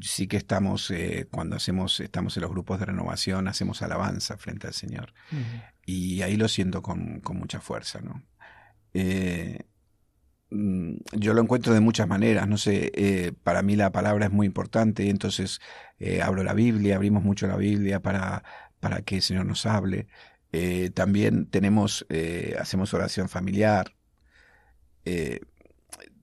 Sí 0.00 0.26
que 0.26 0.36
estamos, 0.36 0.90
eh, 0.90 1.28
cuando 1.30 1.56
hacemos, 1.56 2.00
estamos 2.00 2.36
en 2.36 2.42
los 2.42 2.50
grupos 2.50 2.80
de 2.80 2.86
renovación, 2.86 3.48
hacemos 3.48 3.82
alabanza 3.82 4.36
frente 4.38 4.66
al 4.66 4.74
Señor. 4.74 5.12
Y 5.84 6.22
ahí 6.22 6.36
lo 6.36 6.48
siento 6.48 6.82
con, 6.82 7.20
con 7.20 7.36
mucha 7.36 7.60
fuerza, 7.60 8.00
¿no? 8.00 8.22
Eh, 8.94 9.58
yo 10.50 11.34
lo 11.34 11.42
encuentro 11.42 11.74
de 11.74 11.80
muchas 11.80 12.06
maneras, 12.06 12.46
no 12.48 12.56
sé, 12.56 12.92
eh, 12.94 13.32
para 13.42 13.62
mí 13.62 13.74
la 13.74 13.90
palabra 13.90 14.26
es 14.26 14.32
muy 14.32 14.46
importante, 14.46 15.08
entonces 15.08 15.60
eh, 15.98 16.22
abro 16.22 16.44
la 16.44 16.54
Biblia, 16.54 16.96
abrimos 16.96 17.24
mucho 17.24 17.46
la 17.46 17.56
Biblia 17.56 18.00
para, 18.00 18.44
para 18.78 19.02
que 19.02 19.16
el 19.16 19.22
Señor 19.22 19.46
nos 19.46 19.66
hable. 19.66 20.06
Eh, 20.52 20.90
también 20.94 21.46
tenemos, 21.46 22.06
hacemos 22.58 22.94
oración 22.94 23.28
familiar. 23.28 23.92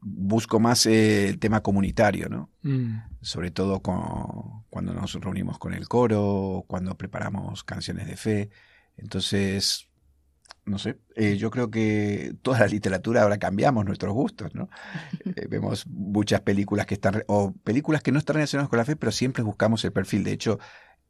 busco 0.01 0.59
más 0.59 0.85
el 0.85 1.39
tema 1.39 1.61
comunitario, 1.61 2.29
¿no? 2.29 2.49
Mm. 2.61 2.97
Sobre 3.21 3.51
todo 3.51 3.81
cuando 3.81 4.93
nos 4.93 5.13
reunimos 5.15 5.59
con 5.59 5.73
el 5.73 5.87
coro, 5.87 6.65
cuando 6.67 6.97
preparamos 6.97 7.63
canciones 7.63 8.07
de 8.07 8.17
fe. 8.17 8.49
Entonces, 8.97 9.89
no 10.65 10.79
sé, 10.79 10.97
eh, 11.15 11.35
yo 11.37 11.51
creo 11.51 11.69
que 11.69 12.35
toda 12.41 12.59
la 12.59 12.67
literatura 12.67 13.23
ahora 13.23 13.37
cambiamos 13.37 13.85
nuestros 13.85 14.13
gustos, 14.13 14.53
¿no? 14.55 14.69
Eh, 15.35 15.47
vemos 15.49 15.87
muchas 15.87 16.41
películas 16.41 16.85
que 16.85 16.93
están, 16.93 17.23
o 17.27 17.53
películas 17.63 18.03
que 18.03 18.11
no 18.11 18.19
están 18.19 18.35
relacionadas 18.35 18.69
con 18.69 18.77
la 18.77 18.85
fe, 18.85 18.95
pero 18.95 19.11
siempre 19.11 19.43
buscamos 19.43 19.83
el 19.83 19.91
perfil. 19.91 20.23
De 20.23 20.31
hecho, 20.31 20.59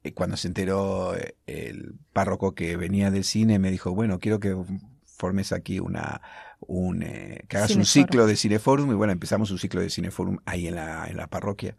eh, 0.03 0.13
cuando 0.13 0.37
se 0.37 0.47
enteró 0.47 1.13
el 1.45 1.95
párroco 2.13 2.55
que 2.55 2.77
venía 2.77 3.11
del 3.11 3.23
cine, 3.25 3.59
me 3.59 3.69
dijo, 3.69 3.93
bueno, 3.93 4.19
quiero 4.19 4.39
que 4.39 4.55
formes 5.05 5.51
aquí 5.51 5.79
una, 5.79 6.21
un, 6.59 6.99
que 7.01 7.57
hagas 7.57 7.75
un 7.75 7.85
ciclo 7.85 8.27
de 8.27 8.35
Cineforum 8.35 8.91
y 8.91 8.95
bueno, 8.95 9.13
empezamos 9.13 9.51
un 9.51 9.59
ciclo 9.59 9.81
de 9.81 9.89
Cineforum 9.89 10.37
ahí 10.45 10.67
en 10.67 10.75
la, 10.75 11.05
en 11.07 11.17
la 11.17 11.27
parroquia, 11.27 11.75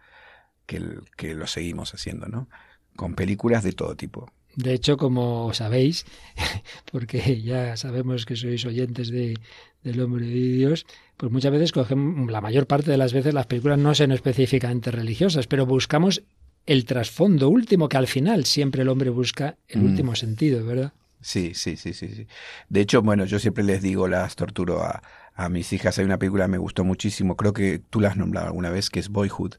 que, 0.66 0.83
que 1.16 1.35
lo 1.35 1.47
seguimos 1.47 1.95
haciendo, 1.95 2.27
¿no? 2.29 2.49
Con 2.95 3.14
películas 3.14 3.64
de 3.64 3.72
todo 3.72 3.97
tipo. 3.97 4.31
De 4.57 4.72
hecho, 4.72 4.96
como 4.96 5.52
sabéis, 5.52 6.07
porque 6.92 7.42
ya 7.42 7.76
sabemos 7.76 8.26
que 8.26 8.36
sois 8.36 8.64
oyentes 8.64 9.11
de, 9.11 9.38
del 9.82 10.00
hombre 10.00 10.26
de 10.26 10.32
Dios, 10.32 10.86
pues 11.16 11.30
muchas 11.32 11.52
veces 11.52 11.72
cogemos, 11.72 12.30
la 12.30 12.40
mayor 12.40 12.66
parte 12.66 12.90
de 12.90 12.96
las 12.96 13.12
veces 13.12 13.34
las 13.34 13.46
películas 13.46 13.78
no 13.78 13.94
son 13.94 14.12
específicamente 14.12 14.90
religiosas, 14.90 15.46
pero 15.46 15.66
buscamos 15.66 16.22
el 16.66 16.84
trasfondo 16.84 17.48
último, 17.48 17.88
que 17.88 17.96
al 17.96 18.07
final 18.07 18.44
siempre 18.44 18.82
el 18.82 18.88
hombre 18.88 19.11
busca 19.11 19.57
el 19.68 19.82
mm. 19.82 19.84
último 19.84 20.14
sentido, 20.14 20.64
¿verdad? 20.64 20.92
Sí, 21.20 21.52
sí, 21.55 21.76
sí, 21.76 21.94
sí, 21.94 22.09
sí. 22.09 22.26
De 22.68 22.80
hecho, 22.80 23.02
bueno, 23.02 23.24
yo 23.24 23.38
siempre 23.38 23.64
les 23.64 23.82
digo, 23.82 24.09
las 24.09 24.36
torturo 24.36 24.82
a, 24.82 25.02
a 25.34 25.48
mis 25.48 25.72
hijas. 25.72 25.98
Hay 25.98 26.05
una 26.05 26.18
película 26.18 26.44
que 26.44 26.52
me 26.52 26.59
gustó 26.59 26.84
muchísimo, 26.84 27.36
creo 27.36 27.52
que 27.52 27.80
tú 27.90 28.00
la 28.00 28.09
has 28.09 28.16
nombrado 28.16 28.48
alguna 28.48 28.70
vez, 28.70 28.90
que 28.90 29.00
es 29.00 29.09
Boyhood, 29.09 29.55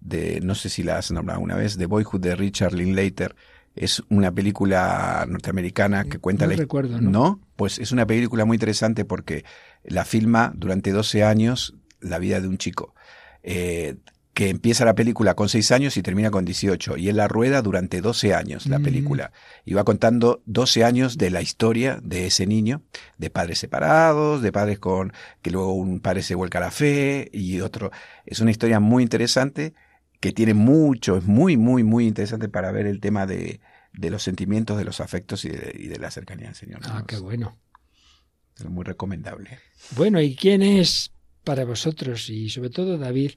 de, 0.00 0.40
no 0.40 0.54
sé 0.54 0.68
si 0.68 0.82
la 0.82 0.98
has 0.98 1.10
nombrado 1.10 1.38
alguna 1.38 1.56
vez, 1.56 1.76
de 1.76 1.86
Boyhood 1.86 2.20
de 2.20 2.36
Richard 2.36 2.74
Linklater 2.74 3.34
es 3.76 4.02
una 4.08 4.32
película 4.32 5.24
norteamericana 5.28 6.04
que 6.04 6.18
cuenta 6.18 6.46
no 6.46 6.52
la 6.52 6.56
recuerdo, 6.56 7.00
¿no? 7.00 7.10
¿no? 7.10 7.40
Pues 7.56 7.78
es 7.78 7.92
una 7.92 8.06
película 8.06 8.44
muy 8.44 8.56
interesante 8.56 9.04
porque 9.04 9.44
la 9.84 10.04
filma 10.04 10.52
durante 10.56 10.90
12 10.90 11.22
años 11.22 11.74
la 12.00 12.18
vida 12.18 12.40
de 12.40 12.48
un 12.48 12.58
chico. 12.58 12.94
Eh, 13.42 13.96
que 14.36 14.50
empieza 14.50 14.84
la 14.84 14.94
película 14.94 15.32
con 15.34 15.48
6 15.48 15.72
años 15.72 15.96
y 15.96 16.02
termina 16.02 16.30
con 16.30 16.44
18. 16.44 16.98
Y 16.98 17.08
él 17.08 17.16
la 17.16 17.26
rueda 17.26 17.62
durante 17.62 18.02
12 18.02 18.34
años, 18.34 18.66
la 18.66 18.78
mm. 18.78 18.82
película. 18.82 19.32
Y 19.64 19.72
va 19.72 19.82
contando 19.82 20.42
12 20.44 20.84
años 20.84 21.16
de 21.16 21.30
la 21.30 21.40
historia 21.40 22.00
de 22.02 22.26
ese 22.26 22.46
niño, 22.46 22.82
de 23.16 23.30
padres 23.30 23.60
separados, 23.60 24.42
de 24.42 24.52
padres 24.52 24.78
con 24.78 25.14
que 25.40 25.50
luego 25.50 25.72
un 25.72 26.00
padre 26.00 26.22
se 26.22 26.34
vuelca 26.34 26.58
a 26.58 26.60
la 26.60 26.70
fe 26.70 27.30
y 27.32 27.62
otro. 27.62 27.90
Es 28.26 28.40
una 28.40 28.50
historia 28.50 28.78
muy 28.78 29.02
interesante 29.02 29.72
que 30.20 30.32
tiene 30.32 30.54
mucho, 30.54 31.16
es 31.16 31.24
muy, 31.24 31.56
muy, 31.56 31.82
muy 31.82 32.06
interesante 32.06 32.48
para 32.48 32.72
ver 32.72 32.86
el 32.86 33.00
tema 33.00 33.26
de, 33.26 33.60
de 33.92 34.10
los 34.10 34.22
sentimientos, 34.22 34.78
de 34.78 34.84
los 34.84 35.00
afectos 35.00 35.44
y 35.44 35.50
de, 35.50 35.74
y 35.78 35.88
de 35.88 35.98
la 35.98 36.10
cercanía 36.10 36.48
al 36.48 36.54
Señor. 36.54 36.80
Ah, 36.84 37.04
qué 37.06 37.18
bueno. 37.18 37.58
Es 38.58 38.64
muy 38.66 38.84
recomendable. 38.84 39.58
Bueno, 39.96 40.20
¿y 40.20 40.34
quién 40.34 40.62
es 40.62 41.12
para 41.44 41.64
vosotros 41.64 42.30
y 42.30 42.48
sobre 42.50 42.70
todo 42.70 42.98
David, 42.98 43.32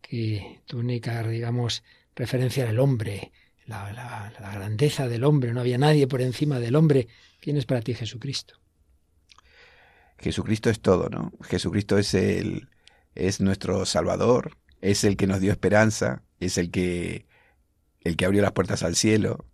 que 0.00 0.60
tu 0.66 0.78
única, 0.78 1.26
digamos, 1.26 1.82
referencia 2.14 2.68
al 2.68 2.78
hombre, 2.78 3.32
la, 3.66 3.92
la, 3.92 4.32
la 4.40 4.54
grandeza 4.54 5.08
del 5.08 5.24
hombre, 5.24 5.52
no 5.52 5.60
había 5.60 5.78
nadie 5.78 6.06
por 6.06 6.22
encima 6.22 6.60
del 6.60 6.76
hombre? 6.76 7.08
¿Quién 7.40 7.56
es 7.56 7.66
para 7.66 7.80
ti 7.80 7.94
Jesucristo? 7.94 8.54
Jesucristo 10.18 10.70
es 10.70 10.80
todo, 10.80 11.08
¿no? 11.08 11.32
Jesucristo 11.42 11.98
es 11.98 12.14
el 12.14 12.68
es 13.14 13.40
nuestro 13.40 13.84
Salvador, 13.86 14.56
es 14.80 15.04
el 15.04 15.16
que 15.16 15.26
nos 15.26 15.40
dio 15.40 15.52
esperanza, 15.52 16.22
es 16.38 16.58
el 16.58 16.70
que, 16.70 17.26
el 18.00 18.16
que 18.16 18.24
abrió 18.24 18.42
las 18.42 18.52
puertas 18.52 18.82
al 18.82 18.96
cielo, 18.96 19.46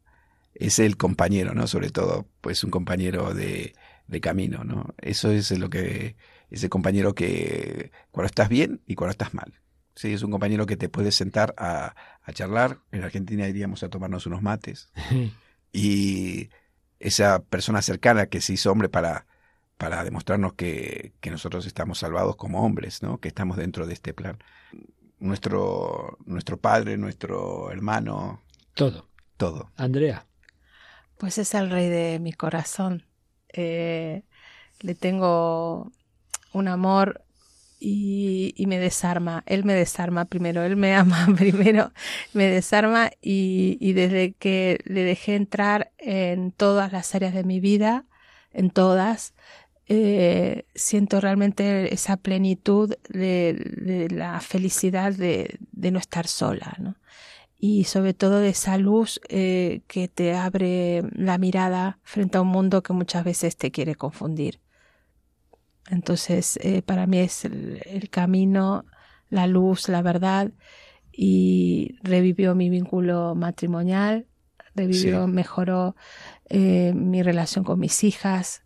es 0.55 0.79
el 0.79 0.97
compañero, 0.97 1.55
¿no? 1.55 1.67
Sobre 1.67 1.91
todo, 1.91 2.27
pues 2.41 2.65
un 2.65 2.71
compañero 2.71 3.35
de, 3.35 3.75
de 4.07 4.21
camino, 4.21 4.65
¿no? 4.65 4.95
Eso 4.99 5.31
es 5.31 5.51
lo 5.59 5.69
que, 5.69 6.17
ese 6.51 6.69
compañero 6.69 7.15
que 7.15 7.91
cuando 8.11 8.27
estás 8.27 8.49
bien 8.49 8.81
y 8.87 8.95
cuando 8.95 9.11
estás 9.11 9.35
mal. 9.35 9.61
Sí, 9.95 10.13
es 10.13 10.23
un 10.23 10.31
compañero 10.31 10.67
que 10.67 10.77
te 10.77 10.89
puedes 10.89 11.15
sentar 11.15 11.55
a, 11.57 11.95
a 12.23 12.33
charlar. 12.33 12.81
En 12.93 13.03
Argentina 13.03 13.49
iríamos 13.49 13.83
a 13.83 13.89
tomarnos 13.89 14.27
unos 14.27 14.43
mates. 14.43 14.91
y 15.73 16.51
esa 17.01 17.43
persona 17.43 17.83
cercana 17.83 18.27
que 18.27 18.41
se 18.41 18.53
hizo 18.53 18.71
hombre 18.71 18.89
para, 18.89 19.27
para 19.77 20.05
demostrarnos 20.05 20.55
que, 20.55 21.15
que 21.21 21.31
nosotros 21.31 21.67
estamos 21.67 21.99
salvados 21.99 22.37
como 22.37 22.63
hombres, 22.65 23.03
¿no? 23.03 23.19
Que 23.19 23.29
estamos 23.29 23.57
dentro 23.57 23.87
de 23.87 23.95
este 23.95 24.15
plan 24.15 24.39
nuestro, 25.19 26.19
nuestro 26.25 26.59
padre, 26.59 26.97
nuestro 26.97 27.71
hermano. 27.71 28.43
Todo. 28.75 29.09
Todo. 29.37 29.71
Andrea. 29.77 30.27
Pues 31.19 31.39
es 31.39 31.55
el 31.55 31.71
rey 31.71 31.89
de 31.89 32.19
mi 32.19 32.33
corazón. 32.33 33.07
Eh, 33.53 34.25
le 34.81 34.95
tengo 34.95 35.93
un 36.53 36.69
amor 36.69 37.25
y, 37.79 38.55
y, 38.57 38.67
me 38.67 38.79
desarma. 38.79 39.43
Él 39.47 39.65
me 39.65 39.75
desarma 39.75 40.25
primero, 40.25 40.63
él 40.63 40.77
me 40.77 40.95
ama 40.95 41.27
primero, 41.37 41.93
me 42.33 42.45
desarma 42.45 43.11
y, 43.21 43.79
y 43.81 43.93
desde 43.93 44.33
que 44.33 44.81
le 44.85 45.03
dejé 45.03 45.37
entrar 45.37 45.93
en 45.99 46.53
todas 46.53 46.93
las 46.93 47.15
áreas 47.15 47.35
de 47.35 47.45
mi 47.45 47.61
vida, 47.61 48.05
en 48.53 48.71
todas, 48.71 49.35
eh, 49.89 50.67
siento 50.75 51.21
realmente 51.21 51.95
esa 51.95 52.17
plenitud 52.17 52.95
de, 53.09 54.09
la 54.11 54.41
felicidad 54.41 55.13
de, 55.13 55.59
no 55.73 55.99
estar 55.99 56.27
sola, 56.27 56.75
¿no? 56.79 56.97
Y 57.59 57.85
sobre 57.85 58.13
todo 58.13 58.41
de 58.41 58.49
esa 58.49 58.79
luz 58.79 59.21
eh, 59.29 59.83
que 59.87 60.09
te 60.09 60.35
abre 60.35 61.03
la 61.13 61.39
mirada 61.39 62.01
frente 62.03 62.37
a 62.37 62.43
un 62.43 62.49
mundo 62.49 62.83
que 62.83 62.93
muchas 62.93 63.25
veces 63.25 63.57
te 63.57 63.71
quiere 63.71 63.95
confundir. 63.95 64.61
Entonces, 65.89 66.59
eh, 66.63 66.83
para 66.83 67.07
mí 67.07 67.19
es 67.19 67.45
el, 67.45 68.09
camino, 68.11 68.85
la 69.31 69.47
luz, 69.47 69.89
la 69.89 70.03
verdad, 70.03 70.51
y 71.13 71.97
revivió 72.03 72.57
mi 72.57 72.71
vínculo 72.71 73.37
matrimonial, 73.37 74.27
revivió, 74.75 75.29
mejoró 75.29 75.95
mi 76.51 77.23
relación 77.23 77.65
con 77.65 77.79
mis 77.79 78.05
hijas, 78.05 78.66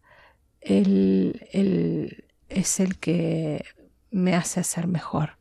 él, 0.60 2.24
es 2.48 2.80
el 2.80 2.98
que 2.98 3.64
me 4.10 4.34
hace 4.34 4.62
ser 4.64 4.86
mejor. 4.86 5.36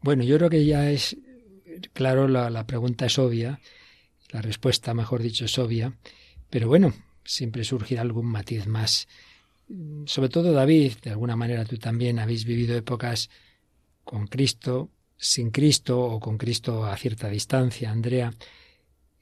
Bueno, 0.00 0.22
yo 0.24 0.36
creo 0.36 0.50
que 0.50 0.64
ya 0.64 0.90
es 0.90 1.16
claro, 1.92 2.28
la, 2.28 2.50
la, 2.50 2.66
pregunta 2.66 3.06
es 3.06 3.18
obvia, 3.18 3.60
la 4.30 4.42
respuesta, 4.42 4.94
mejor 4.94 5.22
dicho, 5.22 5.44
es 5.44 5.58
obvia, 5.58 5.96
pero 6.50 6.68
bueno, 6.68 6.94
siempre 7.24 7.64
surgirá 7.64 8.02
algún 8.02 8.26
matiz 8.26 8.66
más. 8.66 9.08
Sobre 10.06 10.30
todo 10.30 10.52
David, 10.52 10.94
de 11.02 11.10
alguna 11.10 11.36
manera 11.36 11.64
tú 11.64 11.76
también 11.76 12.18
habéis 12.18 12.44
vivido 12.44 12.76
épocas 12.76 13.28
con 14.02 14.26
Cristo, 14.26 14.90
sin 15.18 15.50
Cristo 15.50 16.00
o 16.00 16.20
con 16.20 16.38
Cristo 16.38 16.86
a 16.86 16.96
cierta 16.96 17.28
distancia, 17.28 17.90
Andrea. 17.90 18.32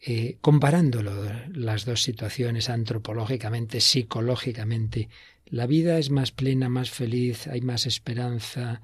Eh, 0.00 0.36
comparándolo 0.40 1.30
las 1.52 1.84
dos 1.84 2.02
situaciones 2.02 2.68
antropológicamente, 2.68 3.80
psicológicamente, 3.80 5.08
la 5.46 5.66
vida 5.66 5.98
es 5.98 6.10
más 6.10 6.32
plena, 6.32 6.68
más 6.68 6.90
feliz, 6.90 7.46
hay 7.46 7.60
más 7.60 7.86
esperanza. 7.86 8.82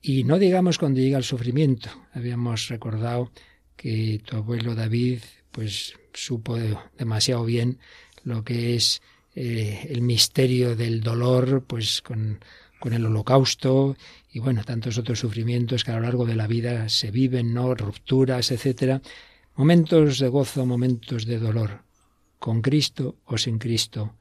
Y 0.00 0.24
no 0.24 0.38
digamos 0.38 0.78
cuando 0.78 1.00
llega 1.00 1.18
el 1.18 1.24
sufrimiento. 1.24 1.90
Habíamos 2.12 2.68
recordado 2.68 3.32
que 3.76 4.20
tu 4.24 4.36
abuelo 4.36 4.74
David 4.74 5.20
pues 5.50 5.94
supo 6.12 6.58
demasiado 6.98 7.44
bien 7.44 7.78
lo 8.24 8.44
que 8.44 8.74
es 8.74 9.00
eh, 9.34 9.86
el 9.90 10.02
misterio 10.02 10.76
del 10.76 11.00
dolor, 11.00 11.64
pues 11.66 12.02
con, 12.02 12.40
con 12.78 12.92
el 12.92 13.06
holocausto 13.06 13.96
y 14.30 14.38
bueno, 14.38 14.64
tantos 14.64 14.98
otros 14.98 15.18
sufrimientos 15.18 15.82
que 15.82 15.92
a 15.92 15.96
lo 15.96 16.02
largo 16.02 16.26
de 16.26 16.36
la 16.36 16.46
vida 16.46 16.88
se 16.88 17.10
viven, 17.10 17.54
¿no? 17.54 17.74
rupturas, 17.74 18.50
etcétera. 18.50 19.00
Momentos 19.56 20.18
de 20.18 20.28
gozo, 20.28 20.66
momentos 20.66 21.24
de 21.24 21.38
dolor. 21.38 21.82
¿Con 22.38 22.60
Cristo 22.60 23.16
o 23.24 23.38
sin 23.38 23.58
Cristo? 23.58 24.14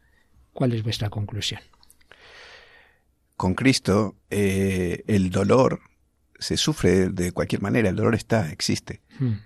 ¿Cuál 0.54 0.72
es 0.72 0.82
vuestra 0.82 1.10
conclusión? 1.10 1.60
Con 3.36 3.54
Cristo, 3.54 4.16
eh, 4.30 5.04
el 5.08 5.32
dolor 5.32 5.82
se 6.40 6.56
sufre 6.56 7.10
de 7.10 7.34
cualquier 7.34 7.62
manera, 7.62 7.90
el 7.90 7.98
dolor 7.98 8.16
está, 8.16 8.50
existe. 8.50 9.02
Hmm. 9.20 9.40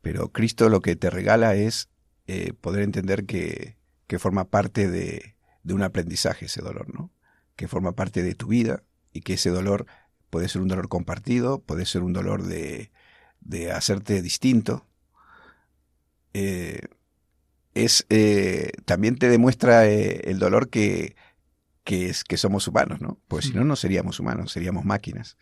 Pero 0.00 0.32
Cristo 0.32 0.70
lo 0.70 0.80
que 0.80 0.96
te 0.96 1.10
regala 1.10 1.54
es 1.54 1.90
eh, 2.26 2.54
poder 2.58 2.82
entender 2.82 3.26
que, 3.26 3.76
que 4.06 4.18
forma 4.18 4.48
parte 4.48 4.90
de, 4.90 5.36
de, 5.62 5.74
un 5.74 5.82
aprendizaje 5.82 6.46
ese 6.46 6.62
dolor, 6.62 6.94
¿no? 6.94 7.12
Que 7.56 7.68
forma 7.68 7.92
parte 7.92 8.22
de 8.22 8.34
tu 8.34 8.46
vida 8.46 8.84
y 9.12 9.20
que 9.20 9.34
ese 9.34 9.50
dolor 9.50 9.86
puede 10.30 10.48
ser 10.48 10.62
un 10.62 10.68
dolor 10.68 10.88
compartido, 10.88 11.60
puede 11.60 11.84
ser 11.84 12.02
un 12.02 12.14
dolor 12.14 12.44
de, 12.44 12.90
de 13.40 13.70
hacerte 13.70 14.22
distinto, 14.22 14.86
eh, 16.38 16.80
es 17.72 18.04
eh, 18.10 18.72
también 18.84 19.16
te 19.16 19.30
demuestra 19.30 19.86
eh, 19.86 20.20
el 20.24 20.38
dolor 20.38 20.68
que, 20.68 21.16
que, 21.82 22.10
es, 22.10 22.24
que 22.24 22.36
somos 22.36 22.68
humanos, 22.68 23.00
¿no? 23.00 23.18
Pues 23.26 23.46
si 23.46 23.54
no, 23.54 23.64
no 23.64 23.74
seríamos 23.74 24.20
humanos, 24.20 24.52
seríamos 24.52 24.84
máquinas. 24.84 25.38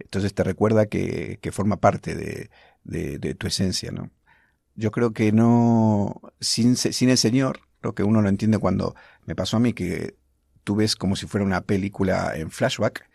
Entonces 0.00 0.34
te 0.34 0.42
recuerda 0.42 0.86
que, 0.86 1.38
que 1.40 1.52
forma 1.52 1.76
parte 1.76 2.16
de, 2.16 2.50
de, 2.82 3.34
tu 3.34 3.46
esencia, 3.46 3.92
¿no? 3.92 4.10
Yo 4.74 4.90
creo 4.90 5.12
que 5.12 5.30
no, 5.30 6.20
sin, 6.40 6.76
sin 6.76 7.08
el 7.08 7.18
Señor, 7.18 7.60
lo 7.80 7.94
que 7.94 8.02
uno 8.02 8.20
lo 8.20 8.28
entiende 8.28 8.58
cuando 8.58 8.96
me 9.26 9.36
pasó 9.36 9.58
a 9.58 9.60
mí, 9.60 9.74
que 9.74 10.16
tú 10.64 10.74
ves 10.74 10.96
como 10.96 11.14
si 11.14 11.26
fuera 11.26 11.46
una 11.46 11.60
película 11.60 12.32
en 12.34 12.50
flashback, 12.50 13.08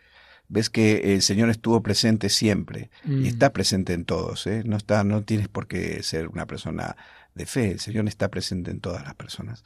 ves 0.48 0.70
que 0.70 1.14
el 1.14 1.22
Señor 1.22 1.50
estuvo 1.50 1.82
presente 1.82 2.28
siempre 2.28 2.90
y 3.04 3.10
mm. 3.10 3.26
está 3.26 3.52
presente 3.52 3.92
en 3.92 4.04
todos, 4.04 4.46
¿eh? 4.46 4.62
No 4.64 4.76
está, 4.76 5.04
no 5.04 5.22
tienes 5.22 5.48
por 5.48 5.66
qué 5.66 6.02
ser 6.02 6.28
una 6.28 6.46
persona 6.46 6.96
de 7.34 7.46
fe. 7.46 7.72
El 7.72 7.80
Señor 7.80 8.08
está 8.08 8.28
presente 8.28 8.70
en 8.70 8.80
todas 8.80 9.04
las 9.04 9.14
personas. 9.14 9.64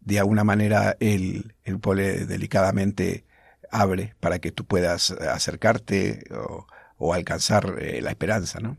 de 0.00 0.18
alguna 0.18 0.44
manera 0.44 0.96
él, 1.00 1.54
él 1.64 1.78
pone 1.80 2.26
delicadamente 2.26 3.24
abre 3.70 4.14
para 4.20 4.38
que 4.38 4.52
tú 4.52 4.64
puedas 4.64 5.10
acercarte 5.10 6.24
o, 6.30 6.66
o 6.98 7.14
alcanzar 7.14 7.76
eh, 7.80 8.00
la 8.02 8.10
esperanza, 8.10 8.60
¿no? 8.60 8.78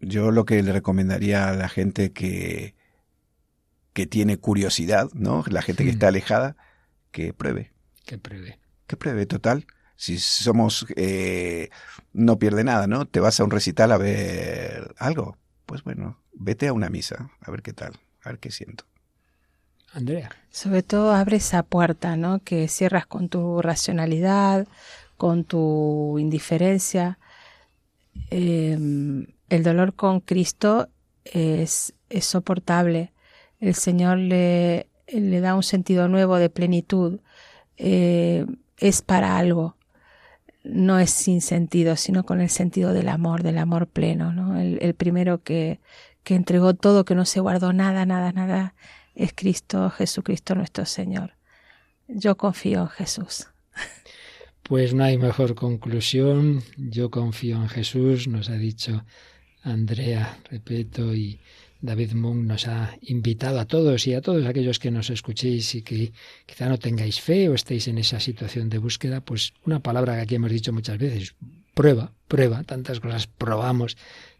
Yo 0.00 0.30
lo 0.30 0.44
que 0.44 0.62
le 0.62 0.72
recomendaría 0.72 1.48
a 1.48 1.54
la 1.54 1.68
gente 1.68 2.12
que, 2.12 2.74
que 3.92 4.06
tiene 4.06 4.36
curiosidad, 4.36 5.08
¿no? 5.14 5.42
La 5.48 5.62
gente 5.62 5.84
que 5.84 5.90
está 5.90 6.08
alejada, 6.08 6.56
que 7.10 7.32
pruebe. 7.32 7.72
Que 8.04 8.18
pruebe. 8.18 8.58
Que 8.86 8.96
pruebe, 8.96 9.26
total. 9.26 9.66
Si 9.96 10.18
somos, 10.18 10.86
eh, 10.96 11.70
no 12.12 12.38
pierde 12.38 12.64
nada, 12.64 12.86
¿no? 12.86 13.06
Te 13.06 13.20
vas 13.20 13.40
a 13.40 13.44
un 13.44 13.50
recital 13.50 13.92
a 13.92 13.98
ver 13.98 14.94
algo. 14.98 15.36
Pues 15.64 15.82
bueno, 15.82 16.20
vete 16.32 16.68
a 16.68 16.72
una 16.72 16.90
misa, 16.90 17.30
a 17.40 17.50
ver 17.50 17.62
qué 17.62 17.72
tal, 17.72 17.92
a 18.22 18.28
ver 18.30 18.38
qué 18.38 18.50
siento. 18.50 18.84
Andrea. 19.92 20.30
Sobre 20.50 20.82
todo 20.82 21.12
abre 21.12 21.38
esa 21.38 21.62
puerta, 21.62 22.16
¿no? 22.16 22.40
Que 22.40 22.68
cierras 22.68 23.06
con 23.06 23.28
tu 23.28 23.62
racionalidad, 23.62 24.68
con 25.16 25.44
tu 25.44 26.18
indiferencia. 26.18 27.18
Em, 28.30 29.26
el 29.48 29.62
dolor 29.62 29.94
con 29.94 30.20
Cristo 30.20 30.88
es, 31.24 31.94
es 32.10 32.24
soportable. 32.26 33.12
El 33.58 33.74
Señor 33.74 34.18
le, 34.18 34.88
le, 35.08 35.40
da 35.40 35.54
un 35.54 35.62
sentido 35.62 36.08
nuevo 36.08 36.36
de 36.36 36.50
plenitud. 36.50 37.20
Eh, 37.78 38.44
es 38.78 39.02
para 39.02 39.38
algo. 39.38 39.76
No 40.68 40.98
es 40.98 41.10
sin 41.10 41.40
sentido, 41.40 41.96
sino 41.96 42.24
con 42.24 42.40
el 42.40 42.50
sentido 42.50 42.92
del 42.92 43.08
amor, 43.08 43.42
del 43.42 43.58
amor 43.58 43.86
pleno. 43.86 44.32
¿no? 44.32 44.60
El, 44.60 44.78
el 44.82 44.94
primero 44.94 45.42
que, 45.42 45.80
que 46.24 46.34
entregó 46.34 46.74
todo, 46.74 47.04
que 47.04 47.14
no 47.14 47.24
se 47.24 47.40
guardó 47.40 47.72
nada, 47.72 48.04
nada, 48.04 48.32
nada, 48.32 48.74
es 49.14 49.32
Cristo, 49.34 49.90
Jesucristo 49.90 50.54
nuestro 50.54 50.84
Señor. 50.84 51.32
Yo 52.08 52.36
confío 52.36 52.82
en 52.82 52.88
Jesús. 52.88 53.46
Pues 54.62 54.94
no 54.94 55.04
hay 55.04 55.16
mejor 55.16 55.54
conclusión. 55.54 56.62
Yo 56.76 57.10
confío 57.10 57.56
en 57.56 57.68
Jesús, 57.68 58.26
nos 58.26 58.48
ha 58.48 58.54
dicho 58.56 59.04
Andrea 59.62 60.38
Repeto 60.50 61.14
y 61.14 61.40
David 61.80 62.12
Munk 62.12 62.44
nos 62.44 62.66
ha 62.66 62.96
invitado 63.02 63.60
a 63.60 63.66
todos 63.66 64.06
y 64.06 64.14
a 64.14 64.20
todos 64.20 64.46
aquellos 64.46 64.78
que 64.78 64.90
nos 64.90 65.10
escuchéis 65.10 65.74
y 65.74 65.82
que 65.82 66.12
quizá 66.46 66.68
no 66.68 66.78
tengáis 66.78 67.20
fe 67.20 67.48
o 67.48 67.54
estéis 67.54 67.88
en 67.88 67.98
esa 67.98 68.20
situación 68.20 68.68
de 68.68 68.78
búsqueda, 68.78 69.20
pues 69.20 69.52
una 69.64 69.80
palabra 69.80 70.16
que 70.16 70.22
aquí 70.22 70.34
hemos 70.36 70.50
dicho 70.50 70.72
muchas 70.72 70.98
veces, 70.98 71.34
prueba, 71.74 72.12
prueba, 72.28 72.64
tantas 72.64 73.00
cosas 73.00 73.26
probamos, 73.26 73.96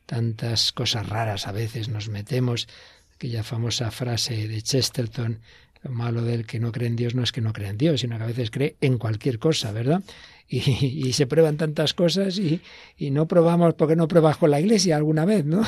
tantas 0.07 0.73
cosas 0.73 1.09
raras 1.09 1.47
a 1.47 1.53
veces 1.53 1.89
nos 1.89 2.09
metemos, 2.09 2.69
aquella 3.15 3.43
famosa 3.43 3.91
frase 3.91 4.49
de 4.49 4.63
Chesterton, 4.63 5.41
lo 5.83 5.91
malo 5.91 6.23
del 6.23 6.47
que 6.47 6.59
no 6.59 6.73
cree 6.73 6.89
en 6.89 6.97
Dios 6.97 7.15
no 7.15 7.23
es 7.23 7.33
que 7.33 7.41
no 7.41 7.53
cree 7.53 7.69
en 7.69 7.79
Dios, 7.79 8.01
sino 8.01 8.17
que 8.17 8.25
a 8.25 8.27
veces 8.27 8.51
cree 8.51 8.77
en 8.81 8.99
cualquier 8.99 9.39
cosa, 9.39 9.73
¿verdad? 9.73 10.03
Y, 10.49 11.13
se 11.13 11.27
prueban 11.27 11.57
tantas 11.57 11.93
cosas 11.93 12.39
y, 12.39 12.61
y, 12.97 13.11
no 13.11 13.27
probamos 13.27 13.75
porque 13.75 13.97
no 13.97 14.07
pruebas 14.07 14.37
con 14.37 14.53
la 14.53 14.61
iglesia 14.61 14.97
alguna 14.97 15.25
vez, 15.25 15.45
¿no? 15.45 15.63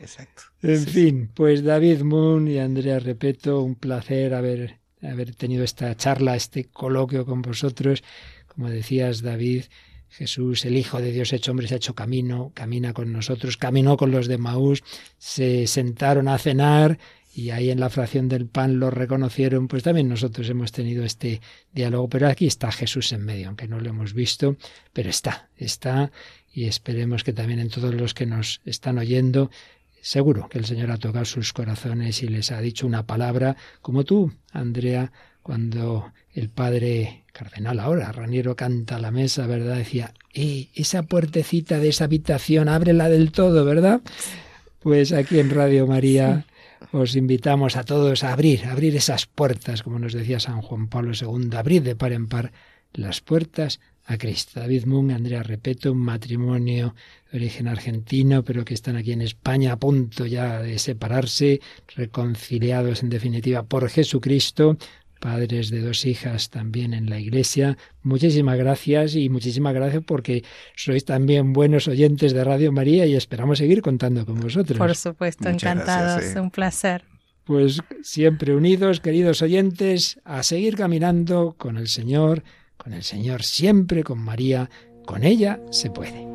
Exacto. 0.00 0.42
En 0.62 0.86
fin, 0.86 1.30
pues 1.34 1.62
David 1.62 2.02
Moon 2.02 2.48
y 2.48 2.58
Andrea 2.58 2.98
Repeto, 2.98 3.62
un 3.62 3.74
placer 3.74 4.34
haber, 4.34 4.78
haber 5.02 5.34
tenido 5.34 5.64
esta 5.64 5.94
charla, 5.96 6.36
este 6.36 6.64
coloquio 6.64 7.26
con 7.26 7.42
vosotros. 7.42 8.02
Como 8.46 8.68
decías, 8.68 9.22
David, 9.22 9.64
Jesús, 10.08 10.64
el 10.64 10.76
Hijo 10.76 11.00
de 11.00 11.12
Dios 11.12 11.32
hecho 11.32 11.50
hombre, 11.50 11.68
se 11.68 11.74
ha 11.74 11.76
hecho 11.76 11.94
camino, 11.94 12.52
camina 12.54 12.92
con 12.92 13.12
nosotros, 13.12 13.56
caminó 13.56 13.96
con 13.96 14.10
los 14.10 14.26
de 14.26 14.38
Maús, 14.38 14.82
se 15.18 15.66
sentaron 15.66 16.28
a 16.28 16.38
cenar 16.38 16.98
y 17.34 17.50
ahí 17.50 17.70
en 17.70 17.78
la 17.78 17.90
fracción 17.90 18.28
del 18.28 18.46
pan 18.46 18.80
lo 18.80 18.90
reconocieron, 18.90 19.68
pues 19.68 19.82
también 19.82 20.08
nosotros 20.08 20.48
hemos 20.48 20.72
tenido 20.72 21.04
este 21.04 21.40
diálogo, 21.72 22.08
pero 22.08 22.26
aquí 22.26 22.46
está 22.46 22.72
Jesús 22.72 23.12
en 23.12 23.24
medio, 23.24 23.48
aunque 23.48 23.68
no 23.68 23.78
lo 23.78 23.90
hemos 23.90 24.12
visto, 24.12 24.56
pero 24.92 25.10
está, 25.10 25.48
está 25.56 26.10
y 26.52 26.64
esperemos 26.64 27.22
que 27.22 27.32
también 27.32 27.60
en 27.60 27.68
todos 27.68 27.94
los 27.94 28.14
que 28.14 28.26
nos 28.26 28.60
están 28.64 28.98
oyendo, 28.98 29.50
seguro 30.00 30.48
que 30.48 30.58
el 30.58 30.64
Señor 30.64 30.90
ha 30.90 30.98
tocado 30.98 31.24
sus 31.24 31.52
corazones 31.52 32.22
y 32.22 32.28
les 32.28 32.50
ha 32.52 32.60
dicho 32.60 32.86
una 32.86 33.06
palabra, 33.06 33.56
como 33.82 34.04
tú, 34.04 34.32
Andrea, 34.52 35.12
cuando 35.42 36.12
el 36.34 36.50
padre 36.50 37.24
cardenal 37.32 37.80
ahora, 37.80 38.12
Raniero 38.12 38.56
canta 38.56 38.96
a 38.96 39.00
la 39.00 39.10
mesa, 39.10 39.46
¿verdad? 39.46 39.76
Decía, 39.76 40.12
eh, 40.34 40.68
esa 40.74 41.04
puertecita 41.04 41.78
de 41.78 41.88
esa 41.88 42.04
habitación, 42.04 42.68
ábrela 42.68 43.08
del 43.08 43.32
todo, 43.32 43.64
¿verdad? 43.64 44.00
Pues 44.80 45.12
aquí 45.12 45.38
en 45.38 45.50
Radio 45.50 45.86
María 45.86 46.46
os 46.92 47.16
invitamos 47.16 47.76
a 47.76 47.84
todos 47.84 48.24
a 48.24 48.32
abrir, 48.32 48.64
a 48.64 48.72
abrir 48.72 48.94
esas 48.96 49.26
puertas, 49.26 49.82
como 49.82 49.98
nos 49.98 50.12
decía 50.12 50.40
San 50.40 50.62
Juan 50.62 50.88
Pablo 50.88 51.12
II, 51.18 51.56
abrir 51.56 51.82
de 51.82 51.96
par 51.96 52.12
en 52.12 52.28
par 52.28 52.52
las 52.92 53.20
puertas 53.20 53.80
a 54.08 54.16
Cristo. 54.16 54.58
David 54.58 54.86
Moon, 54.86 55.10
Andrea 55.10 55.42
Repeto, 55.42 55.92
un 55.92 55.98
matrimonio 55.98 56.94
de 57.30 57.38
origen 57.38 57.68
argentino, 57.68 58.42
pero 58.42 58.64
que 58.64 58.72
están 58.72 58.96
aquí 58.96 59.12
en 59.12 59.20
España 59.20 59.72
a 59.72 59.76
punto 59.76 60.24
ya 60.24 60.60
de 60.62 60.78
separarse, 60.78 61.60
reconciliados 61.94 63.02
en 63.02 63.10
definitiva 63.10 63.64
por 63.64 63.88
Jesucristo, 63.90 64.78
padres 65.20 65.68
de 65.68 65.82
dos 65.82 66.06
hijas 66.06 66.48
también 66.48 66.94
en 66.94 67.10
la 67.10 67.20
iglesia. 67.20 67.76
Muchísimas 68.02 68.56
gracias 68.56 69.14
y 69.14 69.28
muchísimas 69.28 69.74
gracias 69.74 70.02
porque 70.06 70.42
sois 70.74 71.04
también 71.04 71.52
buenos 71.52 71.86
oyentes 71.86 72.32
de 72.32 72.44
Radio 72.44 72.72
María 72.72 73.04
y 73.04 73.14
esperamos 73.14 73.58
seguir 73.58 73.82
contando 73.82 74.24
con 74.24 74.40
vosotros. 74.40 74.78
Por 74.78 74.96
supuesto, 74.96 75.50
encantados, 75.50 76.22
gracias, 76.22 76.42
un 76.42 76.50
placer. 76.50 77.04
Pues 77.44 77.80
siempre 78.02 78.54
unidos, 78.54 79.00
queridos 79.00 79.42
oyentes, 79.42 80.18
a 80.24 80.42
seguir 80.42 80.76
caminando 80.76 81.56
con 81.58 81.76
el 81.76 81.88
Señor, 81.88 82.42
con 82.78 82.94
el 82.94 83.02
Señor 83.02 83.42
siempre, 83.42 84.02
con 84.02 84.18
María, 84.18 84.70
con 85.04 85.24
ella 85.24 85.60
se 85.70 85.90
puede. 85.90 86.26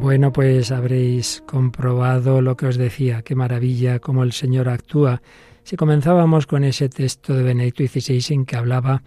Bueno, 0.00 0.32
pues 0.32 0.70
habréis 0.70 1.42
comprobado 1.46 2.40
lo 2.40 2.56
que 2.56 2.66
os 2.66 2.76
decía, 2.76 3.22
qué 3.22 3.34
maravilla 3.34 3.98
cómo 3.98 4.22
el 4.22 4.32
Señor 4.32 4.68
actúa 4.68 5.22
si 5.64 5.76
comenzábamos 5.76 6.46
con 6.46 6.62
ese 6.62 6.88
texto 6.88 7.34
de 7.34 7.42
Benedicto 7.42 7.84
XVI 7.84 8.34
en 8.34 8.46
que 8.46 8.56
hablaba 8.56 9.02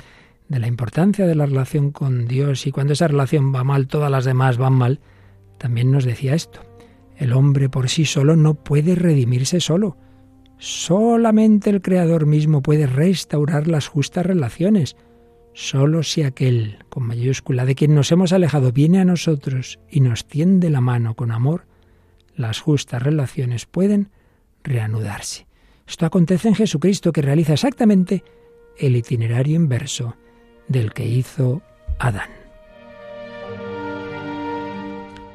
de 0.47 0.59
la 0.59 0.67
importancia 0.67 1.25
de 1.25 1.33
la 1.33 1.45
relación 1.45 1.91
con 1.91 2.27
Dios 2.27 2.67
y 2.67 2.71
cuando 2.71 2.93
esa 2.93 3.07
relación 3.07 3.55
va 3.55 3.63
mal, 3.63 3.87
todas 3.87 4.11
las 4.11 4.25
demás 4.25 4.57
van 4.57 4.73
mal, 4.73 4.99
también 5.57 5.91
nos 5.91 6.03
decía 6.03 6.35
esto. 6.35 6.59
El 7.15 7.33
hombre 7.33 7.69
por 7.69 7.89
sí 7.89 8.05
solo 8.05 8.35
no 8.35 8.55
puede 8.55 8.95
redimirse 8.95 9.59
solo. 9.59 9.97
Solamente 10.61 11.71
el 11.71 11.81
Creador 11.81 12.27
mismo 12.27 12.61
puede 12.61 12.85
restaurar 12.85 13.67
las 13.67 13.87
justas 13.87 14.27
relaciones. 14.27 14.95
Solo 15.53 16.03
si 16.03 16.21
aquel, 16.21 16.85
con 16.87 17.01
mayúscula, 17.01 17.65
de 17.65 17.73
quien 17.73 17.95
nos 17.95 18.11
hemos 18.11 18.31
alejado, 18.31 18.71
viene 18.71 18.99
a 18.99 19.05
nosotros 19.05 19.79
y 19.89 20.01
nos 20.01 20.27
tiende 20.27 20.69
la 20.69 20.79
mano 20.79 21.15
con 21.15 21.31
amor, 21.31 21.65
las 22.35 22.59
justas 22.59 23.01
relaciones 23.01 23.65
pueden 23.65 24.11
reanudarse. 24.63 25.47
Esto 25.87 26.05
acontece 26.05 26.49
en 26.49 26.55
Jesucristo, 26.55 27.11
que 27.11 27.23
realiza 27.23 27.53
exactamente 27.53 28.23
el 28.77 28.95
itinerario 28.95 29.55
inverso 29.55 30.15
del 30.67 30.93
que 30.93 31.07
hizo 31.07 31.63
Adán. 31.97 32.40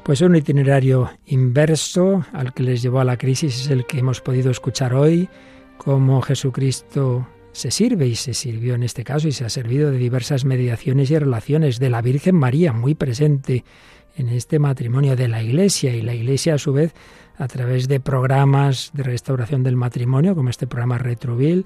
Pues 0.07 0.21
un 0.21 0.37
itinerario 0.37 1.11
inverso 1.25 2.25
al 2.31 2.53
que 2.53 2.63
les 2.63 2.81
llevó 2.81 3.01
a 3.01 3.03
la 3.03 3.17
crisis 3.17 3.59
es 3.59 3.69
el 3.69 3.85
que 3.85 3.99
hemos 3.99 4.21
podido 4.21 4.49
escuchar 4.49 4.93
hoy, 4.93 5.27
cómo 5.77 6.21
Jesucristo 6.21 7.27
se 7.51 7.71
sirve 7.71 8.07
y 8.07 8.15
se 8.15 8.33
sirvió 8.33 8.75
en 8.75 8.83
este 8.83 9.03
caso 9.03 9.27
y 9.27 9.33
se 9.33 9.43
ha 9.43 9.49
servido 9.49 9.91
de 9.91 9.97
diversas 9.97 10.45
mediaciones 10.45 11.11
y 11.11 11.19
relaciones 11.19 11.77
de 11.79 11.89
la 11.89 12.01
Virgen 12.01 12.35
María 12.35 12.71
muy 12.71 12.95
presente 12.95 13.65
en 14.15 14.29
este 14.29 14.59
matrimonio 14.59 15.17
de 15.17 15.27
la 15.27 15.43
Iglesia 15.43 15.93
y 15.93 16.01
la 16.01 16.15
Iglesia 16.15 16.53
a 16.53 16.57
su 16.57 16.71
vez 16.71 16.93
a 17.37 17.49
través 17.49 17.89
de 17.89 17.99
programas 17.99 18.91
de 18.93 19.03
restauración 19.03 19.61
del 19.61 19.75
matrimonio, 19.75 20.35
como 20.35 20.49
este 20.49 20.67
programa 20.67 20.99
Retroville, 20.99 21.65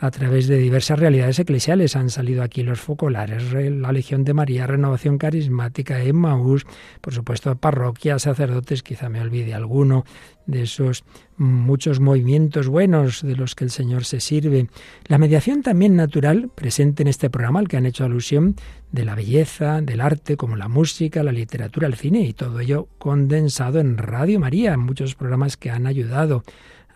a 0.00 0.10
través 0.10 0.46
de 0.46 0.58
diversas 0.58 0.98
realidades 0.98 1.38
eclesiales. 1.38 1.96
Han 1.96 2.10
salido 2.10 2.42
aquí 2.42 2.62
los 2.62 2.80
focolares, 2.80 3.52
la 3.52 3.92
Legión 3.92 4.24
de 4.24 4.34
María, 4.34 4.66
Renovación 4.66 5.18
Carismática, 5.18 6.02
Emmaús, 6.02 6.66
por 7.00 7.14
supuesto 7.14 7.56
parroquias, 7.56 8.22
sacerdotes, 8.22 8.82
quizá 8.82 9.08
me 9.08 9.20
olvide 9.20 9.54
alguno 9.54 10.04
de 10.46 10.62
esos 10.62 11.04
muchos 11.36 12.00
movimientos 12.00 12.68
buenos 12.68 13.22
de 13.22 13.36
los 13.36 13.54
que 13.54 13.64
el 13.64 13.70
Señor 13.70 14.04
se 14.04 14.20
sirve. 14.20 14.68
La 15.06 15.18
mediación 15.18 15.62
también 15.62 15.94
natural 15.94 16.50
presente 16.54 17.02
en 17.02 17.08
este 17.08 17.28
programa 17.28 17.60
al 17.60 17.68
que 17.68 17.76
han 17.76 17.86
hecho 17.86 18.04
alusión 18.04 18.56
de 18.90 19.04
la 19.04 19.14
belleza, 19.14 19.82
del 19.82 20.00
arte, 20.00 20.36
como 20.36 20.56
la 20.56 20.68
música, 20.68 21.22
la 21.22 21.32
literatura, 21.32 21.86
el 21.86 21.94
cine 21.94 22.22
y 22.22 22.32
todo 22.32 22.60
ello 22.60 22.88
condensado 22.98 23.78
en 23.78 23.98
Radio 23.98 24.40
María, 24.40 24.72
en 24.72 24.80
muchos 24.80 25.14
programas 25.14 25.56
que 25.56 25.70
han 25.70 25.86
ayudado 25.86 26.44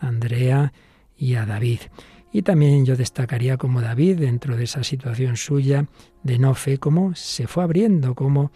a 0.00 0.08
Andrea 0.08 0.72
y 1.16 1.34
a 1.34 1.44
David. 1.44 1.80
Y 2.32 2.42
también 2.42 2.86
yo 2.86 2.96
destacaría 2.96 3.58
como 3.58 3.82
David, 3.82 4.18
dentro 4.18 4.56
de 4.56 4.64
esa 4.64 4.82
situación 4.82 5.36
suya 5.36 5.86
de 6.22 6.38
no 6.38 6.54
fe, 6.54 6.78
cómo 6.78 7.14
se 7.14 7.46
fue 7.46 7.62
abriendo, 7.62 8.14
cómo 8.14 8.50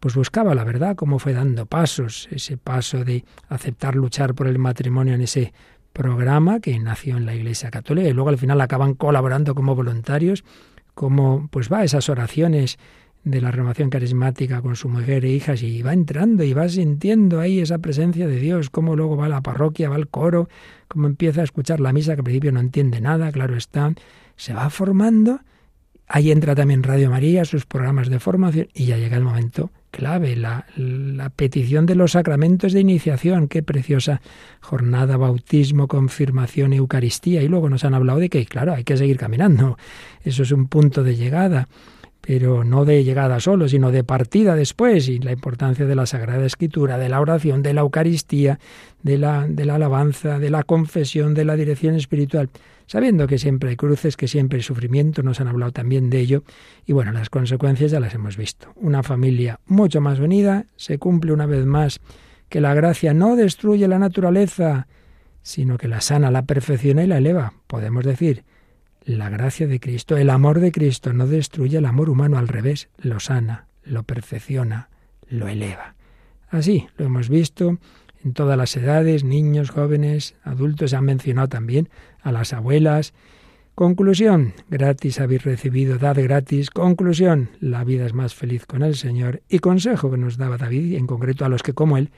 pues 0.00 0.14
buscaba 0.14 0.54
la 0.54 0.64
verdad, 0.64 0.96
cómo 0.96 1.18
fue 1.18 1.32
dando 1.32 1.64
pasos, 1.64 2.28
ese 2.30 2.56
paso 2.56 3.04
de 3.04 3.24
aceptar 3.48 3.94
luchar 3.94 4.34
por 4.34 4.48
el 4.48 4.58
matrimonio 4.58 5.14
en 5.14 5.22
ese 5.22 5.52
programa 5.92 6.60
que 6.60 6.78
nació 6.78 7.16
en 7.16 7.24
la 7.24 7.34
Iglesia 7.34 7.70
Católica 7.70 8.08
y 8.08 8.12
luego 8.12 8.28
al 8.30 8.38
final 8.38 8.60
acaban 8.60 8.94
colaborando 8.94 9.54
como 9.54 9.74
voluntarios, 9.74 10.44
como 10.94 11.48
pues 11.50 11.72
va 11.72 11.84
esas 11.84 12.08
oraciones 12.08 12.78
de 13.24 13.40
la 13.40 13.50
renovación 13.50 13.88
carismática 13.88 14.62
con 14.62 14.74
su 14.74 14.88
mujer 14.88 15.24
e 15.24 15.30
hijas 15.30 15.62
y 15.62 15.82
va 15.82 15.92
entrando 15.92 16.42
y 16.42 16.52
va 16.52 16.68
sintiendo 16.68 17.40
ahí 17.40 17.60
esa 17.60 17.78
presencia 17.78 18.26
de 18.26 18.36
Dios, 18.36 18.70
cómo 18.70 18.96
luego 18.96 19.16
va 19.16 19.26
a 19.26 19.28
la 19.28 19.42
parroquia, 19.42 19.88
va 19.88 19.96
al 19.96 20.08
coro, 20.08 20.48
cómo 20.88 21.06
empieza 21.06 21.40
a 21.40 21.44
escuchar 21.44 21.80
la 21.80 21.92
misa 21.92 22.14
que 22.14 22.20
al 22.20 22.24
principio 22.24 22.52
no 22.52 22.60
entiende 22.60 23.00
nada, 23.00 23.30
claro 23.30 23.56
está, 23.56 23.92
se 24.36 24.54
va 24.54 24.68
formando, 24.70 25.40
ahí 26.08 26.32
entra 26.32 26.54
también 26.54 26.82
Radio 26.82 27.10
María, 27.10 27.44
sus 27.44 27.64
programas 27.64 28.08
de 28.08 28.18
formación 28.18 28.68
y 28.74 28.86
ya 28.86 28.96
llega 28.96 29.16
el 29.16 29.24
momento 29.24 29.70
clave, 29.92 30.34
la, 30.34 30.66
la 30.76 31.28
petición 31.28 31.86
de 31.86 31.94
los 31.94 32.12
sacramentos 32.12 32.72
de 32.72 32.80
iniciación, 32.80 33.46
qué 33.46 33.62
preciosa 33.62 34.20
jornada, 34.60 35.16
bautismo, 35.18 35.86
confirmación, 35.86 36.72
Eucaristía. 36.72 37.42
Y 37.42 37.48
luego 37.48 37.68
nos 37.68 37.84
han 37.84 37.92
hablado 37.92 38.18
de 38.18 38.30
que 38.30 38.46
claro, 38.46 38.72
hay 38.72 38.84
que 38.84 38.96
seguir 38.96 39.18
caminando, 39.18 39.76
eso 40.24 40.42
es 40.42 40.50
un 40.50 40.66
punto 40.66 41.04
de 41.04 41.14
llegada 41.14 41.68
pero 42.24 42.62
no 42.62 42.84
de 42.84 43.02
llegada 43.02 43.40
solo, 43.40 43.68
sino 43.68 43.90
de 43.90 44.04
partida 44.04 44.54
después, 44.54 45.08
y 45.08 45.18
la 45.18 45.32
importancia 45.32 45.84
de 45.86 45.96
la 45.96 46.06
Sagrada 46.06 46.46
Escritura, 46.46 46.96
de 46.96 47.08
la 47.08 47.20
oración, 47.20 47.62
de 47.62 47.74
la 47.74 47.80
Eucaristía, 47.80 48.60
de 49.02 49.18
la, 49.18 49.46
de 49.48 49.64
la 49.64 49.74
alabanza, 49.74 50.38
de 50.38 50.48
la 50.48 50.62
confesión, 50.62 51.34
de 51.34 51.44
la 51.44 51.56
dirección 51.56 51.96
espiritual, 51.96 52.48
sabiendo 52.86 53.26
que 53.26 53.38
siempre 53.38 53.70
hay 53.70 53.76
cruces, 53.76 54.16
que 54.16 54.28
siempre 54.28 54.58
hay 54.58 54.62
sufrimiento, 54.62 55.24
nos 55.24 55.40
han 55.40 55.48
hablado 55.48 55.72
también 55.72 56.10
de 56.10 56.20
ello, 56.20 56.44
y 56.86 56.92
bueno, 56.92 57.10
las 57.10 57.28
consecuencias 57.28 57.90
ya 57.90 57.98
las 57.98 58.14
hemos 58.14 58.36
visto. 58.36 58.72
Una 58.76 59.02
familia 59.02 59.58
mucho 59.66 60.00
más 60.00 60.20
unida, 60.20 60.66
se 60.76 60.98
cumple 60.98 61.32
una 61.32 61.46
vez 61.46 61.66
más 61.66 62.00
que 62.48 62.60
la 62.60 62.72
gracia 62.72 63.14
no 63.14 63.34
destruye 63.34 63.88
la 63.88 63.98
naturaleza, 63.98 64.86
sino 65.42 65.76
que 65.76 65.88
la 65.88 66.00
sana, 66.00 66.30
la 66.30 66.42
perfecciona 66.42 67.02
y 67.02 67.08
la 67.08 67.18
eleva. 67.18 67.54
Podemos 67.66 68.04
decir 68.04 68.44
la 69.04 69.28
gracia 69.30 69.66
de 69.66 69.80
Cristo, 69.80 70.16
el 70.16 70.30
amor 70.30 70.60
de 70.60 70.72
Cristo 70.72 71.12
no 71.12 71.26
destruye 71.26 71.78
el 71.78 71.86
amor 71.86 72.10
humano, 72.10 72.38
al 72.38 72.48
revés, 72.48 72.88
lo 72.98 73.20
sana, 73.20 73.66
lo 73.84 74.04
perfecciona, 74.04 74.88
lo 75.28 75.48
eleva. 75.48 75.94
Así 76.48 76.86
lo 76.96 77.06
hemos 77.06 77.28
visto 77.28 77.78
en 78.24 78.34
todas 78.34 78.56
las 78.56 78.76
edades, 78.76 79.24
niños, 79.24 79.70
jóvenes, 79.70 80.36
adultos, 80.44 80.90
se 80.90 80.96
han 80.96 81.04
mencionado 81.04 81.48
también 81.48 81.88
a 82.20 82.30
las 82.30 82.52
abuelas. 82.52 83.14
Conclusión, 83.74 84.54
gratis 84.68 85.18
habéis 85.18 85.42
recibido, 85.42 85.98
dad 85.98 86.16
gratis. 86.22 86.70
Conclusión, 86.70 87.50
la 87.58 87.82
vida 87.84 88.06
es 88.06 88.14
más 88.14 88.34
feliz 88.34 88.66
con 88.66 88.82
el 88.82 88.94
Señor. 88.94 89.42
Y 89.48 89.58
consejo 89.58 90.10
que 90.10 90.18
nos 90.18 90.36
daba 90.36 90.56
David, 90.56 90.94
en 90.94 91.06
concreto 91.06 91.44
a 91.44 91.48
los 91.48 91.62
que 91.62 91.72
como 91.72 91.96
él 91.96 92.10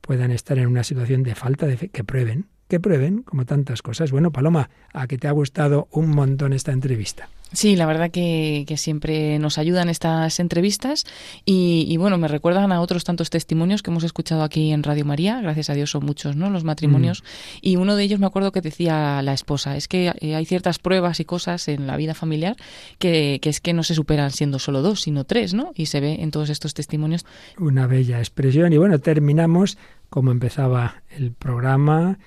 puedan 0.00 0.30
estar 0.30 0.58
en 0.58 0.68
una 0.68 0.84
situación 0.84 1.22
de 1.22 1.34
falta 1.34 1.66
de 1.66 1.76
fe, 1.76 1.88
que 1.88 2.04
prueben, 2.04 2.46
que 2.70 2.80
prueben, 2.80 3.22
como 3.22 3.44
tantas 3.44 3.82
cosas. 3.82 4.12
Bueno, 4.12 4.30
Paloma, 4.30 4.70
a 4.94 5.06
que 5.06 5.18
te 5.18 5.28
ha 5.28 5.32
gustado 5.32 5.88
un 5.90 6.08
montón 6.10 6.54
esta 6.54 6.72
entrevista. 6.72 7.28
Sí, 7.52 7.74
la 7.74 7.84
verdad 7.84 8.12
que, 8.12 8.64
siempre 8.76 9.40
nos 9.40 9.58
ayudan 9.58 9.88
estas 9.88 10.38
entrevistas 10.38 11.04
y, 11.44 11.96
bueno, 11.96 12.16
me 12.16 12.28
recuerdan 12.28 12.70
a 12.70 12.80
otros 12.80 13.02
tantos 13.02 13.28
testimonios 13.28 13.82
que 13.82 13.90
hemos 13.90 14.04
escuchado 14.04 14.44
aquí 14.44 14.70
en 14.70 14.84
Radio 14.84 15.04
María, 15.04 15.40
gracias 15.40 15.68
a 15.68 15.74
Dios 15.74 15.90
son 15.90 16.06
muchos, 16.06 16.36
¿no? 16.36 16.48
Los 16.48 16.62
matrimonios. 16.62 17.22
Mm. 17.22 17.58
Y 17.62 17.76
uno 17.76 17.96
de 17.96 18.04
ellos 18.04 18.20
me 18.20 18.26
acuerdo 18.26 18.52
que 18.52 18.60
decía 18.60 19.20
la 19.22 19.32
esposa, 19.32 19.76
es 19.76 19.88
que 19.88 20.12
eh, 20.20 20.36
hay 20.36 20.46
ciertas 20.46 20.78
pruebas 20.78 21.18
y 21.18 21.24
cosas 21.24 21.66
en 21.66 21.88
la 21.88 21.96
vida 21.96 22.14
familiar 22.14 22.56
que, 22.98 23.40
que 23.42 23.50
es 23.50 23.60
que 23.60 23.72
no 23.72 23.82
se 23.82 23.96
superan 23.96 24.30
siendo 24.30 24.60
solo 24.60 24.80
dos, 24.80 25.02
sino 25.02 25.24
tres, 25.24 25.52
¿no? 25.52 25.72
Y 25.74 25.86
se 25.86 25.98
ve 26.00 26.18
en 26.20 26.30
todos 26.30 26.50
estos 26.50 26.72
testimonios. 26.72 27.26
Una 27.58 27.88
bella 27.88 28.20
expresión 28.20 28.72
y 28.72 28.78
bueno, 28.78 29.00
terminamos 29.00 29.76
como 30.08 30.30
empezaba 30.30 31.02
el 31.10 31.32
programa 31.32 32.18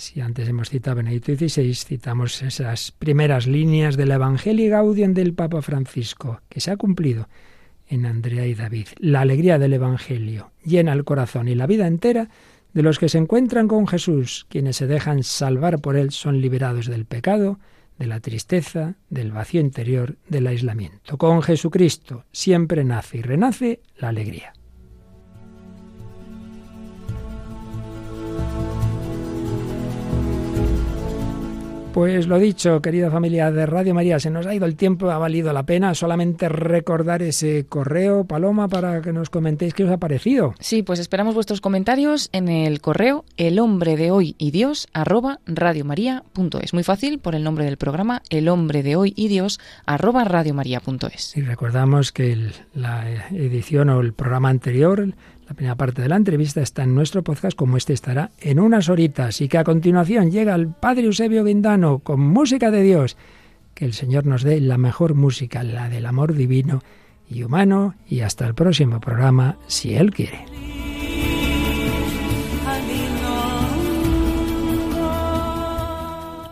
si 0.00 0.20
antes 0.22 0.48
hemos 0.48 0.70
citado 0.70 0.96
Benedicto 0.96 1.34
XVI, 1.34 1.74
citamos 1.74 2.40
esas 2.42 2.90
primeras 2.90 3.46
líneas 3.46 3.98
del 3.98 4.12
Evangelio 4.12 4.70
Gaudium 4.70 5.12
del 5.12 5.34
Papa 5.34 5.60
Francisco, 5.60 6.40
que 6.48 6.60
se 6.60 6.70
ha 6.70 6.78
cumplido 6.78 7.28
en 7.86 8.06
Andrea 8.06 8.46
y 8.46 8.54
David. 8.54 8.88
La 8.98 9.20
alegría 9.20 9.58
del 9.58 9.74
Evangelio 9.74 10.52
llena 10.64 10.94
el 10.94 11.04
corazón 11.04 11.48
y 11.48 11.54
la 11.54 11.66
vida 11.66 11.86
entera 11.86 12.30
de 12.72 12.82
los 12.82 12.98
que 12.98 13.10
se 13.10 13.18
encuentran 13.18 13.68
con 13.68 13.86
Jesús. 13.86 14.46
Quienes 14.48 14.76
se 14.76 14.86
dejan 14.86 15.22
salvar 15.22 15.80
por 15.80 15.96
Él 15.96 16.12
son 16.12 16.40
liberados 16.40 16.86
del 16.86 17.04
pecado, 17.04 17.58
de 17.98 18.06
la 18.06 18.20
tristeza, 18.20 18.94
del 19.10 19.32
vacío 19.32 19.60
interior, 19.60 20.16
del 20.28 20.46
aislamiento. 20.46 21.18
Con 21.18 21.42
Jesucristo 21.42 22.24
siempre 22.32 22.84
nace 22.84 23.18
y 23.18 23.22
renace 23.22 23.80
la 23.98 24.08
alegría. 24.08 24.54
Pues 31.92 32.28
lo 32.28 32.38
dicho, 32.38 32.80
querida 32.80 33.10
familia 33.10 33.50
de 33.50 33.66
Radio 33.66 33.94
María, 33.94 34.20
se 34.20 34.30
nos 34.30 34.46
ha 34.46 34.54
ido 34.54 34.64
el 34.64 34.76
tiempo, 34.76 35.10
ha 35.10 35.18
valido 35.18 35.52
la 35.52 35.64
pena 35.64 35.92
solamente 35.96 36.48
recordar 36.48 37.20
ese 37.20 37.66
correo, 37.68 38.24
Paloma, 38.24 38.68
para 38.68 39.02
que 39.02 39.12
nos 39.12 39.28
comentéis 39.28 39.74
qué 39.74 39.82
os 39.82 39.90
ha 39.90 39.98
parecido. 39.98 40.54
Sí, 40.60 40.84
pues 40.84 41.00
esperamos 41.00 41.34
vuestros 41.34 41.60
comentarios 41.60 42.28
en 42.32 42.48
el 42.48 42.80
correo 42.80 43.24
el 43.36 43.58
hombre 43.58 43.96
de 43.96 44.12
hoy 44.12 44.36
y 44.38 44.52
Dios 44.52 44.86
arroba 44.92 45.40
radiomaria.es. 45.46 46.74
Muy 46.74 46.84
fácil, 46.84 47.18
por 47.18 47.34
el 47.34 47.42
nombre 47.42 47.64
del 47.64 47.76
programa, 47.76 48.22
el 48.30 48.48
hombre 48.48 48.84
de 48.84 48.94
hoy 48.94 49.12
y 49.16 49.26
Dios 49.26 49.58
arroba 49.84 50.22
radiomaria.es. 50.22 51.36
Y 51.36 51.42
recordamos 51.42 52.12
que 52.12 52.52
la 52.72 53.26
edición 53.32 53.90
o 53.90 54.00
el 54.00 54.12
programa 54.12 54.48
anterior, 54.48 55.12
la 55.50 55.56
primera 55.56 55.74
parte 55.74 56.00
de 56.00 56.08
la 56.08 56.14
entrevista 56.14 56.62
está 56.62 56.84
en 56.84 56.94
nuestro 56.94 57.24
podcast, 57.24 57.56
como 57.56 57.76
este 57.76 57.92
estará 57.92 58.30
en 58.40 58.60
unas 58.60 58.88
horitas, 58.88 59.40
y 59.40 59.48
que 59.48 59.58
a 59.58 59.64
continuación 59.64 60.30
llega 60.30 60.54
el 60.54 60.68
Padre 60.68 61.06
Eusebio 61.06 61.42
Guindano 61.42 61.98
con 61.98 62.20
música 62.20 62.70
de 62.70 62.82
Dios. 62.82 63.16
Que 63.74 63.84
el 63.84 63.92
Señor 63.92 64.26
nos 64.26 64.44
dé 64.44 64.60
la 64.60 64.78
mejor 64.78 65.14
música, 65.14 65.64
la 65.64 65.88
del 65.88 66.06
amor 66.06 66.34
divino 66.34 66.84
y 67.28 67.42
humano, 67.42 67.96
y 68.08 68.20
hasta 68.20 68.46
el 68.46 68.54
próximo 68.54 69.00
programa, 69.00 69.58
si 69.66 69.96
Él 69.96 70.12
quiere. 70.12 70.44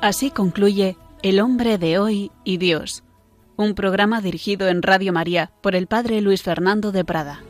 Así 0.01 0.33
concluye 0.33 0.97
El 1.23 1.39
hombre 1.39 1.79
de 1.79 2.01
hoy 2.01 2.33
y 2.43 2.57
Dios, 2.57 3.05
un 3.55 3.77
programa 3.77 4.21
dirigido 4.21 4.67
en 4.67 4.83
Radio 4.83 5.13
María 5.13 5.53
por 5.63 5.77
el 5.77 5.87
Padre 5.87 6.21
Luis 6.21 6.43
Fernando 6.43 6.91
de 6.91 7.05
Prada. 7.05 7.45